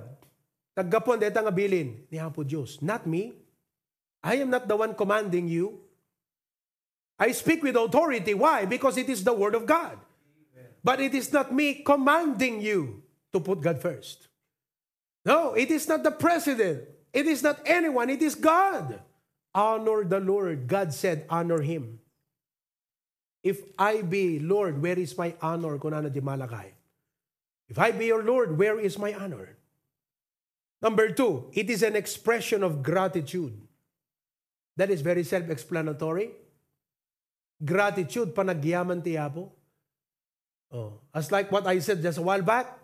Taggapon, 0.77 1.17
deta 1.17 1.41
nga 1.41 1.53
bilin, 1.53 2.05
ni 2.13 2.19
Hapo 2.21 2.45
Diyos. 2.45 2.85
Not 2.85 3.07
me. 3.09 3.33
I 4.23 4.37
am 4.45 4.51
not 4.51 4.69
the 4.69 4.77
one 4.77 4.93
commanding 4.93 5.49
you. 5.49 5.81
I 7.19 7.33
speak 7.33 7.63
with 7.63 7.77
authority. 7.77 8.35
Why? 8.35 8.67
Because 8.67 8.99
it 8.99 9.09
is 9.09 9.25
the 9.25 9.33
Word 9.33 9.55
of 9.55 9.65
God. 9.65 9.97
But 10.85 11.01
it 11.01 11.15
is 11.15 11.33
not 11.33 11.53
me 11.53 11.81
commanding 11.83 12.61
you 12.61 13.03
to 13.33 13.41
put 13.41 13.63
God 13.63 13.81
first. 13.81 14.29
No, 15.25 15.55
it 15.55 15.71
is 15.71 15.89
not 15.89 16.05
the 16.05 16.13
president. 16.13 16.85
It 17.13 17.27
is 17.27 17.43
not 17.43 17.59
anyone. 17.65 18.11
It 18.11 18.21
is 18.21 18.35
God. 18.35 19.01
Honor 19.55 20.05
the 20.05 20.21
Lord. 20.21 20.69
God 20.69 20.93
said, 20.93 21.25
honor 21.31 21.63
Him. 21.63 21.99
If 23.43 23.63
I 23.79 24.03
be 24.03 24.39
Lord, 24.39 24.81
where 24.81 24.99
is 24.99 25.17
my 25.17 25.35
honor? 25.43 25.79
Kunana 25.79 26.13
di 26.13 26.21
Malakay. 26.21 26.73
If 27.67 27.79
I 27.79 27.91
be 27.91 28.07
your 28.07 28.23
Lord, 28.23 28.55
where 28.55 28.79
is 28.79 28.99
my 28.99 29.15
honor? 29.15 29.59
Number 30.83 31.11
two, 31.11 31.51
it 31.57 31.71
is 31.71 31.83
an 31.83 31.97
expression 31.97 32.63
of 32.63 32.83
gratitude. 32.83 33.57
That 34.77 34.93
is 34.93 35.01
very 35.01 35.25
self-explanatory. 35.25 36.31
Gratitude, 37.65 38.37
panagyaman 38.37 39.01
ti 39.01 39.17
Apo. 39.17 39.51
Oh. 40.69 41.01
As 41.15 41.33
like 41.33 41.49
what 41.49 41.65
I 41.65 41.81
said 41.81 42.05
just 42.05 42.21
a 42.21 42.25
while 42.25 42.45
back, 42.45 42.77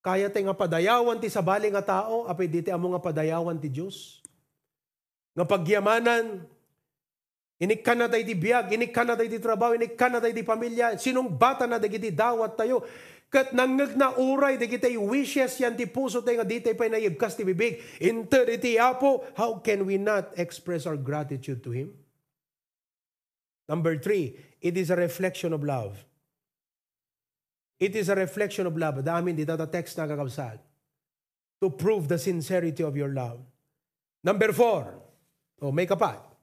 kaya 0.00 0.32
ti 0.32 0.40
nga 0.40 0.56
padayawan 0.56 1.20
ti 1.20 1.28
sabali 1.28 1.68
nga 1.68 1.84
tao, 1.84 2.24
apay 2.24 2.48
diti 2.48 2.72
amo 2.72 2.96
nga 2.96 3.02
padayawan 3.04 3.60
ti 3.60 3.68
Diyos. 3.68 4.24
Nga 5.36 5.44
pagyamanan, 5.44 6.48
inikkan 7.64 7.96
na 7.96 8.06
tayo 8.12 8.20
di 8.20 8.36
biyag, 8.36 8.68
inikkan 8.76 9.08
na 9.08 9.16
tayo 9.16 9.30
di 9.32 9.40
trabaho, 9.40 9.72
inikkan 9.72 10.10
na 10.12 10.20
tayo 10.20 10.36
di 10.36 10.44
pamilya, 10.44 11.00
sinong 11.00 11.32
bata 11.32 11.64
na 11.64 11.80
dagiti 11.80 12.12
dawat 12.12 12.60
tayo, 12.60 12.84
kat 13.32 13.56
nangag 13.56 13.96
na 13.96 14.12
uray 14.20 14.60
dagiti 14.60 14.94
wishes 15.00 15.56
yan 15.58 15.72
ti 15.74 15.88
puso 15.88 16.20
tayo 16.20 16.44
nga 16.44 16.46
di 16.46 16.60
tayo 16.60 16.76
pa 16.76 16.86
naibkas 16.86 17.34
ti 17.34 17.42
bibig, 17.42 17.80
inter 18.04 18.46
iti 18.52 18.76
apo, 18.76 19.24
how 19.34 19.56
can 19.64 19.88
we 19.88 19.96
not 19.96 20.36
express 20.36 20.84
our 20.84 21.00
gratitude 21.00 21.64
to 21.64 21.72
Him? 21.72 21.96
Number 23.64 23.96
three, 23.96 24.36
it 24.60 24.76
is 24.76 24.92
a 24.92 24.96
reflection 24.96 25.56
of 25.56 25.64
love. 25.64 26.04
It 27.80 27.96
is 27.96 28.12
a 28.12 28.14
reflection 28.14 28.68
of 28.68 28.76
love. 28.76 29.00
Dami 29.00 29.32
dito 29.32 29.56
ta 29.56 29.64
text 29.64 29.96
na 29.96 30.04
kakabsat. 30.04 30.60
To 31.64 31.72
prove 31.72 32.12
the 32.12 32.20
sincerity 32.20 32.84
of 32.84 32.92
your 32.92 33.08
love. 33.08 33.40
Number 34.20 34.52
four, 34.52 35.00
oh, 35.64 35.72
may 35.72 35.88
kapat. 35.88 36.33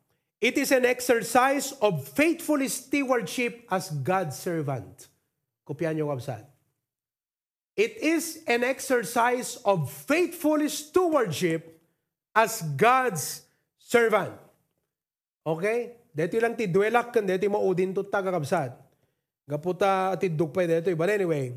It 0.42 0.58
is 0.58 0.74
an 0.74 0.89
exercise 0.89 1.70
of 1.86 2.02
faithful 2.18 2.58
stewardship 2.66 3.70
as 3.70 3.94
God's 3.94 4.42
servant. 4.42 5.06
Kopyan 5.62 5.94
niyo 5.94 6.10
kabsat. 6.10 6.50
It 7.78 8.02
is 8.02 8.42
an 8.50 8.66
exercise 8.66 9.62
of 9.62 9.88
faithful 9.88 10.60
stewardship 10.66 11.78
as 12.34 12.66
God's 12.74 13.46
servant. 13.78 14.34
Okay? 15.46 16.02
Dito 16.12 16.36
lang 16.42 16.58
ti 16.58 16.68
duelak 16.68 17.14
kan 17.14 17.24
dito 17.24 17.46
mo 17.48 17.62
udin 17.62 17.94
to 17.94 18.02
tagakabsat. 18.02 18.76
Gaputa 19.46 20.18
at 20.18 20.26
idugpay 20.26 20.66
dito. 20.66 20.89
But 20.98 21.14
anyway, 21.14 21.54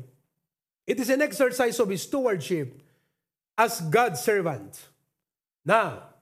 it 0.85 1.01
is 1.01 1.09
an 1.09 1.25
exercise 1.25 1.75
of 1.81 1.89
stewardship 1.97 2.85
as 3.57 3.81
God's 3.81 4.21
servant. 4.21 4.77
Now, 5.65 6.14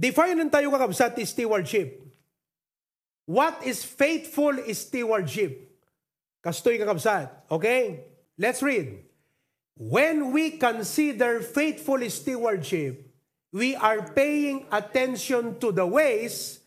define 0.00 0.48
tayo 0.48 0.72
kakabsat 0.72 1.20
stewardship. 1.28 2.00
What 3.28 3.60
is 3.68 3.84
faithful 3.84 4.56
stewardship? 4.72 5.76
Kastoy 6.40 6.80
kakabsat. 6.80 7.28
Okay? 7.52 8.08
Let's 8.40 8.64
read. 8.64 9.04
When 9.76 10.32
we 10.32 10.56
consider 10.56 11.44
faithful 11.44 12.00
stewardship, 12.08 13.12
we 13.52 13.76
are 13.76 14.00
paying 14.16 14.64
attention 14.72 15.60
to 15.60 15.72
the 15.72 15.84
ways 15.84 16.60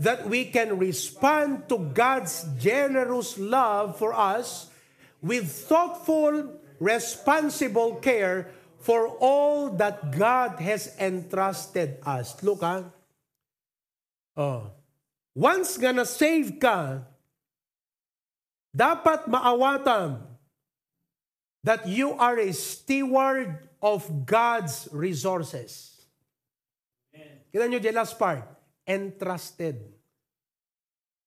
that 0.00 0.24
we 0.24 0.48
can 0.48 0.80
respond 0.80 1.68
to 1.68 1.76
God's 1.92 2.48
generous 2.56 3.36
love 3.36 4.00
for 4.00 4.16
us 4.16 4.72
with 5.20 5.44
thoughtful, 5.44 6.56
responsible 6.80 8.00
care 8.00 8.48
for 8.80 9.06
all 9.20 9.68
that 9.76 10.10
God 10.10 10.56
has 10.58 10.96
entrusted 10.96 12.00
us. 12.02 12.40
Look, 12.42 12.64
ha? 12.64 12.88
Oh. 14.36 14.72
Once 15.36 15.76
nga 15.76 15.92
na-save 15.92 16.56
ka, 16.56 17.04
dapat 18.72 19.28
maawatam 19.28 20.24
that 21.60 21.84
you 21.84 22.16
are 22.16 22.40
a 22.40 22.50
steward 22.56 23.68
of 23.84 24.02
God's 24.24 24.88
resources. 24.90 26.00
Kita 27.52 27.68
nyo 27.68 27.78
the 27.82 27.92
last 27.92 28.16
part 28.16 28.46
entrusted. 28.88 29.76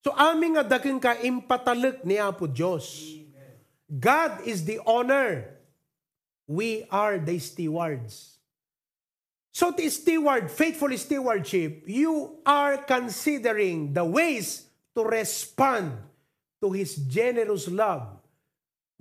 So 0.04 0.12
aming 0.16 0.58
nga 0.60 0.66
daking 0.66 1.00
ka 1.00 1.16
impatalik 1.22 2.04
ni 2.04 2.18
Apo 2.20 2.50
Diyos. 2.50 3.14
God 3.88 4.42
is 4.44 4.66
the 4.66 4.82
owner. 4.84 5.54
We 6.54 6.86
are 6.94 7.18
the 7.18 7.42
stewards. 7.42 8.38
So 9.50 9.74
the 9.74 9.90
steward, 9.90 10.54
faithful 10.54 10.94
stewardship, 10.98 11.90
you 11.90 12.38
are 12.46 12.78
considering 12.86 13.94
the 13.94 14.06
ways 14.06 14.70
to 14.94 15.02
respond 15.02 15.98
to 16.62 16.70
His 16.70 16.98
generous 17.10 17.66
love 17.70 18.06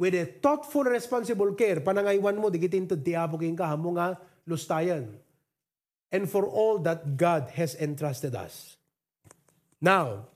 with 0.00 0.16
a 0.16 0.24
thoughtful, 0.24 0.84
responsible 0.84 1.52
care. 1.52 1.80
Panangaywan 1.80 2.40
mo, 2.40 2.48
digitin 2.48 2.88
to 2.88 2.96
diapo 2.96 3.40
king 3.40 3.56
ka, 3.56 3.68
nga 3.68 4.16
lustayan 4.48 5.08
and 6.12 6.28
for 6.28 6.44
all 6.44 6.78
that 6.84 7.16
God 7.16 7.48
has 7.56 7.74
entrusted 7.74 8.36
us. 8.36 8.76
Now, 9.80 10.28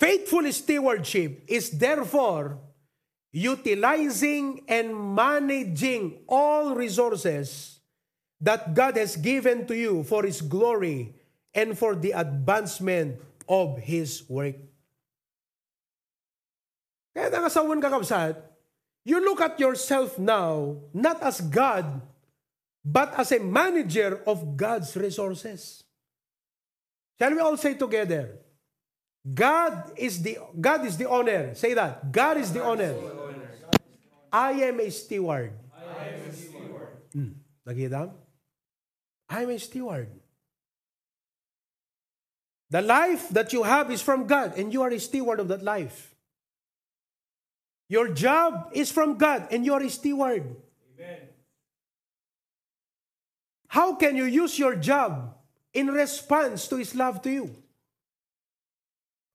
faithful 0.00 0.50
stewardship 0.50 1.44
is 1.46 1.70
therefore 1.70 2.58
utilizing 3.32 4.64
and 4.68 4.94
managing 4.94 6.24
all 6.26 6.74
resources 6.74 7.80
that 8.40 8.74
God 8.74 8.96
has 8.96 9.16
given 9.16 9.66
to 9.66 9.76
you 9.76 10.04
for 10.04 10.22
His 10.24 10.40
glory 10.40 11.14
and 11.52 11.76
for 11.76 11.94
the 11.94 12.12
advancement 12.12 13.20
of 13.48 13.78
His 13.78 14.22
work. 14.28 14.56
Kaya 17.16 17.34
nga 17.34 17.50
sa 17.50 17.66
kakabsat, 17.66 18.38
you 19.02 19.18
look 19.18 19.42
at 19.42 19.58
yourself 19.58 20.18
now 20.22 20.78
not 20.94 21.18
as 21.24 21.42
God, 21.42 22.00
but 22.84 23.10
as 23.18 23.34
a 23.34 23.42
manager 23.42 24.22
of 24.22 24.54
God's 24.54 24.94
resources. 24.94 25.82
Shall 27.18 27.34
we 27.34 27.42
all 27.42 27.58
say 27.58 27.74
together? 27.74 28.38
God 29.26 29.92
is 29.98 30.22
the 30.22 30.38
God 30.54 30.86
is 30.86 30.96
the 30.96 31.10
owner. 31.10 31.52
Say 31.58 31.74
that. 31.74 32.12
God 32.14 32.38
is 32.38 32.54
the 32.54 32.62
owner. 32.62 32.94
I 34.32 34.52
am 34.52 34.80
a 34.80 34.90
steward. 34.90 35.52
I 35.74 36.08
am 36.08 36.20
a 36.28 36.32
steward. 36.32 36.88
Hmm. 37.12 37.32
Nakita? 37.66 38.10
I 39.28 39.42
am 39.42 39.50
a 39.50 39.58
steward. 39.58 40.08
The 42.70 42.82
life 42.82 43.28
that 43.30 43.52
you 43.52 43.62
have 43.62 43.90
is 43.90 44.02
from 44.02 44.26
God, 44.26 44.58
and 44.58 44.72
you 44.72 44.82
are 44.82 44.90
a 44.90 45.00
steward 45.00 45.40
of 45.40 45.48
that 45.48 45.62
life. 45.62 46.14
Your 47.88 48.12
job 48.12 48.68
is 48.72 48.92
from 48.92 49.16
God, 49.16 49.48
and 49.50 49.64
you 49.64 49.72
are 49.72 49.82
a 49.82 49.88
steward. 49.88 50.44
Amen. 50.92 51.20
How 53.68 53.94
can 53.96 54.16
you 54.16 54.24
use 54.24 54.58
your 54.58 54.76
job 54.76 55.34
in 55.72 55.88
response 55.88 56.68
to 56.68 56.76
His 56.76 56.94
love 56.94 57.22
to 57.22 57.30
you? 57.30 57.56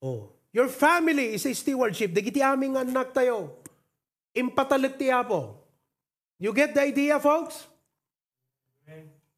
Oh, 0.01 0.29
your 0.53 0.67
family 0.67 1.33
is 1.33 1.45
a 1.47 1.53
stewardship. 1.53 2.13
Dagiti 2.13 2.41
aming 2.45 2.77
anak 2.77 3.13
tayo. 3.13 3.62
Impatalik 4.33 4.97
ti 4.97 5.13
Apo. 5.13 5.61
You 6.41 6.51
get 6.51 6.73
the 6.73 6.81
idea, 6.81 7.21
folks? 7.21 7.69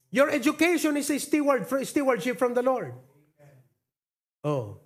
Your 0.10 0.32
education 0.32 0.96
is 0.96 1.12
a 1.12 1.20
steward, 1.20 1.68
stewardship 1.68 2.40
from 2.40 2.56
the 2.56 2.64
Lord. 2.64 2.96
Oh. 4.42 4.80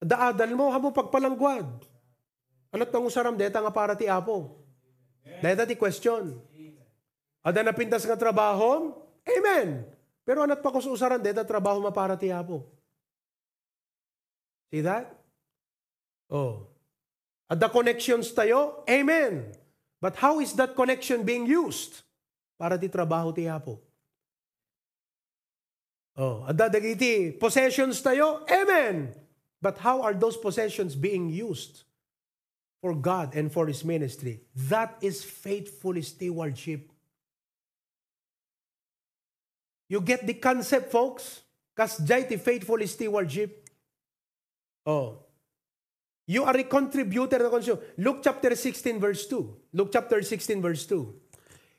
Daadal 0.00 0.56
mo, 0.56 0.72
hamo 0.72 0.90
pagpalangguad. 0.90 1.68
Alat 2.72 2.88
ng 2.88 3.04
usaram, 3.04 3.36
deta 3.36 3.60
nga 3.60 3.68
para 3.68 3.92
ti 3.92 4.08
Apo. 4.08 4.64
Deta 5.44 5.68
ti 5.68 5.76
question. 5.76 6.40
Ada 7.44 7.60
napintas 7.60 8.08
nga 8.08 8.16
trabaho, 8.16 8.96
Amen. 9.26 9.86
Pero 10.22 10.42
anat 10.42 10.62
pa 10.62 10.70
ko 10.70 10.78
sa 10.78 10.90
usaran, 10.90 11.22
deta 11.22 11.46
trabaho 11.46 11.82
mapara 11.82 12.18
ti 12.18 12.30
Apo. 12.30 12.66
See 14.70 14.82
that? 14.82 15.10
Oh. 16.30 16.71
At 17.52 17.60
the 17.60 17.68
connections 17.68 18.32
tayo, 18.32 18.80
Amen. 18.88 19.52
But 20.00 20.16
how 20.16 20.40
is 20.40 20.56
that 20.56 20.72
connection 20.72 21.22
being 21.22 21.44
used? 21.44 22.00
Para 22.56 22.80
ti 22.80 22.88
trabaho 22.88 23.34
ti 23.34 23.44
Apo. 23.44 23.76
Oh, 26.16 26.48
at 26.48 26.56
dadagiti 26.56 27.36
possessions 27.36 28.00
tayo, 28.00 28.48
Amen. 28.48 29.12
But 29.60 29.76
how 29.84 30.00
are 30.00 30.16
those 30.16 30.40
possessions 30.40 30.96
being 30.96 31.28
used 31.28 31.84
for 32.80 32.96
God 32.96 33.36
and 33.36 33.52
for 33.52 33.68
His 33.68 33.84
ministry? 33.84 34.40
That 34.72 34.96
is 35.04 35.20
faithful 35.20 36.00
stewardship 36.00 36.88
You 39.92 40.00
get 40.00 40.26
the 40.26 40.32
concept, 40.32 40.90
folks? 40.90 41.42
Kasjay 41.76 42.24
ti 42.24 42.40
faithful 42.40 42.80
stewardship. 42.88 43.68
Oh. 44.88 45.18
You 46.26 46.44
are 46.44 46.56
a 46.56 46.64
contributor 46.64 47.38
to 47.38 47.50
consume. 47.50 47.78
Luke 47.98 48.20
chapter 48.22 48.54
16 48.54 49.00
verse 49.00 49.26
2. 49.26 49.56
Luke 49.72 49.90
chapter 49.92 50.22
16 50.22 50.62
verse 50.62 50.86
2. 50.86 51.14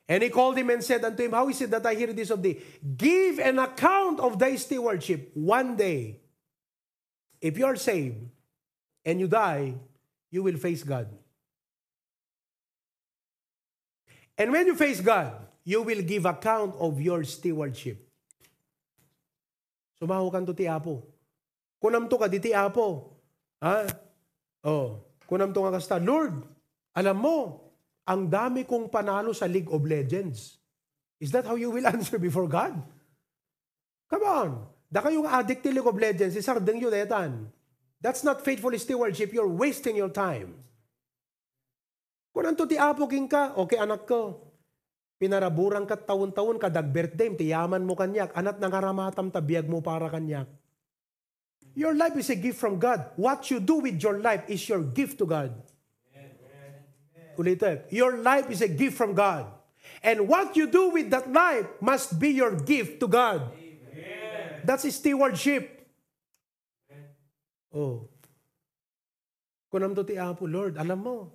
And 0.10 0.22
he 0.22 0.30
called 0.30 0.58
him 0.58 0.70
and 0.70 0.84
said 0.84 1.04
unto 1.06 1.24
him, 1.24 1.32
How 1.32 1.48
is 1.48 1.62
it 1.62 1.72
that 1.72 1.86
I 1.86 1.94
hear 1.96 2.12
this 2.12 2.30
of 2.30 2.44
thee? 2.44 2.60
Give 2.98 3.40
an 3.40 3.58
account 3.58 4.20
of 4.20 4.38
thy 4.38 4.56
stewardship 4.56 5.32
one 5.34 5.78
day. 5.78 6.20
If 7.40 7.58
you 7.58 7.66
are 7.66 7.76
saved 7.76 8.18
and 9.06 9.20
you 9.20 9.28
die, 9.28 9.76
you 10.30 10.44
will 10.44 10.58
face 10.58 10.84
God. 10.84 11.08
And 14.38 14.52
when 14.52 14.68
you 14.68 14.76
face 14.76 15.00
God, 15.00 15.34
you 15.64 15.82
will 15.82 16.02
give 16.02 16.26
account 16.26 16.76
of 16.80 17.00
your 17.00 17.24
stewardship. 17.24 18.10
Sumaho 20.02 20.32
kan 20.32 20.46
to 20.46 20.54
ti 20.54 20.68
Apo. 20.68 21.04
Kunam 21.82 22.10
to 22.10 22.18
ka 22.18 22.28
di 22.28 22.40
ti 22.40 22.54
Apo. 22.54 23.16
Ha? 23.62 23.88
Oh, 24.64 25.04
kunam 25.28 25.52
to 25.52 25.60
nga 25.68 25.76
kasta, 25.76 26.00
Lord, 26.00 26.40
alam 26.96 27.18
mo, 27.20 27.38
ang 28.08 28.28
dami 28.32 28.64
kong 28.64 28.88
panalo 28.88 29.36
sa 29.36 29.48
League 29.48 29.72
of 29.72 29.84
Legends. 29.84 30.60
Is 31.20 31.32
that 31.36 31.48
how 31.48 31.60
you 31.60 31.72
will 31.72 31.88
answer 31.94 32.16
before 32.16 32.48
God? 32.48 32.76
Come 34.08 34.26
on. 34.28 34.50
Da 34.88 35.04
kayong 35.04 35.28
addict 35.28 35.66
League 35.68 35.88
of 35.88 35.98
Legends, 36.00 36.38
isardeng 36.38 36.80
yun 36.80 36.94
etan. 36.94 37.50
That's 38.04 38.22
not 38.22 38.44
faithful 38.44 38.76
stewardship. 38.76 39.32
You're 39.32 39.50
wasting 39.50 39.96
your 39.96 40.12
time. 40.12 40.60
Kung 42.36 42.50
anto 42.50 42.68
ti 42.68 42.76
apo 42.76 43.08
king 43.08 43.30
ka, 43.30 43.56
okay 43.56 43.80
anak 43.80 44.04
ko, 44.04 44.52
pinaraburang 45.22 45.88
ka 45.88 45.96
taon-taon 45.96 46.60
ka 46.60 46.68
dag 46.68 46.92
birthday, 46.92 47.32
ti 47.32 47.56
yaman 47.56 47.86
mo 47.88 47.96
kanyak, 47.96 48.36
anat 48.36 48.60
nangaramatam 48.60 49.32
tabiyag 49.32 49.70
mo 49.72 49.80
para 49.80 50.12
kanyak. 50.12 50.50
Your 51.76 51.96
life 51.96 52.16
is 52.18 52.30
a 52.30 52.36
gift 52.36 52.60
from 52.60 52.78
God. 52.78 53.12
What 53.16 53.50
you 53.50 53.60
do 53.60 53.82
with 53.82 54.02
your 54.02 54.20
life 54.20 54.46
is 54.48 54.68
your 54.70 54.84
gift 54.84 55.18
to 55.20 55.26
God. 55.26 55.54
Ulitin, 57.38 57.82
your 57.90 58.18
life 58.18 58.50
is 58.50 58.62
a 58.62 58.70
gift 58.70 58.96
from 58.96 59.14
God. 59.14 59.50
And 60.04 60.28
what 60.28 60.56
you 60.56 60.68
do 60.68 60.90
with 60.90 61.10
that 61.10 61.32
life 61.32 61.66
must 61.82 62.20
be 62.20 62.30
your 62.30 62.56
gift 62.56 63.00
to 63.00 63.08
God. 63.08 63.50
That's 64.64 64.86
stewardship. 64.94 65.88
Oh. 67.74 68.08
Kunam 69.74 69.96
to 69.96 70.06
ti 70.06 70.18
Apo, 70.22 70.46
Lord, 70.46 70.78
alam 70.78 71.02
mo, 71.02 71.34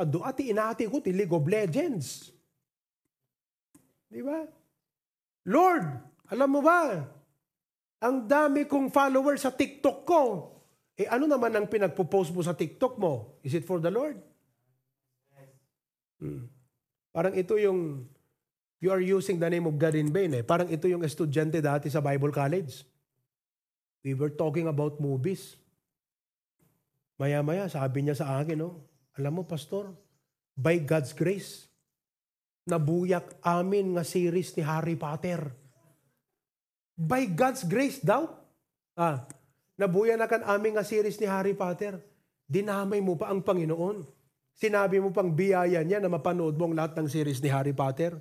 ado 0.00 0.24
ati 0.24 0.48
inati 0.48 0.88
ko 0.88 1.04
ti 1.04 1.12
League 1.12 1.32
of 1.32 1.44
Legends. 1.44 2.32
Di 4.08 4.24
ba? 4.24 4.48
Lord, 5.44 5.84
alam 6.32 6.48
mo 6.48 6.64
ba, 6.64 7.04
ang 8.02 8.28
dami 8.28 8.68
kong 8.68 8.92
followers 8.92 9.44
sa 9.44 9.52
TikTok 9.52 9.98
ko. 10.04 10.22
Eh 10.96 11.08
ano 11.08 11.28
naman 11.28 11.52
ang 11.52 11.68
pinagpo-post 11.68 12.32
mo 12.32 12.40
sa 12.40 12.56
TikTok 12.56 12.96
mo? 12.96 13.40
Is 13.44 13.52
it 13.52 13.68
for 13.68 13.80
the 13.80 13.92
Lord? 13.92 14.16
Hmm. 16.16 16.48
Parang 17.12 17.36
ito 17.36 17.56
yung 17.60 18.08
you 18.80 18.88
are 18.92 19.00
using 19.00 19.40
the 19.40 19.48
name 19.48 19.64
of 19.68 19.76
God 19.76 19.96
in 19.96 20.12
vain 20.12 20.32
eh. 20.36 20.44
Parang 20.44 20.68
ito 20.68 20.88
yung 20.88 21.04
estudyante 21.04 21.60
dati 21.60 21.88
sa 21.88 22.04
Bible 22.04 22.32
College. 22.32 22.84
We 24.04 24.16
were 24.16 24.32
talking 24.32 24.68
about 24.68 25.00
movies. 25.00 25.56
Maya-maya, 27.16 27.66
sabi 27.72 28.04
niya 28.04 28.20
sa 28.20 28.36
akin, 28.36 28.60
no, 28.60 28.84
alam 29.16 29.40
mo, 29.40 29.42
Pastor, 29.48 29.96
by 30.52 30.76
God's 30.84 31.16
grace, 31.16 31.66
nabuyak 32.68 33.40
amin 33.40 33.96
nga 33.96 34.04
series 34.04 34.52
ni 34.54 34.62
Harry 34.62 34.94
Potter. 34.94 35.48
By 36.96 37.28
God's 37.28 37.62
grace 37.62 38.00
daw. 38.00 38.32
Ah, 38.96 39.28
nabuya 39.76 40.16
na 40.16 40.24
kan 40.24 40.40
amin 40.48 40.80
nga 40.80 40.84
series 40.84 41.20
ni 41.20 41.28
Harry 41.28 41.52
Potter. 41.52 42.00
Dinamay 42.48 43.04
mo 43.04 43.20
pa 43.20 43.28
ang 43.28 43.44
Panginoon. 43.44 44.08
Sinabi 44.56 44.96
mo 44.96 45.12
pang 45.12 45.28
biyaya 45.28 45.84
niya 45.84 46.00
na 46.00 46.08
mapanood 46.08 46.56
mo 46.56 46.64
ang 46.64 46.74
lahat 46.74 46.96
ng 46.96 47.12
series 47.12 47.44
ni 47.44 47.52
Harry 47.52 47.76
Potter. 47.76 48.16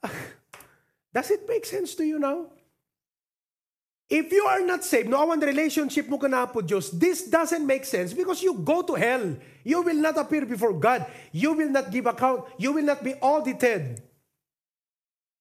Does 1.14 1.28
it 1.28 1.44
make 1.44 1.68
sense 1.68 1.92
to 2.00 2.04
you 2.08 2.16
now? 2.16 2.48
If 4.08 4.32
you 4.32 4.48
are 4.48 4.64
not 4.64 4.88
saved, 4.88 5.12
no 5.12 5.20
one 5.28 5.36
relationship 5.36 6.08
mo 6.08 6.16
ka 6.16 6.32
po 6.48 6.64
Diyos, 6.64 6.96
this 6.96 7.28
doesn't 7.28 7.60
make 7.60 7.84
sense 7.84 8.16
because 8.16 8.40
you 8.40 8.56
go 8.56 8.80
to 8.80 8.96
hell. 8.96 9.36
You 9.68 9.84
will 9.84 10.00
not 10.00 10.16
appear 10.16 10.48
before 10.48 10.72
God. 10.72 11.04
You 11.28 11.52
will 11.52 11.68
not 11.68 11.92
give 11.92 12.08
account. 12.08 12.48
You 12.56 12.72
will 12.72 12.88
not 12.88 13.04
be 13.04 13.12
audited. 13.20 14.00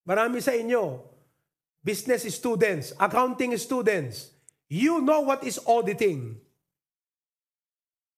Marami 0.03 0.43
sa 0.43 0.51
inyo, 0.51 0.99
business 1.87 2.27
students, 2.35 2.91
accounting 2.99 3.55
students, 3.55 4.35
you 4.67 4.99
know 4.99 5.23
what 5.23 5.47
is 5.47 5.55
auditing. 5.63 6.35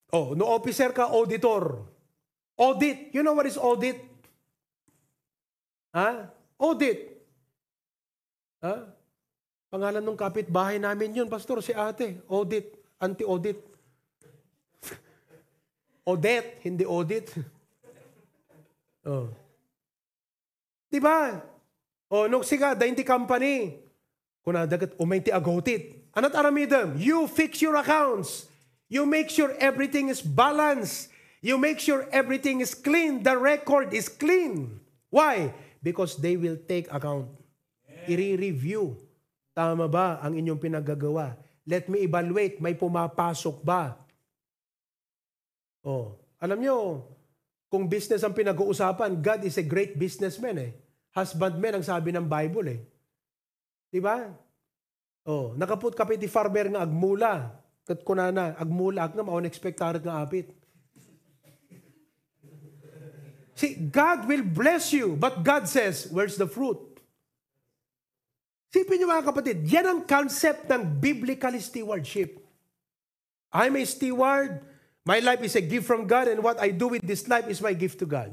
Oh, 0.09 0.33
no 0.33 0.49
officer 0.49 0.89
ka, 0.89 1.05
auditor. 1.05 1.85
Audit. 2.57 3.13
You 3.13 3.21
know 3.21 3.37
what 3.37 3.45
is 3.45 3.61
audit? 3.61 4.01
Ha? 5.93 6.33
Audit. 6.57 6.97
Ha? 8.65 8.89
Pangalan 9.69 10.01
ng 10.01 10.17
kapitbahay 10.17 10.81
namin 10.81 11.13
yun, 11.13 11.29
Pastor, 11.29 11.61
si 11.61 11.77
ate. 11.77 12.25
Audit. 12.25 12.73
Anti-audit. 12.97 13.61
Audit, 16.09 16.45
hindi 16.65 16.89
audit. 16.89 17.29
oh. 19.13 19.29
Diba? 20.89 21.37
O, 22.09 22.25
oh, 22.25 22.25
nung 22.25 22.41
siga, 22.41 22.73
dainti 22.73 23.05
company. 23.05 23.77
Kung 24.41 24.57
nadagat, 24.57 24.97
umainti 24.97 25.29
agotit. 25.29 26.09
Anat 26.17 26.33
aramidam? 26.33 26.97
You 26.97 27.29
fix 27.29 27.61
your 27.61 27.77
accounts. 27.77 28.49
You 28.89 29.05
make 29.05 29.29
sure 29.29 29.53
everything 29.61 30.09
is 30.09 30.25
balanced. 30.25 31.13
You 31.45 31.61
make 31.61 31.77
sure 31.77 32.09
everything 32.09 32.65
is 32.65 32.73
clean. 32.73 33.21
The 33.21 33.37
record 33.37 33.93
is 33.93 34.09
clean. 34.09 34.81
Why? 35.13 35.53
Because 35.85 36.17
they 36.17 36.33
will 36.33 36.57
take 36.57 36.89
account. 36.89 37.29
I-review. 38.09 38.97
Tama 39.53 39.85
ba 39.85 40.17
ang 40.25 40.33
inyong 40.33 40.57
pinagagawa? 40.57 41.37
Let 41.69 41.85
me 41.87 42.01
evaluate. 42.09 42.57
May 42.57 42.73
pumapasok 42.73 43.61
ba? 43.61 44.01
Oh, 45.85 46.17
alam 46.41 46.57
nyo, 46.57 47.05
kung 47.69 47.85
business 47.85 48.25
ang 48.25 48.33
pinag-uusapan, 48.33 49.21
God 49.21 49.45
is 49.45 49.61
a 49.61 49.63
great 49.63 49.93
businessman 49.93 50.57
eh. 50.57 50.71
Husbandman 51.13 51.81
ang 51.81 51.85
sabi 51.85 52.13
ng 52.13 52.25
Bible 52.25 52.67
eh. 52.69 52.81
Di 53.89 53.97
ba? 53.97 54.29
Oh, 55.25 55.53
nakaput 55.57 55.97
kapit 55.97 56.21
farmer 56.29 56.69
nga 56.69 56.85
agmula. 56.85 57.53
Kat 57.85 58.05
kunana, 58.05 58.53
agmula 58.57 59.09
nga 59.09 59.25
maon 59.25 59.49
expectarat 59.49 60.01
nga 60.05 60.21
apit. 60.21 60.53
See, 63.59 63.75
God 63.75 64.23
will 64.29 64.45
bless 64.45 64.95
you, 64.95 65.19
but 65.19 65.43
God 65.43 65.67
says, 65.67 66.07
where's 66.13 66.39
the 66.39 66.47
fruit? 66.47 66.79
Sipin 68.71 69.01
niyo 69.01 69.09
mga 69.09 69.25
kapatid, 69.25 69.65
yan 69.65 69.83
ang 69.83 69.99
concept 70.05 70.69
ng 70.69 71.01
biblical 71.01 71.51
stewardship. 71.59 72.39
I'm 73.49 73.75
a 73.75 73.83
steward. 73.83 74.61
My 75.03 75.19
life 75.19 75.41
is 75.41 75.57
a 75.57 75.63
gift 75.65 75.89
from 75.89 76.05
God 76.05 76.29
and 76.29 76.39
what 76.45 76.61
I 76.61 76.69
do 76.69 76.93
with 76.93 77.01
this 77.01 77.25
life 77.25 77.49
is 77.49 77.59
my 77.59 77.73
gift 77.73 77.97
to 77.99 78.07
God. 78.07 78.29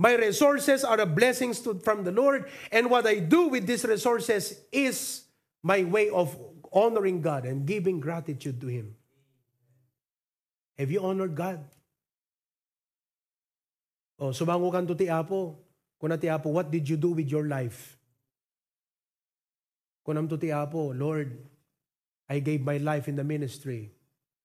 My 0.00 0.16
resources 0.16 0.80
are 0.80 0.96
a 0.96 1.04
blessings 1.04 1.60
to, 1.60 1.76
from 1.84 2.08
the 2.08 2.10
Lord 2.10 2.48
and 2.72 2.88
what 2.88 3.04
I 3.04 3.20
do 3.20 3.52
with 3.52 3.68
these 3.68 3.84
resources 3.84 4.56
is 4.72 5.28
my 5.60 5.84
way 5.84 6.08
of 6.08 6.32
honoring 6.72 7.20
God 7.20 7.44
and 7.44 7.68
giving 7.68 8.00
gratitude 8.00 8.64
to 8.64 8.66
Him. 8.72 8.96
Have 10.80 10.88
you 10.88 11.04
honored 11.04 11.36
God? 11.36 11.60
Oh, 14.16 14.32
sumango 14.32 14.72
kan 14.72 14.88
to 14.88 14.96
ti 14.96 15.12
Apo. 15.12 15.60
Kuna 16.00 16.16
ti 16.16 16.32
Apo, 16.32 16.48
what 16.48 16.72
did 16.72 16.88
you 16.88 16.96
do 16.96 17.12
with 17.12 17.28
your 17.28 17.44
life? 17.44 18.00
Kunam 20.00 20.32
to 20.32 20.40
ti 20.40 20.48
Apo, 20.48 20.96
Lord, 20.96 21.44
I 22.24 22.40
gave 22.40 22.64
my 22.64 22.80
life 22.80 23.04
in 23.04 23.20
the 23.20 23.24
ministry. 23.24 23.92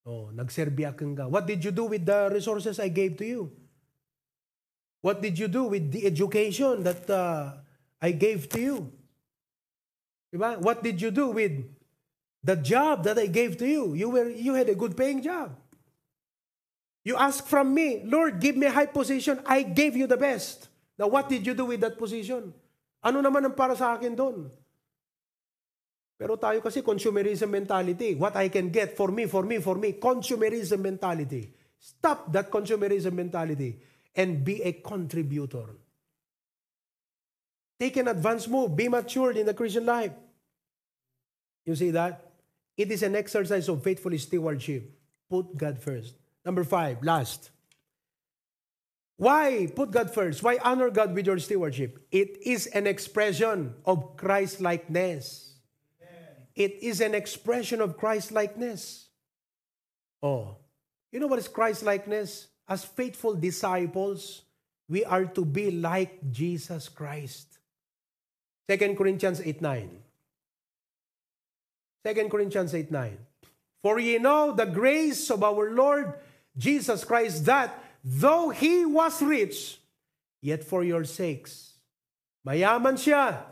Oh, 0.03 0.35
nagserbi 0.35 0.83
akong 0.83 1.15
ka. 1.15 1.31
What 1.31 1.47
did 1.47 1.63
you 1.63 1.71
do 1.71 1.87
with 1.87 2.03
the 2.03 2.27
resources 2.27 2.75
I 2.75 2.91
gave 2.91 3.15
to 3.23 3.25
you? 3.25 3.55
What 5.05 5.21
did 5.21 5.37
you 5.37 5.45
do 5.45 5.69
with 5.69 5.93
the 5.93 6.09
education 6.09 6.81
that 6.81 7.05
uh, 7.05 7.61
I 8.01 8.09
gave 8.09 8.49
to 8.57 8.59
you? 8.59 8.89
Diba? 10.33 10.57
What 10.57 10.81
did 10.81 10.97
you 10.97 11.13
do 11.13 11.29
with 11.29 11.61
the 12.45 12.53
job 12.53 13.01
that 13.09 13.17
I 13.17 13.25
gave 13.25 13.57
to 13.57 13.65
you. 13.65 13.97
You 13.97 14.13
were 14.13 14.29
you 14.29 14.53
had 14.53 14.69
a 14.69 14.77
good 14.77 14.93
paying 14.93 15.25
job. 15.25 15.57
You 17.01 17.17
ask 17.17 17.41
from 17.49 17.73
me, 17.73 18.05
Lord, 18.05 18.37
give 18.37 18.53
me 18.53 18.69
a 18.69 18.73
high 18.73 18.89
position. 18.89 19.41
I 19.45 19.65
gave 19.65 19.97
you 19.97 20.05
the 20.05 20.17
best. 20.17 20.69
Now, 20.97 21.09
what 21.09 21.29
did 21.29 21.45
you 21.45 21.57
do 21.57 21.65
with 21.65 21.81
that 21.81 21.97
position? 21.97 22.53
Ano 23.01 23.21
naman 23.21 23.49
ang 23.49 23.57
para 23.57 23.73
sa 23.73 23.97
akin 23.97 24.13
doon? 24.13 24.49
Pero 26.17 26.37
tayo 26.37 26.61
kasi 26.61 26.81
consumerism 26.81 27.49
mentality. 27.49 28.13
What 28.13 28.37
I 28.37 28.49
can 28.49 28.69
get 28.69 28.93
for 28.93 29.09
me, 29.09 29.25
for 29.25 29.43
me, 29.45 29.61
for 29.61 29.77
me. 29.77 29.97
Consumerism 29.97 30.81
mentality. 30.81 31.53
Stop 31.77 32.33
that 32.33 32.49
consumerism 32.49 33.13
mentality 33.13 33.77
and 34.15 34.43
be 34.43 34.61
a 34.63 34.73
contributor. 34.73 35.75
Take 37.79 37.97
an 37.97 38.07
advance 38.07 38.47
move. 38.47 38.75
Be 38.75 38.87
matured 38.87 39.37
in 39.37 39.45
the 39.45 39.53
Christian 39.53 39.85
life. 39.85 40.11
You 41.65 41.75
see 41.75 41.91
that? 41.91 42.31
It 42.77 42.91
is 42.91 43.03
an 43.03 43.15
exercise 43.15 43.67
of 43.69 43.83
faithful 43.83 44.17
stewardship. 44.17 44.91
Put 45.29 45.57
God 45.57 45.79
first. 45.79 46.15
Number 46.45 46.63
five, 46.63 47.03
last. 47.03 47.49
Why 49.17 49.67
put 49.73 49.91
God 49.91 50.13
first? 50.13 50.43
Why 50.43 50.57
honor 50.61 50.89
God 50.89 51.15
with 51.15 51.25
your 51.25 51.39
stewardship? 51.39 52.05
It 52.11 52.37
is 52.45 52.67
an 52.67 52.85
expression 52.85 53.73
of 53.85 54.17
Christ 54.17 54.61
likeness. 54.61 55.53
It 56.55 56.81
is 56.81 57.01
an 57.01 57.13
expression 57.15 57.81
of 57.81 57.97
Christ 57.97 58.31
likeness. 58.31 59.09
Oh, 60.23 60.57
you 61.11 61.19
know 61.19 61.27
what 61.27 61.39
is 61.39 61.47
Christ 61.47 61.83
likeness? 61.83 62.47
As 62.65 62.83
faithful 62.83 63.37
disciples, 63.37 64.41
we 64.89 65.05
are 65.05 65.25
to 65.37 65.45
be 65.45 65.69
like 65.69 66.17
Jesus 66.31 66.89
Christ. 66.89 67.61
2 68.69 68.97
Corinthians 68.97 69.39
8.9. 69.41 69.89
2 72.05 72.29
Corinthians 72.29 72.73
8.9. 72.73 73.17
For 73.85 74.01
ye 74.01 74.17
know 74.17 74.53
the 74.53 74.65
grace 74.65 75.29
of 75.29 75.45
our 75.45 75.69
Lord 75.69 76.17
Jesus 76.57 77.05
Christ 77.05 77.45
that 77.45 77.69
though 78.01 78.49
He 78.49 78.85
was 78.85 79.21
rich, 79.21 79.77
yet 80.41 80.65
for 80.65 80.81
your 80.81 81.05
sakes. 81.05 81.77
Mayaman 82.45 82.97
siya, 82.97 83.45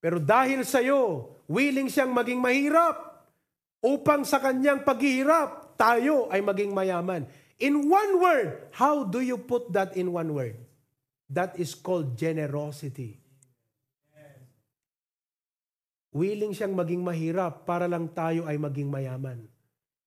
pero 0.00 0.20
dahil 0.20 0.64
sa 0.68 0.80
iyo, 0.84 1.32
willing 1.48 1.88
siyang 1.88 2.12
maging 2.12 2.40
mahirap 2.40 2.96
upang 3.80 4.24
sa 4.24 4.40
kanyang 4.40 4.84
paghihirap, 4.84 5.76
tayo 5.80 6.28
ay 6.28 6.44
maging 6.44 6.72
mayaman. 6.72 7.24
In 7.58 7.88
one 7.88 8.20
word, 8.20 8.68
how 8.74 9.04
do 9.04 9.20
you 9.20 9.38
put 9.38 9.72
that 9.72 9.96
in 9.96 10.10
one 10.10 10.34
word? 10.34 10.58
That 11.30 11.58
is 11.58 11.74
called 11.74 12.18
generosity. 12.18 13.20
Willing 16.14 16.54
siyang 16.54 16.78
maging 16.78 17.02
mahirap 17.02 17.66
para 17.66 17.90
lang 17.90 18.06
tayo 18.14 18.46
ay 18.46 18.54
maging 18.54 18.86
mayaman. 18.86 19.50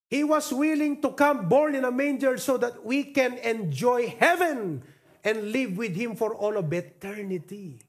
He 0.07 0.23
was 0.23 0.55
willing 0.55 1.03
to 1.03 1.11
come 1.11 1.51
born 1.51 1.75
in 1.75 1.83
a 1.83 1.91
manger 1.91 2.39
so 2.39 2.55
that 2.55 2.79
we 2.87 3.11
can 3.11 3.35
enjoy 3.43 4.07
heaven 4.15 4.79
and 5.19 5.51
live 5.51 5.75
with 5.75 5.99
Him 5.99 6.15
for 6.15 6.31
all 6.31 6.55
of 6.55 6.71
eternity. 6.71 7.83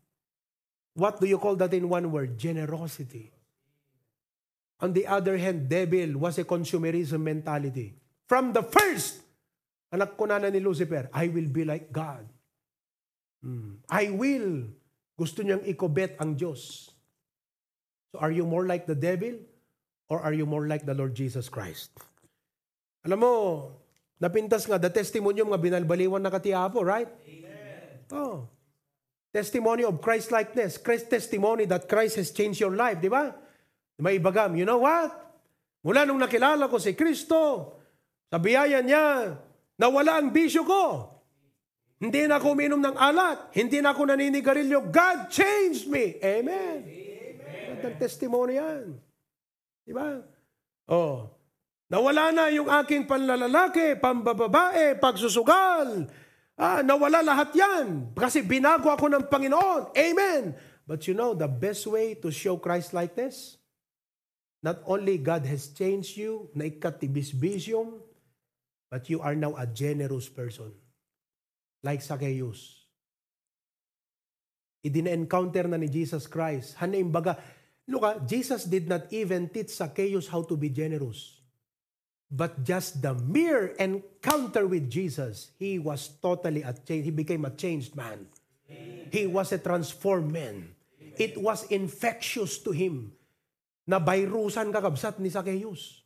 What 0.98 1.22
do 1.22 1.30
you 1.30 1.38
call 1.38 1.54
that 1.62 1.70
in 1.70 1.86
one 1.86 2.10
word? 2.10 2.34
Generosity. 2.34 3.30
On 4.82 4.90
the 4.90 5.06
other 5.06 5.38
hand, 5.38 5.70
devil 5.70 6.18
was 6.18 6.42
a 6.42 6.44
consumerism 6.44 7.22
mentality. 7.22 7.94
From 8.26 8.50
the 8.50 8.66
first, 8.66 9.22
anak 9.92 10.16
ko 10.16 10.28
na 10.28 10.38
ni 10.38 10.60
Lucifer, 10.60 11.08
I 11.12 11.28
will 11.32 11.48
be 11.48 11.64
like 11.64 11.92
God. 11.92 12.28
Hmm. 13.40 13.80
I 13.88 14.10
will. 14.12 14.68
Gusto 15.18 15.42
niyang 15.42 15.66
ikobet 15.66 16.18
ang 16.18 16.38
Diyos. 16.38 16.94
So 18.14 18.22
are 18.22 18.30
you 18.30 18.46
more 18.46 18.64
like 18.64 18.86
the 18.86 18.96
devil 18.96 19.42
or 20.08 20.22
are 20.22 20.32
you 20.32 20.46
more 20.46 20.66
like 20.66 20.86
the 20.86 20.94
Lord 20.94 21.12
Jesus 21.12 21.50
Christ? 21.50 21.92
Alam 23.04 23.18
mo, 23.22 23.34
napintas 24.18 24.66
nga, 24.66 24.78
the 24.80 24.90
testimony 24.90 25.42
mga 25.42 25.60
binalbaliwan 25.60 26.22
na 26.22 26.32
katiapo, 26.32 26.82
right? 26.82 27.10
Amen. 27.26 27.88
Oh. 28.14 28.48
Testimony 29.28 29.84
of 29.84 30.00
Christ-likeness. 30.00 30.80
Christ 30.80 31.12
testimony 31.12 31.68
that 31.68 31.86
Christ 31.86 32.16
has 32.16 32.32
changed 32.32 32.58
your 32.58 32.72
life, 32.72 32.98
di 32.98 33.12
ba? 33.12 33.36
May 34.00 34.18
ibagam, 34.18 34.56
you 34.56 34.64
know 34.64 34.80
what? 34.82 35.10
Mula 35.82 36.06
nung 36.06 36.22
nakilala 36.22 36.70
ko 36.70 36.78
si 36.78 36.94
Kristo, 36.94 37.74
sa 38.30 38.38
biyaya 38.38 38.82
niya, 38.82 39.36
nawala 39.78 40.18
ang 40.18 40.34
bisyo 40.34 40.66
ko. 40.66 41.14
Hindi 41.98 42.30
na 42.30 42.38
ako 42.38 42.54
uminom 42.54 42.78
ng 42.78 42.94
alat. 42.94 43.50
Hindi 43.54 43.82
na 43.82 43.90
ako 43.90 44.14
naninigarilyo. 44.14 44.90
God 44.90 45.30
changed 45.30 45.90
me. 45.90 46.18
Amen. 46.22 46.86
Amen. 46.86 47.94
testimony 47.98 48.58
yan. 48.58 48.94
Di 49.82 49.90
ba? 49.90 50.22
Oh. 50.90 51.30
Nawala 51.88 52.30
na 52.30 52.52
yung 52.52 52.68
aking 52.68 53.08
panlalalaki, 53.08 53.96
pambababae, 53.96 55.00
pagsusugal, 55.00 56.06
Ah, 56.58 56.82
nawala 56.82 57.22
lahat 57.22 57.54
yan. 57.54 58.10
Kasi 58.18 58.42
binago 58.42 58.90
ako 58.90 59.06
ng 59.06 59.30
Panginoon. 59.30 59.94
Amen. 59.94 60.58
But 60.90 61.06
you 61.06 61.14
know, 61.14 61.30
the 61.30 61.46
best 61.46 61.86
way 61.86 62.18
to 62.18 62.34
show 62.34 62.58
Christ-likeness, 62.58 63.62
not 64.58 64.82
only 64.82 65.22
God 65.22 65.46
has 65.46 65.70
changed 65.70 66.18
you, 66.18 66.50
na 66.58 66.66
ikatibisbisyum, 66.66 68.02
but 68.90 69.08
you 69.08 69.20
are 69.20 69.36
now 69.36 69.54
a 69.56 69.66
generous 69.66 70.28
person. 70.28 70.72
Like 71.82 72.02
Zacchaeus. 72.02 72.74
Idina-encounter 74.82 75.68
na 75.68 75.76
ni 75.76 75.86
Jesus 75.88 76.26
Christ. 76.26 76.76
Hanaim 76.80 77.12
baga, 77.12 77.38
look 77.86 78.02
ah, 78.02 78.18
Jesus 78.18 78.64
did 78.64 78.88
not 78.88 79.06
even 79.12 79.48
teach 79.48 79.70
Zacchaeus 79.76 80.26
how 80.26 80.42
to 80.42 80.56
be 80.56 80.68
generous. 80.70 81.38
But 82.28 82.64
just 82.64 83.00
the 83.00 83.14
mere 83.14 83.72
encounter 83.80 84.66
with 84.66 84.90
Jesus, 84.90 85.50
he 85.56 85.78
was 85.78 86.12
totally 86.20 86.60
a 86.60 86.76
change. 86.76 87.08
He 87.08 87.14
became 87.14 87.44
a 87.44 87.54
changed 87.54 87.96
man. 87.96 88.28
He 89.10 89.24
was 89.26 89.52
a 89.52 89.58
transformed 89.58 90.32
man. 90.32 90.76
It 91.16 91.40
was 91.40 91.64
infectious 91.72 92.60
to 92.62 92.70
him 92.70 93.16
na 93.88 93.96
virusan 93.96 94.68
kakabsat 94.68 95.16
ni 95.18 95.32
Zacchaeus. 95.32 96.04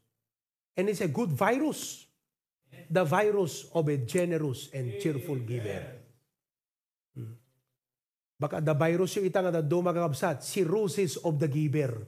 And 0.78 0.88
it's 0.88 1.02
a 1.02 1.10
good 1.10 1.34
virus. 1.34 2.06
The 2.92 3.08
virus 3.08 3.72
of 3.72 3.88
a 3.88 3.96
generous 4.04 4.68
and 4.76 5.00
cheerful 5.00 5.40
giver. 5.40 5.96
Hmm. 7.16 7.40
Baka 8.36 8.60
the 8.60 8.76
virus 8.76 9.16
yung 9.16 9.32
itang 9.32 9.48
na 9.48 9.64
dumakakabsat, 9.64 10.44
cirrhosis 10.44 11.16
of 11.24 11.40
the 11.40 11.48
giver. 11.48 12.04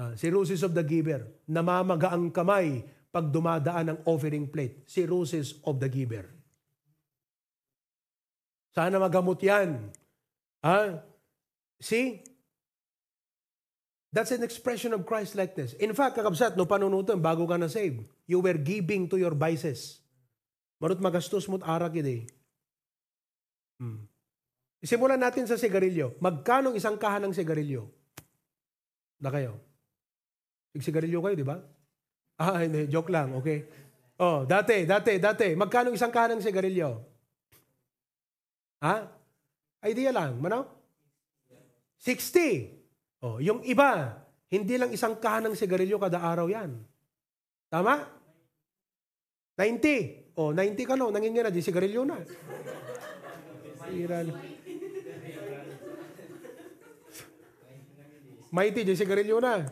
Uh, 0.00 0.16
cirrhosis 0.16 0.64
of 0.64 0.72
the 0.72 0.80
giver. 0.80 1.28
Namamaga 1.44 2.16
ang 2.16 2.32
kamay 2.32 2.80
pag 3.12 3.28
dumadaan 3.28 3.92
ang 3.92 3.98
offering 4.08 4.48
plate. 4.48 4.88
Cirrhosis 4.88 5.60
of 5.68 5.76
the 5.76 5.92
giver. 5.92 6.24
Sana 8.72 8.96
magamot 8.96 9.36
yan. 9.44 9.92
Ha? 10.64 11.04
See? 11.76 12.24
That's 14.12 14.28
an 14.36 14.44
expression 14.44 14.92
of 14.92 15.08
Christ-likeness. 15.08 15.72
In 15.80 15.96
fact, 15.96 16.20
kakabsat, 16.20 16.52
no 16.60 16.68
panunutan, 16.68 17.16
bago 17.24 17.48
ka 17.48 17.56
na 17.56 17.72
save, 17.72 18.04
you 18.28 18.44
were 18.44 18.60
giving 18.60 19.08
to 19.08 19.16
your 19.16 19.32
vices. 19.32 20.04
Marot 20.76 21.00
magastos 21.00 21.48
mo't 21.48 21.64
arak 21.64 21.96
yun 21.96 22.20
eh. 22.20 22.22
Hmm. 23.80 24.04
Simulan 24.84 25.16
natin 25.16 25.48
sa 25.48 25.56
sigarilyo. 25.56 26.20
Magkano 26.20 26.76
isang 26.76 27.00
kahan 27.00 27.24
ng 27.24 27.32
sigarilyo? 27.32 27.88
Na 29.22 29.32
kayo? 29.32 29.56
Nagsigarilyo 30.74 31.22
kayo, 31.22 31.34
di 31.38 31.46
ba? 31.46 31.56
Ah, 32.36 32.60
hindi. 32.60 32.90
Joke 32.90 33.08
lang. 33.14 33.32
Okay. 33.38 33.64
Oh, 34.18 34.42
dati, 34.42 34.84
dati, 34.84 35.22
dati. 35.22 35.54
Magkano 35.54 35.94
isang 35.94 36.12
kahan 36.12 36.36
ng 36.36 36.42
sigarilyo? 36.44 36.90
Ha? 38.82 39.06
Idea 39.86 40.10
lang. 40.10 40.42
Mano? 40.42 40.66
60. 42.02 42.81
Oh, 43.22 43.38
yung 43.38 43.62
iba, 43.62 44.18
hindi 44.50 44.74
lang 44.74 44.90
isang 44.90 45.14
kahan 45.14 45.46
ng 45.46 45.54
sigarilyo 45.54 45.94
kada 46.02 46.18
araw 46.18 46.50
yan. 46.50 46.74
Tama? 47.70 48.02
90. 49.54 50.34
Oh, 50.34 50.50
90 50.50 50.82
ka 50.82 50.98
no, 50.98 51.14
nangingira, 51.14 51.54
di 51.54 51.62
sigarilyo 51.62 52.02
na. 52.02 52.18
Mighty, 58.50 58.82
di 58.82 58.98
sigarilyo 58.98 59.38
na. 59.38 59.70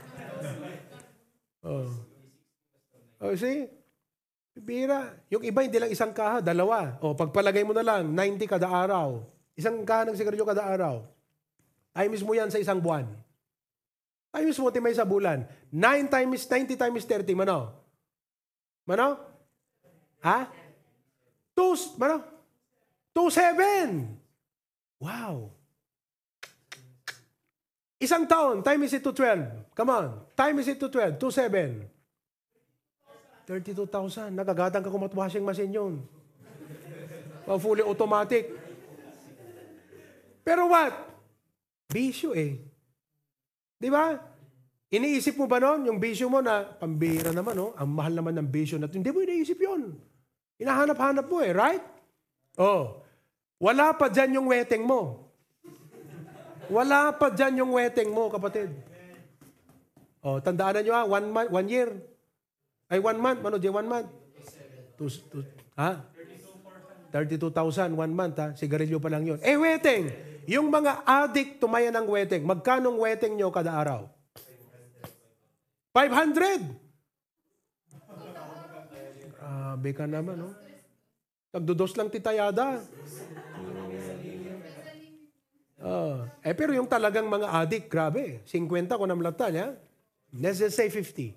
Oh. 1.66 1.90
Oh, 3.20 3.34
see? 3.34 3.66
Bira. 4.54 5.10
Yung 5.26 5.42
iba, 5.42 5.66
hindi 5.66 5.76
lang 5.76 5.90
isang 5.90 6.14
kaha, 6.14 6.38
dalawa. 6.38 7.02
O, 7.02 7.12
oh, 7.12 7.14
pagpalagay 7.18 7.66
mo 7.66 7.74
na 7.74 7.82
lang, 7.82 8.14
90 8.14 8.46
kada 8.46 8.70
araw. 8.70 9.26
Isang 9.58 9.82
kaha 9.82 10.06
ng 10.06 10.16
sigarilyo 10.16 10.46
kada 10.46 10.62
araw. 10.62 11.02
Times 11.90 12.22
mo 12.22 12.32
yan 12.32 12.48
sa 12.48 12.62
isang 12.62 12.78
buwan. 12.78 13.10
Times 14.30 14.56
mo, 14.62 14.70
timay 14.70 14.94
sa 14.94 15.02
bulan. 15.02 15.42
9 15.74 16.06
times, 16.06 16.46
90 16.46 16.78
times 16.78 17.02
30, 17.02 17.34
mano? 17.34 17.74
Mano? 18.86 19.18
Ha? 20.22 20.46
2, 21.58 21.98
mano? 21.98 22.22
2, 23.10 23.26
7. 23.26 25.02
Wow. 25.02 25.50
Isang 28.00 28.24
taon, 28.24 28.62
time 28.62 28.86
is 28.86 28.94
it 28.96 29.04
to 29.04 29.12
12. 29.12 29.74
Come 29.76 29.90
on. 29.90 30.06
Time 30.32 30.56
is 30.62 30.70
it 30.70 30.78
to 30.78 30.88
12. 30.88 31.18
2, 31.18 31.28
7. 31.50 31.84
32,000. 33.50 34.30
Nagagatang 34.30 34.86
ka 34.86 34.94
kumat 34.94 35.10
washing 35.10 35.42
machine 35.42 35.74
yun. 35.74 36.06
Oh, 37.50 37.58
fully 37.58 37.82
automatic. 37.82 38.46
Pero 40.46 40.70
what? 40.70 40.94
Bisyo 41.90 42.30
eh. 42.30 42.69
Di 43.80 43.88
ba? 43.88 44.12
Iniisip 44.92 45.40
mo 45.40 45.48
ba 45.48 45.56
noon, 45.56 45.88
yung 45.88 45.96
bisyo 45.96 46.28
mo 46.28 46.44
na, 46.44 46.66
pambira 46.66 47.32
naman, 47.32 47.56
no? 47.56 47.72
ang 47.78 47.88
mahal 47.88 48.12
naman 48.12 48.36
ng 48.36 48.48
bisyo 48.52 48.76
na. 48.76 48.90
Hindi 48.90 49.08
mo 49.08 49.24
iniisip 49.24 49.56
yun. 49.56 49.96
Hinahanap-hanap 50.60 51.24
mo 51.24 51.40
eh, 51.40 51.56
right? 51.56 51.80
Oh. 52.60 53.00
Wala 53.56 53.96
pa 53.96 54.12
dyan 54.12 54.36
yung 54.36 54.52
weteng 54.52 54.84
mo. 54.84 55.32
Wala 56.68 57.16
pa 57.16 57.32
dyan 57.32 57.64
yung 57.64 57.72
weteng 57.72 58.12
mo, 58.12 58.28
kapatid. 58.28 58.68
Oh, 60.20 60.36
tandaan 60.36 60.84
nyo 60.84 60.92
ha, 60.92 61.02
one, 61.08 61.26
month, 61.32 61.48
one 61.48 61.68
year. 61.70 61.88
Ay, 62.92 63.00
one 63.00 63.16
month. 63.16 63.40
Ano, 63.40 63.56
di 63.56 63.72
one 63.72 63.88
month? 63.88 64.10
Two, 65.00 65.08
two, 65.08 65.40
ha? 65.80 66.04
32,000, 67.14 67.96
one 67.96 68.12
month 68.12 68.36
ha. 68.36 68.52
Sigarilyo 68.52 69.00
pa 69.00 69.08
lang 69.08 69.24
yun. 69.24 69.38
Eh, 69.40 69.56
weteng. 69.56 70.29
Yung 70.50 70.66
mga 70.66 71.06
addict 71.06 71.62
tumaya 71.62 71.94
ng 71.94 72.10
weteng, 72.10 72.42
magkanong 72.42 72.98
weteng 72.98 73.38
nyo 73.38 73.54
kada 73.54 73.70
araw? 73.70 74.10
500! 75.94 76.90
Grabe 79.38 79.90
ka 79.94 80.10
naman, 80.10 80.42
no? 80.42 80.50
Nagdudos 81.54 81.94
lang 81.94 82.10
titayada. 82.10 82.82
Oh, 85.80 86.26
eh, 86.42 86.52
pero 86.52 86.74
yung 86.74 86.90
talagang 86.90 87.30
mga 87.30 87.46
addict, 87.54 87.86
grabe. 87.86 88.42
50 88.42 88.90
ko 88.90 89.06
namlatan, 89.06 89.54
ya? 89.54 89.68
Let's 90.34 90.58
just 90.58 90.74
say 90.74 90.90
50. 90.90 91.30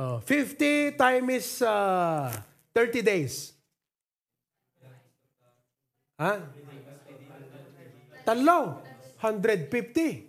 Oh, 0.00 0.24
50 0.24 0.96
times 0.96 1.60
uh, 1.60 2.32
30 2.72 3.04
days. 3.04 3.52
Ha? 6.16 6.48
Talo. 8.28 8.84
150. 9.24 10.28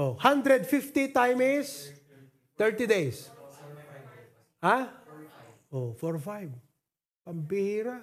Oh, 0.00 0.16
150 0.16 1.12
times 1.12 1.92
30 2.56 2.88
days. 2.88 3.28
Ha? 4.64 4.88
Oh, 5.68 5.92
4 5.92 6.16
5. 6.16 6.48
Pambihira. 7.28 8.00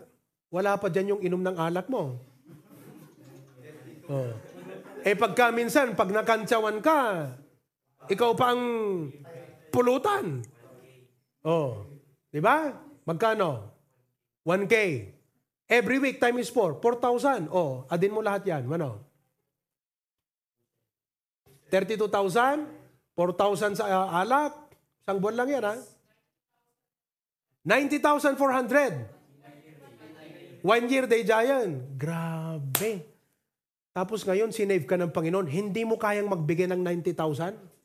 Wala 0.53 0.77
pa 0.77 0.93
dyan 0.93 1.17
yung 1.17 1.21
inom 1.25 1.41
ng 1.41 1.57
alak 1.57 1.89
mo. 1.89 2.21
Oh. 4.05 4.31
Eh 5.01 5.17
pagka 5.17 5.49
minsan, 5.49 5.97
pag 5.97 6.13
nakantsawan 6.13 6.77
ka, 6.77 7.33
ikaw 8.05 8.37
pa 8.37 8.53
ang 8.53 8.61
pulutan. 9.73 10.45
Oh. 11.41 11.89
Di 12.29 12.37
ba? 12.37 12.77
Magkano? 13.09 13.73
1K. 14.45 14.73
Every 15.65 15.97
week 15.97 16.21
time 16.21 16.37
is 16.37 16.53
4. 16.53 16.77
4,000. 16.77 17.49
Oh, 17.49 17.89
adin 17.89 18.13
mo 18.13 18.21
lahat 18.21 18.45
yan. 18.45 18.69
Ano? 18.69 19.04
32,000? 21.69 22.65
4,000 23.15 23.79
sa 23.79 23.85
uh, 23.87 24.21
alak? 24.21 24.53
Isang 25.05 25.19
buwan 25.21 25.35
lang 25.39 25.49
yan, 25.49 25.65
ha? 25.65 25.75
90,400. 27.65 29.09
One 30.65 30.89
year 30.89 31.05
day 31.05 31.21
giant. 31.21 31.97
Grabe. 31.97 33.05
Tapos 33.95 34.25
ngayon, 34.25 34.51
sinave 34.51 34.89
ka 34.89 34.97
ng 34.97 35.13
Panginoon, 35.13 35.47
hindi 35.47 35.85
mo 35.85 35.95
kayang 35.95 36.27
magbigay 36.27 36.67
ng 36.67 36.81
90,000? 36.81 37.75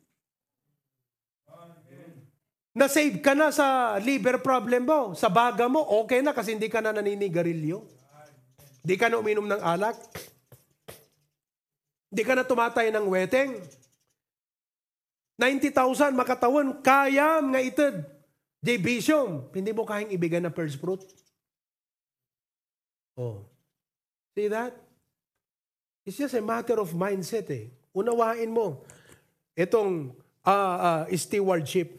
Na-save 2.71 3.19
ka 3.19 3.35
na 3.35 3.51
sa 3.51 3.99
liver 3.99 4.39
problem 4.39 4.87
mo, 4.87 5.01
sa 5.11 5.27
baga 5.27 5.67
mo, 5.67 5.83
okay 6.03 6.23
na 6.23 6.31
kasi 6.31 6.55
hindi 6.55 6.71
ka 6.71 6.79
na 6.79 6.95
naninigarilyo. 6.95 7.83
Hindi 8.81 8.95
ka 8.95 9.11
na 9.11 9.19
uminom 9.19 9.45
ng 9.45 9.61
alak. 9.61 9.99
Hindi 12.11 12.21
ka 12.27 12.35
na 12.35 12.43
tumatay 12.43 12.91
ng 12.91 13.07
weteng. 13.07 13.55
90,000 15.39 16.11
makatawan, 16.11 16.83
kayam 16.83 17.55
nga 17.55 17.63
itid. 17.63 18.03
J. 18.61 18.77
Bishop, 18.77 19.49
hindi 19.57 19.73
mo 19.73 19.87
kayang 19.87 20.13
ibigay 20.13 20.37
na 20.43 20.53
first 20.53 20.77
fruit. 20.77 21.01
Oh. 23.17 23.47
See 24.37 24.51
that? 24.51 24.75
It's 26.05 26.19
just 26.19 26.37
a 26.37 26.43
matter 26.43 26.77
of 26.77 26.93
mindset 26.93 27.49
eh. 27.49 27.73
Unawain 27.95 28.51
mo 28.51 28.85
itong 29.57 30.13
uh, 30.45 30.77
uh, 30.77 31.03
stewardship. 31.15 31.95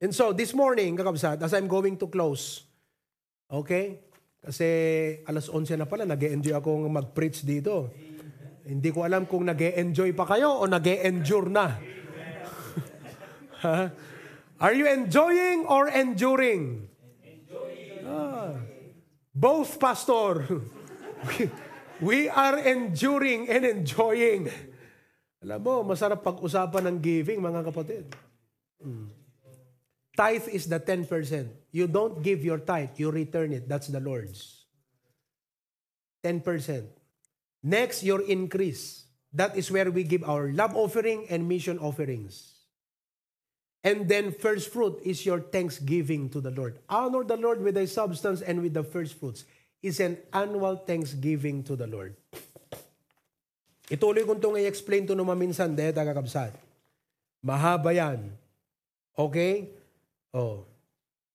And 0.00 0.12
so, 0.12 0.32
this 0.32 0.52
morning, 0.52 0.96
kakabsat, 0.96 1.40
as 1.40 1.52
I'm 1.52 1.68
going 1.68 1.96
to 1.96 2.06
close, 2.08 2.64
okay? 3.48 4.04
Kasi 4.44 4.68
alas 5.24 5.48
11 5.48 5.80
na 5.80 5.88
pala, 5.88 6.04
nag 6.04 6.20
enjoy 6.20 6.52
akong 6.52 6.84
mag-preach 6.92 7.40
dito. 7.40 7.88
Hindi 8.64 8.88
ko 8.88 9.04
alam 9.04 9.28
kung 9.28 9.44
nag 9.44 9.60
enjoy 9.60 10.16
pa 10.16 10.24
kayo 10.24 10.64
o 10.64 10.64
nag 10.64 10.88
endure 10.88 11.52
na. 11.52 11.76
Are 14.64 14.72
you 14.72 14.88
enjoying 14.88 15.68
or 15.68 15.92
enduring? 15.92 16.88
Enjoying. 17.20 18.00
Ah, 18.08 18.56
both, 19.36 19.76
Pastor. 19.76 20.48
We 22.04 22.32
are 22.32 22.58
enduring 22.58 23.52
and 23.52 23.68
enjoying. 23.68 24.48
Alam 25.44 25.60
mo, 25.60 25.84
masarap 25.84 26.24
pag-usapan 26.24 26.88
ng 26.88 26.98
giving, 27.04 27.38
mga 27.44 27.68
kapatid. 27.68 28.08
Hmm. 28.80 29.12
Tithe 30.16 30.48
is 30.48 30.64
the 30.70 30.80
10%. 30.80 31.04
You 31.74 31.84
don't 31.84 32.22
give 32.24 32.40
your 32.40 32.62
tithe, 32.64 32.96
you 32.96 33.12
return 33.12 33.52
it. 33.52 33.68
That's 33.68 33.92
the 33.92 34.00
Lord's. 34.00 34.64
10%. 36.24 37.03
Next, 37.64 38.04
your 38.04 38.20
increase. 38.20 39.08
That 39.32 39.56
is 39.56 39.72
where 39.72 39.90
we 39.90 40.04
give 40.04 40.22
our 40.22 40.52
love 40.52 40.76
offering 40.76 41.24
and 41.32 41.48
mission 41.48 41.80
offerings. 41.80 42.54
And 43.82 44.08
then 44.08 44.32
first 44.32 44.68
fruit 44.68 45.00
is 45.04 45.24
your 45.24 45.40
thanksgiving 45.40 46.28
to 46.30 46.40
the 46.40 46.52
Lord. 46.52 46.78
Honor 46.88 47.24
the 47.24 47.36
Lord 47.36 47.64
with 47.64 47.74
thy 47.74 47.88
substance 47.88 48.40
and 48.44 48.60
with 48.60 48.72
the 48.76 48.84
first 48.84 49.16
fruits 49.18 49.44
is 49.82 50.00
an 50.00 50.16
annual 50.32 50.76
thanksgiving 50.76 51.64
to 51.64 51.76
the 51.76 51.88
Lord. 51.88 52.16
Ituloy 53.92 54.24
kong 54.24 54.40
itong 54.40 54.56
i-explain 54.56 55.04
to 55.04 55.12
naman 55.12 55.36
minsan, 55.36 55.76
dahil 55.76 55.92
tagakabsat. 55.92 56.56
Mahaba 57.44 57.92
yan. 57.92 58.32
Okay? 59.12 59.68
Oh. 60.32 60.64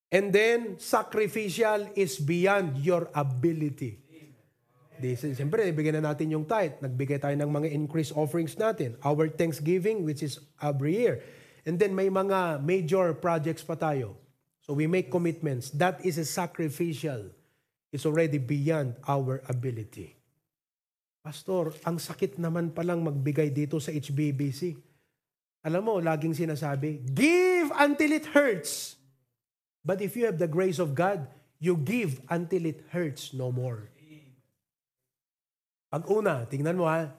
And 0.09 0.33
then, 0.33 0.81
sacrificial 0.81 1.93
is 1.93 2.17
beyond 2.17 2.81
your 2.81 3.13
ability. 3.13 4.08
Is, 5.03 5.23
siyempre, 5.23 5.63
ibigay 5.67 5.95
na 5.95 6.11
natin 6.11 6.31
yung 6.31 6.43
tithe. 6.43 6.79
Nagbigay 6.83 7.19
tayo 7.23 7.35
ng 7.39 7.49
mga 7.49 7.67
increase 7.71 8.11
offerings 8.11 8.55
natin. 8.59 8.99
Our 9.03 9.31
Thanksgiving, 9.31 10.03
which 10.03 10.21
is 10.21 10.43
every 10.59 10.99
year. 10.99 11.23
And 11.63 11.79
then, 11.79 11.95
may 11.95 12.11
mga 12.11 12.63
major 12.63 13.15
projects 13.15 13.63
pa 13.63 13.75
tayo. 13.75 14.19
So, 14.63 14.75
we 14.75 14.85
make 14.85 15.09
commitments. 15.09 15.71
That 15.75 16.03
is 16.03 16.19
a 16.19 16.27
sacrificial. 16.27 17.31
It's 17.89 18.05
already 18.05 18.37
beyond 18.37 18.99
our 19.09 19.41
ability. 19.49 20.19
Pastor, 21.19 21.75
ang 21.83 21.99
sakit 21.99 22.39
naman 22.39 22.71
palang 22.71 23.03
magbigay 23.03 23.51
dito 23.51 23.81
sa 23.83 23.91
HBBC. 23.91 24.77
Alam 25.67 25.83
mo, 25.83 25.93
laging 25.99 26.31
sinasabi, 26.31 27.03
give 27.11 27.67
until 27.75 28.15
it 28.15 28.31
hurts. 28.31 28.95
But 29.83 29.99
if 29.99 30.15
you 30.15 30.29
have 30.31 30.39
the 30.39 30.47
grace 30.47 30.79
of 30.79 30.95
God, 30.95 31.27
you 31.59 31.75
give 31.75 32.23
until 32.31 32.63
it 32.63 32.87
hurts 32.95 33.35
no 33.35 33.51
more. 33.51 33.91
Pag 35.89 36.05
una, 36.05 36.45
tingnan 36.45 36.77
mo 36.77 36.85
ha, 36.85 37.09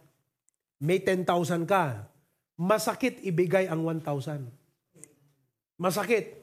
may 0.79 1.03
10,000 1.03 1.67
ka, 1.67 2.07
masakit 2.55 3.19
ibigay 3.27 3.67
ang 3.67 3.83
1,000. 3.83 4.47
Masakit. 5.75 6.39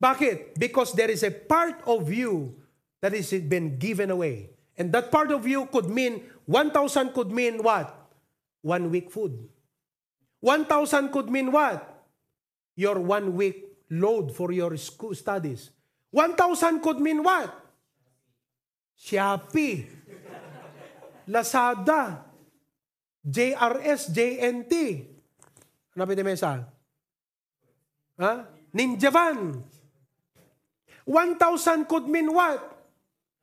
Bakit? 0.00 0.56
Because 0.56 0.96
there 0.96 1.12
is 1.12 1.22
a 1.22 1.30
part 1.30 1.84
of 1.84 2.08
you 2.08 2.56
that 3.04 3.12
is 3.12 3.28
been 3.44 3.76
given 3.76 4.08
away. 4.08 4.48
And 4.74 4.90
that 4.96 5.12
part 5.12 5.30
of 5.30 5.46
you 5.46 5.68
could 5.68 5.86
mean, 5.86 6.24
1,000 6.48 7.12
could 7.12 7.30
mean 7.30 7.62
what? 7.62 7.92
One 8.64 8.90
week 8.90 9.12
food. 9.12 9.36
1,000 10.40 11.12
could 11.12 11.28
mean 11.28 11.52
what? 11.52 11.84
Your 12.76 12.98
one 12.98 13.36
week 13.36 13.64
load 13.90 14.34
for 14.34 14.50
your 14.52 14.76
school 14.76 15.14
studies. 15.14 15.70
1,000 16.10 16.80
could 16.80 16.98
mean 17.00 17.22
what? 17.22 17.52
Shopee, 18.98 19.86
Lazada, 21.28 22.24
JRS, 23.24 24.12
JNT. 24.12 24.72
Ano 25.96 26.04
pwede 26.04 26.24
mesa? 26.26 26.66
Ha? 28.20 28.32
Ninja 28.74 29.08
Van. 29.08 29.62
1,000 31.06 31.84
could 31.88 32.08
mean 32.08 32.32
what? 32.32 32.60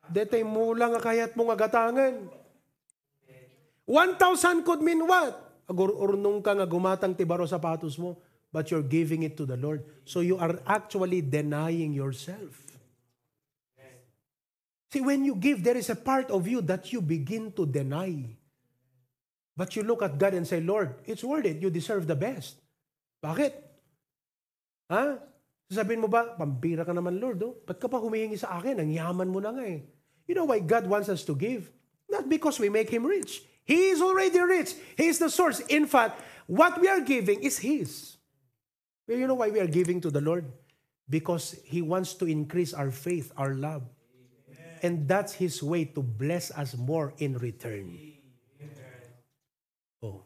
Detay 0.10 0.42
mo 0.42 0.74
lang 0.74 0.98
kayat 0.98 1.38
mong 1.38 1.54
agatangan. 1.54 2.28
1,000 3.86 4.66
could 4.66 4.82
mean 4.82 5.06
what? 5.06 5.34
Agururnong 5.70 6.44
ka 6.44 6.58
nga 6.58 6.68
gumatang 6.68 7.16
tibaro 7.16 7.48
sapatos 7.48 7.96
mo, 7.96 8.20
but 8.52 8.68
you're 8.68 8.84
giving 8.84 9.24
it 9.24 9.40
to 9.40 9.48
the 9.48 9.56
Lord. 9.56 9.86
So 10.04 10.20
you 10.20 10.36
are 10.36 10.60
actually 10.68 11.24
denying 11.24 11.96
yourself. 11.96 12.71
See, 14.92 15.00
when 15.00 15.24
you 15.24 15.40
give, 15.40 15.64
there 15.64 15.80
is 15.80 15.88
a 15.88 15.96
part 15.96 16.28
of 16.30 16.48
you 16.52 16.60
that 16.68 16.92
you 16.92 17.00
begin 17.00 17.56
to 17.56 17.64
deny. 17.66 18.28
But 19.56 19.76
you 19.76 19.84
look 19.88 20.04
at 20.04 20.20
God 20.20 20.36
and 20.36 20.44
say, 20.44 20.60
Lord, 20.60 21.00
it's 21.08 21.24
worth 21.24 21.48
it. 21.48 21.64
You 21.64 21.72
deserve 21.72 22.08
the 22.08 22.16
best. 22.16 22.60
Bakit? 23.24 23.56
Ha? 24.92 25.16
Sasabihin 25.72 26.04
mo 26.04 26.12
ba, 26.12 26.36
pambira 26.36 26.84
ka 26.84 26.92
naman, 26.92 27.24
Lord, 27.24 27.40
oh? 27.40 27.56
ba't 27.64 27.80
ka 27.80 27.88
pa 27.88 28.04
humihingi 28.04 28.36
sa 28.36 28.60
akin? 28.60 28.84
Ang 28.84 28.92
yaman 28.92 29.32
mo 29.32 29.40
na 29.40 29.56
nga 29.56 29.64
eh. 29.64 29.80
You 30.28 30.36
know 30.36 30.52
why 30.52 30.60
God 30.60 30.84
wants 30.92 31.08
us 31.08 31.24
to 31.24 31.36
give? 31.40 31.72
Not 32.12 32.28
because 32.28 32.60
we 32.60 32.68
make 32.68 32.92
Him 32.92 33.08
rich. 33.08 33.40
He 33.64 33.96
is 33.96 34.04
already 34.04 34.44
rich. 34.44 34.76
He 35.00 35.08
is 35.08 35.24
the 35.24 35.32
source. 35.32 35.64
In 35.72 35.88
fact, 35.88 36.20
what 36.52 36.76
we 36.84 36.92
are 36.92 37.00
giving 37.00 37.40
is 37.40 37.64
His. 37.64 38.20
But 39.08 39.16
you 39.16 39.28
know 39.28 39.40
why 39.40 39.56
we 39.56 39.64
are 39.64 39.72
giving 39.72 40.04
to 40.04 40.12
the 40.12 40.20
Lord? 40.20 40.52
Because 41.08 41.56
He 41.64 41.80
wants 41.80 42.20
to 42.20 42.28
increase 42.28 42.76
our 42.76 42.92
faith, 42.92 43.32
our 43.40 43.56
love. 43.56 43.88
And 44.82 45.08
that's 45.08 45.34
His 45.34 45.62
way 45.62 45.86
to 45.94 46.02
bless 46.02 46.50
us 46.52 46.76
more 46.76 47.14
in 47.18 47.38
return. 47.38 47.98
Oh. 50.02 50.26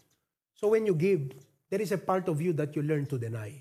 So 0.55 0.71
when 0.71 0.87
you 0.87 0.95
give, 0.95 1.35
there 1.69 1.81
is 1.81 1.91
a 1.91 1.99
part 1.99 2.27
of 2.31 2.41
you 2.41 2.53
that 2.53 2.75
you 2.75 2.81
learn 2.81 3.05
to 3.07 3.19
deny. 3.19 3.51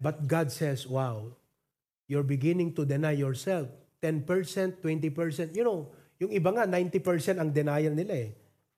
But 0.00 0.24
God 0.24 0.48
says, 0.48 0.88
wow, 0.88 1.36
you're 2.08 2.24
beginning 2.24 2.72
to 2.80 2.88
deny 2.88 3.12
yourself. 3.12 3.68
10%, 4.00 4.24
20%. 4.80 5.52
You 5.52 5.64
know, 5.64 5.92
yung 6.16 6.32
iba 6.32 6.48
nga, 6.56 6.64
90% 6.64 7.36
ang 7.36 7.52
denial 7.52 7.92
nila 7.92 8.14
eh. 8.16 8.30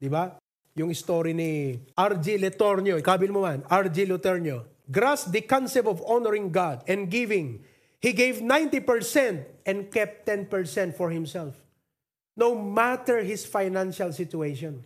Di 0.03 0.11
ba? 0.11 0.35
Yung 0.75 0.91
story 0.91 1.31
ni 1.31 1.79
R.G. 1.95 2.43
Letornio, 2.43 2.99
ikabil 2.99 3.31
mo 3.31 3.47
man, 3.47 3.63
R.G. 3.71 4.03
Letornio, 4.11 4.67
grasped 4.91 5.31
the 5.31 5.47
concept 5.47 5.87
of 5.87 6.03
honoring 6.03 6.51
God 6.51 6.83
and 6.91 7.07
giving. 7.07 7.63
He 8.03 8.11
gave 8.11 8.43
90% 8.43 9.63
and 9.63 9.87
kept 9.87 10.27
10% 10.27 10.51
for 10.99 11.15
himself. 11.15 11.55
No 12.35 12.59
matter 12.59 13.23
his 13.23 13.47
financial 13.47 14.11
situation, 14.11 14.83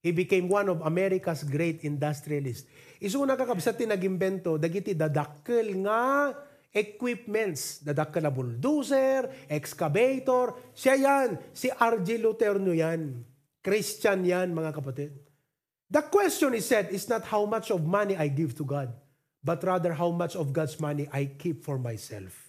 he 0.00 0.16
became 0.16 0.48
one 0.48 0.72
of 0.72 0.80
America's 0.80 1.44
great 1.44 1.84
industrialists. 1.84 2.64
Isu 3.04 3.28
na 3.28 3.36
kakabsat 3.36 3.76
ti 3.76 3.84
nagimbento, 3.84 4.56
dagiti 4.56 4.96
dadakkel 4.96 5.76
nga 5.84 6.32
equipments. 6.72 7.84
Dadakkel 7.84 8.24
na 8.24 8.32
bulldozer, 8.32 9.28
excavator. 9.48 10.56
Siya 10.72 10.94
yan. 10.96 11.28
Si 11.52 11.68
R.G. 11.68 12.16
Luterno 12.16 12.72
yan. 12.72 13.24
Christian 13.64 14.24
yan, 14.24 14.52
mga 14.52 14.72
kapatid. 14.76 15.12
The 15.88 16.04
question 16.08 16.52
is 16.52 16.68
said 16.68 16.92
is 16.92 17.08
not 17.08 17.24
how 17.28 17.48
much 17.48 17.72
of 17.72 17.84
money 17.84 18.16
I 18.16 18.28
give 18.28 18.52
to 18.60 18.64
God, 18.64 18.92
but 19.40 19.64
rather 19.64 19.96
how 19.96 20.12
much 20.12 20.36
of 20.36 20.52
God's 20.52 20.76
money 20.76 21.08
I 21.12 21.32
keep 21.32 21.64
for 21.64 21.80
myself. 21.80 22.43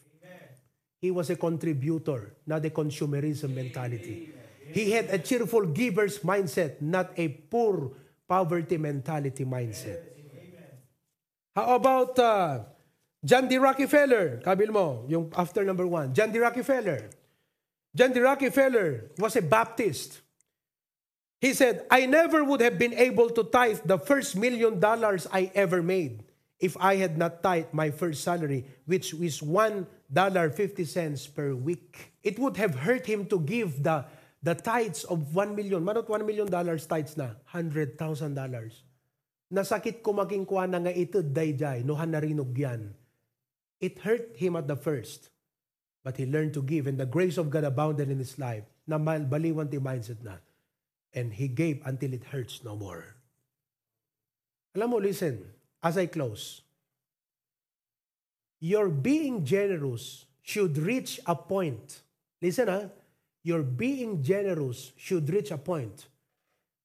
He 1.05 1.11
was 1.11 1.29
a 1.29 1.35
contributor, 1.37 2.33
not 2.49 2.65
a 2.65 2.71
consumerism 2.71 3.53
mentality. 3.53 4.33
He 4.73 4.89
had 4.89 5.05
a 5.13 5.21
cheerful 5.21 5.69
giver's 5.69 6.25
mindset, 6.25 6.81
not 6.81 7.13
a 7.13 7.29
poor 7.29 7.93
poverty 8.27 8.81
mentality 8.81 9.45
mindset. 9.45 10.01
How 11.53 11.75
about 11.77 12.17
uh, 12.17 12.65
John 13.23 13.45
D. 13.47 13.61
Rockefeller? 13.61 14.41
Kabil 14.41 14.73
mo, 14.73 15.05
yung 15.05 15.29
after 15.37 15.61
number 15.61 15.85
one. 15.85 16.09
John 16.09 16.33
D. 16.33 16.41
Rockefeller. 16.41 17.05
John 17.93 18.09
D. 18.09 18.17
Rockefeller 18.19 19.13
was 19.21 19.35
a 19.37 19.45
Baptist. 19.45 20.25
He 21.37 21.53
said, 21.53 21.85
I 21.91 22.09
never 22.09 22.43
would 22.43 22.61
have 22.65 22.81
been 22.81 22.97
able 22.97 23.29
to 23.29 23.43
tithe 23.45 23.85
the 23.85 24.01
first 24.01 24.35
million 24.35 24.81
dollars 24.81 25.29
I 25.29 25.53
ever 25.53 25.85
made 25.85 26.25
if 26.59 26.75
I 26.81 26.95
had 26.95 27.15
not 27.15 27.43
tithed 27.43 27.77
my 27.77 27.91
first 27.91 28.23
salary, 28.23 28.65
which 28.89 29.13
is 29.13 29.41
$1.50 29.41 29.85
per 30.11 31.55
week. 31.55 32.13
It 32.23 32.37
would 32.39 32.57
have 32.57 32.75
hurt 32.75 33.05
him 33.05 33.25
to 33.27 33.39
give 33.39 33.83
the, 33.83 34.05
the 34.43 34.55
tithes 34.55 35.03
of 35.05 35.33
1 35.33 35.55
million. 35.55 35.83
Manot 35.83 36.09
1 36.09 36.25
million 36.25 36.47
dollars 36.47 36.85
tithes 36.85 37.17
na? 37.17 37.37
$100,000. 37.53 37.97
Nasakit 39.53 40.01
ko 40.01 40.13
making 40.13 40.45
kuha 40.45 40.69
na 40.69 40.81
nga 40.81 40.93
ito, 40.93 41.21
dayjay, 41.21 41.85
nohan 41.85 42.09
na 42.09 42.19
rinog 42.19 42.57
yan. 42.57 42.93
It 43.79 43.99
hurt 44.01 44.37
him 44.37 44.55
at 44.55 44.67
the 44.67 44.75
first. 44.75 45.29
But 46.05 46.17
he 46.17 46.25
learned 46.25 46.53
to 46.53 46.61
give, 46.61 46.85
and 46.85 46.97
the 46.97 47.09
grace 47.09 47.37
of 47.37 47.49
God 47.49 47.63
abounded 47.65 48.09
in 48.09 48.21
his 48.21 48.37
life. 48.37 48.65
Na 48.85 48.97
baliwan 48.97 49.69
ti 49.69 49.81
mindset 49.81 50.21
na. 50.21 50.37
And 51.13 51.33
he 51.33 51.47
gave 51.47 51.81
until 51.85 52.13
it 52.13 52.29
hurts 52.29 52.61
no 52.61 52.75
more. 52.75 53.17
Alam 54.75 54.89
mo, 54.91 54.97
listen, 54.97 55.41
as 55.81 55.97
I 55.97 56.05
close. 56.05 56.64
Your 58.65 58.89
being 58.89 59.45
generous 59.45 60.25
should 60.41 60.81
reach 60.81 61.21
a 61.29 61.37
point. 61.37 62.01
Listen 62.41 62.65
ha, 62.67 62.89
your 63.45 63.61
being 63.61 64.25
generous 64.25 64.89
should 64.97 65.29
reach 65.29 65.53
a 65.53 65.61
point 65.61 66.09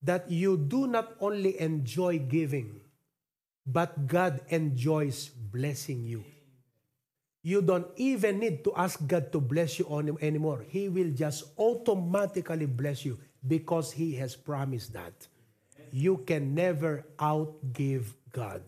that 0.04 0.30
you 0.30 0.60
do 0.60 0.84
not 0.86 1.16
only 1.24 1.56
enjoy 1.56 2.18
giving, 2.18 2.84
but 3.64 4.06
God 4.06 4.44
enjoys 4.52 5.32
blessing 5.32 6.04
you. 6.04 6.20
You 7.40 7.62
don't 7.64 7.88
even 7.96 8.40
need 8.44 8.60
to 8.64 8.76
ask 8.76 9.00
God 9.08 9.32
to 9.32 9.40
bless 9.40 9.78
you 9.78 9.86
on 9.88 10.12
anymore. 10.20 10.66
He 10.68 10.92
will 10.92 11.16
just 11.16 11.48
automatically 11.56 12.68
bless 12.68 13.06
you 13.08 13.16
because 13.40 13.92
He 13.92 14.20
has 14.20 14.36
promised 14.36 14.92
that. 14.92 15.16
You 15.92 16.28
can 16.28 16.54
never 16.54 17.06
outgive 17.16 18.12
God. 18.32 18.60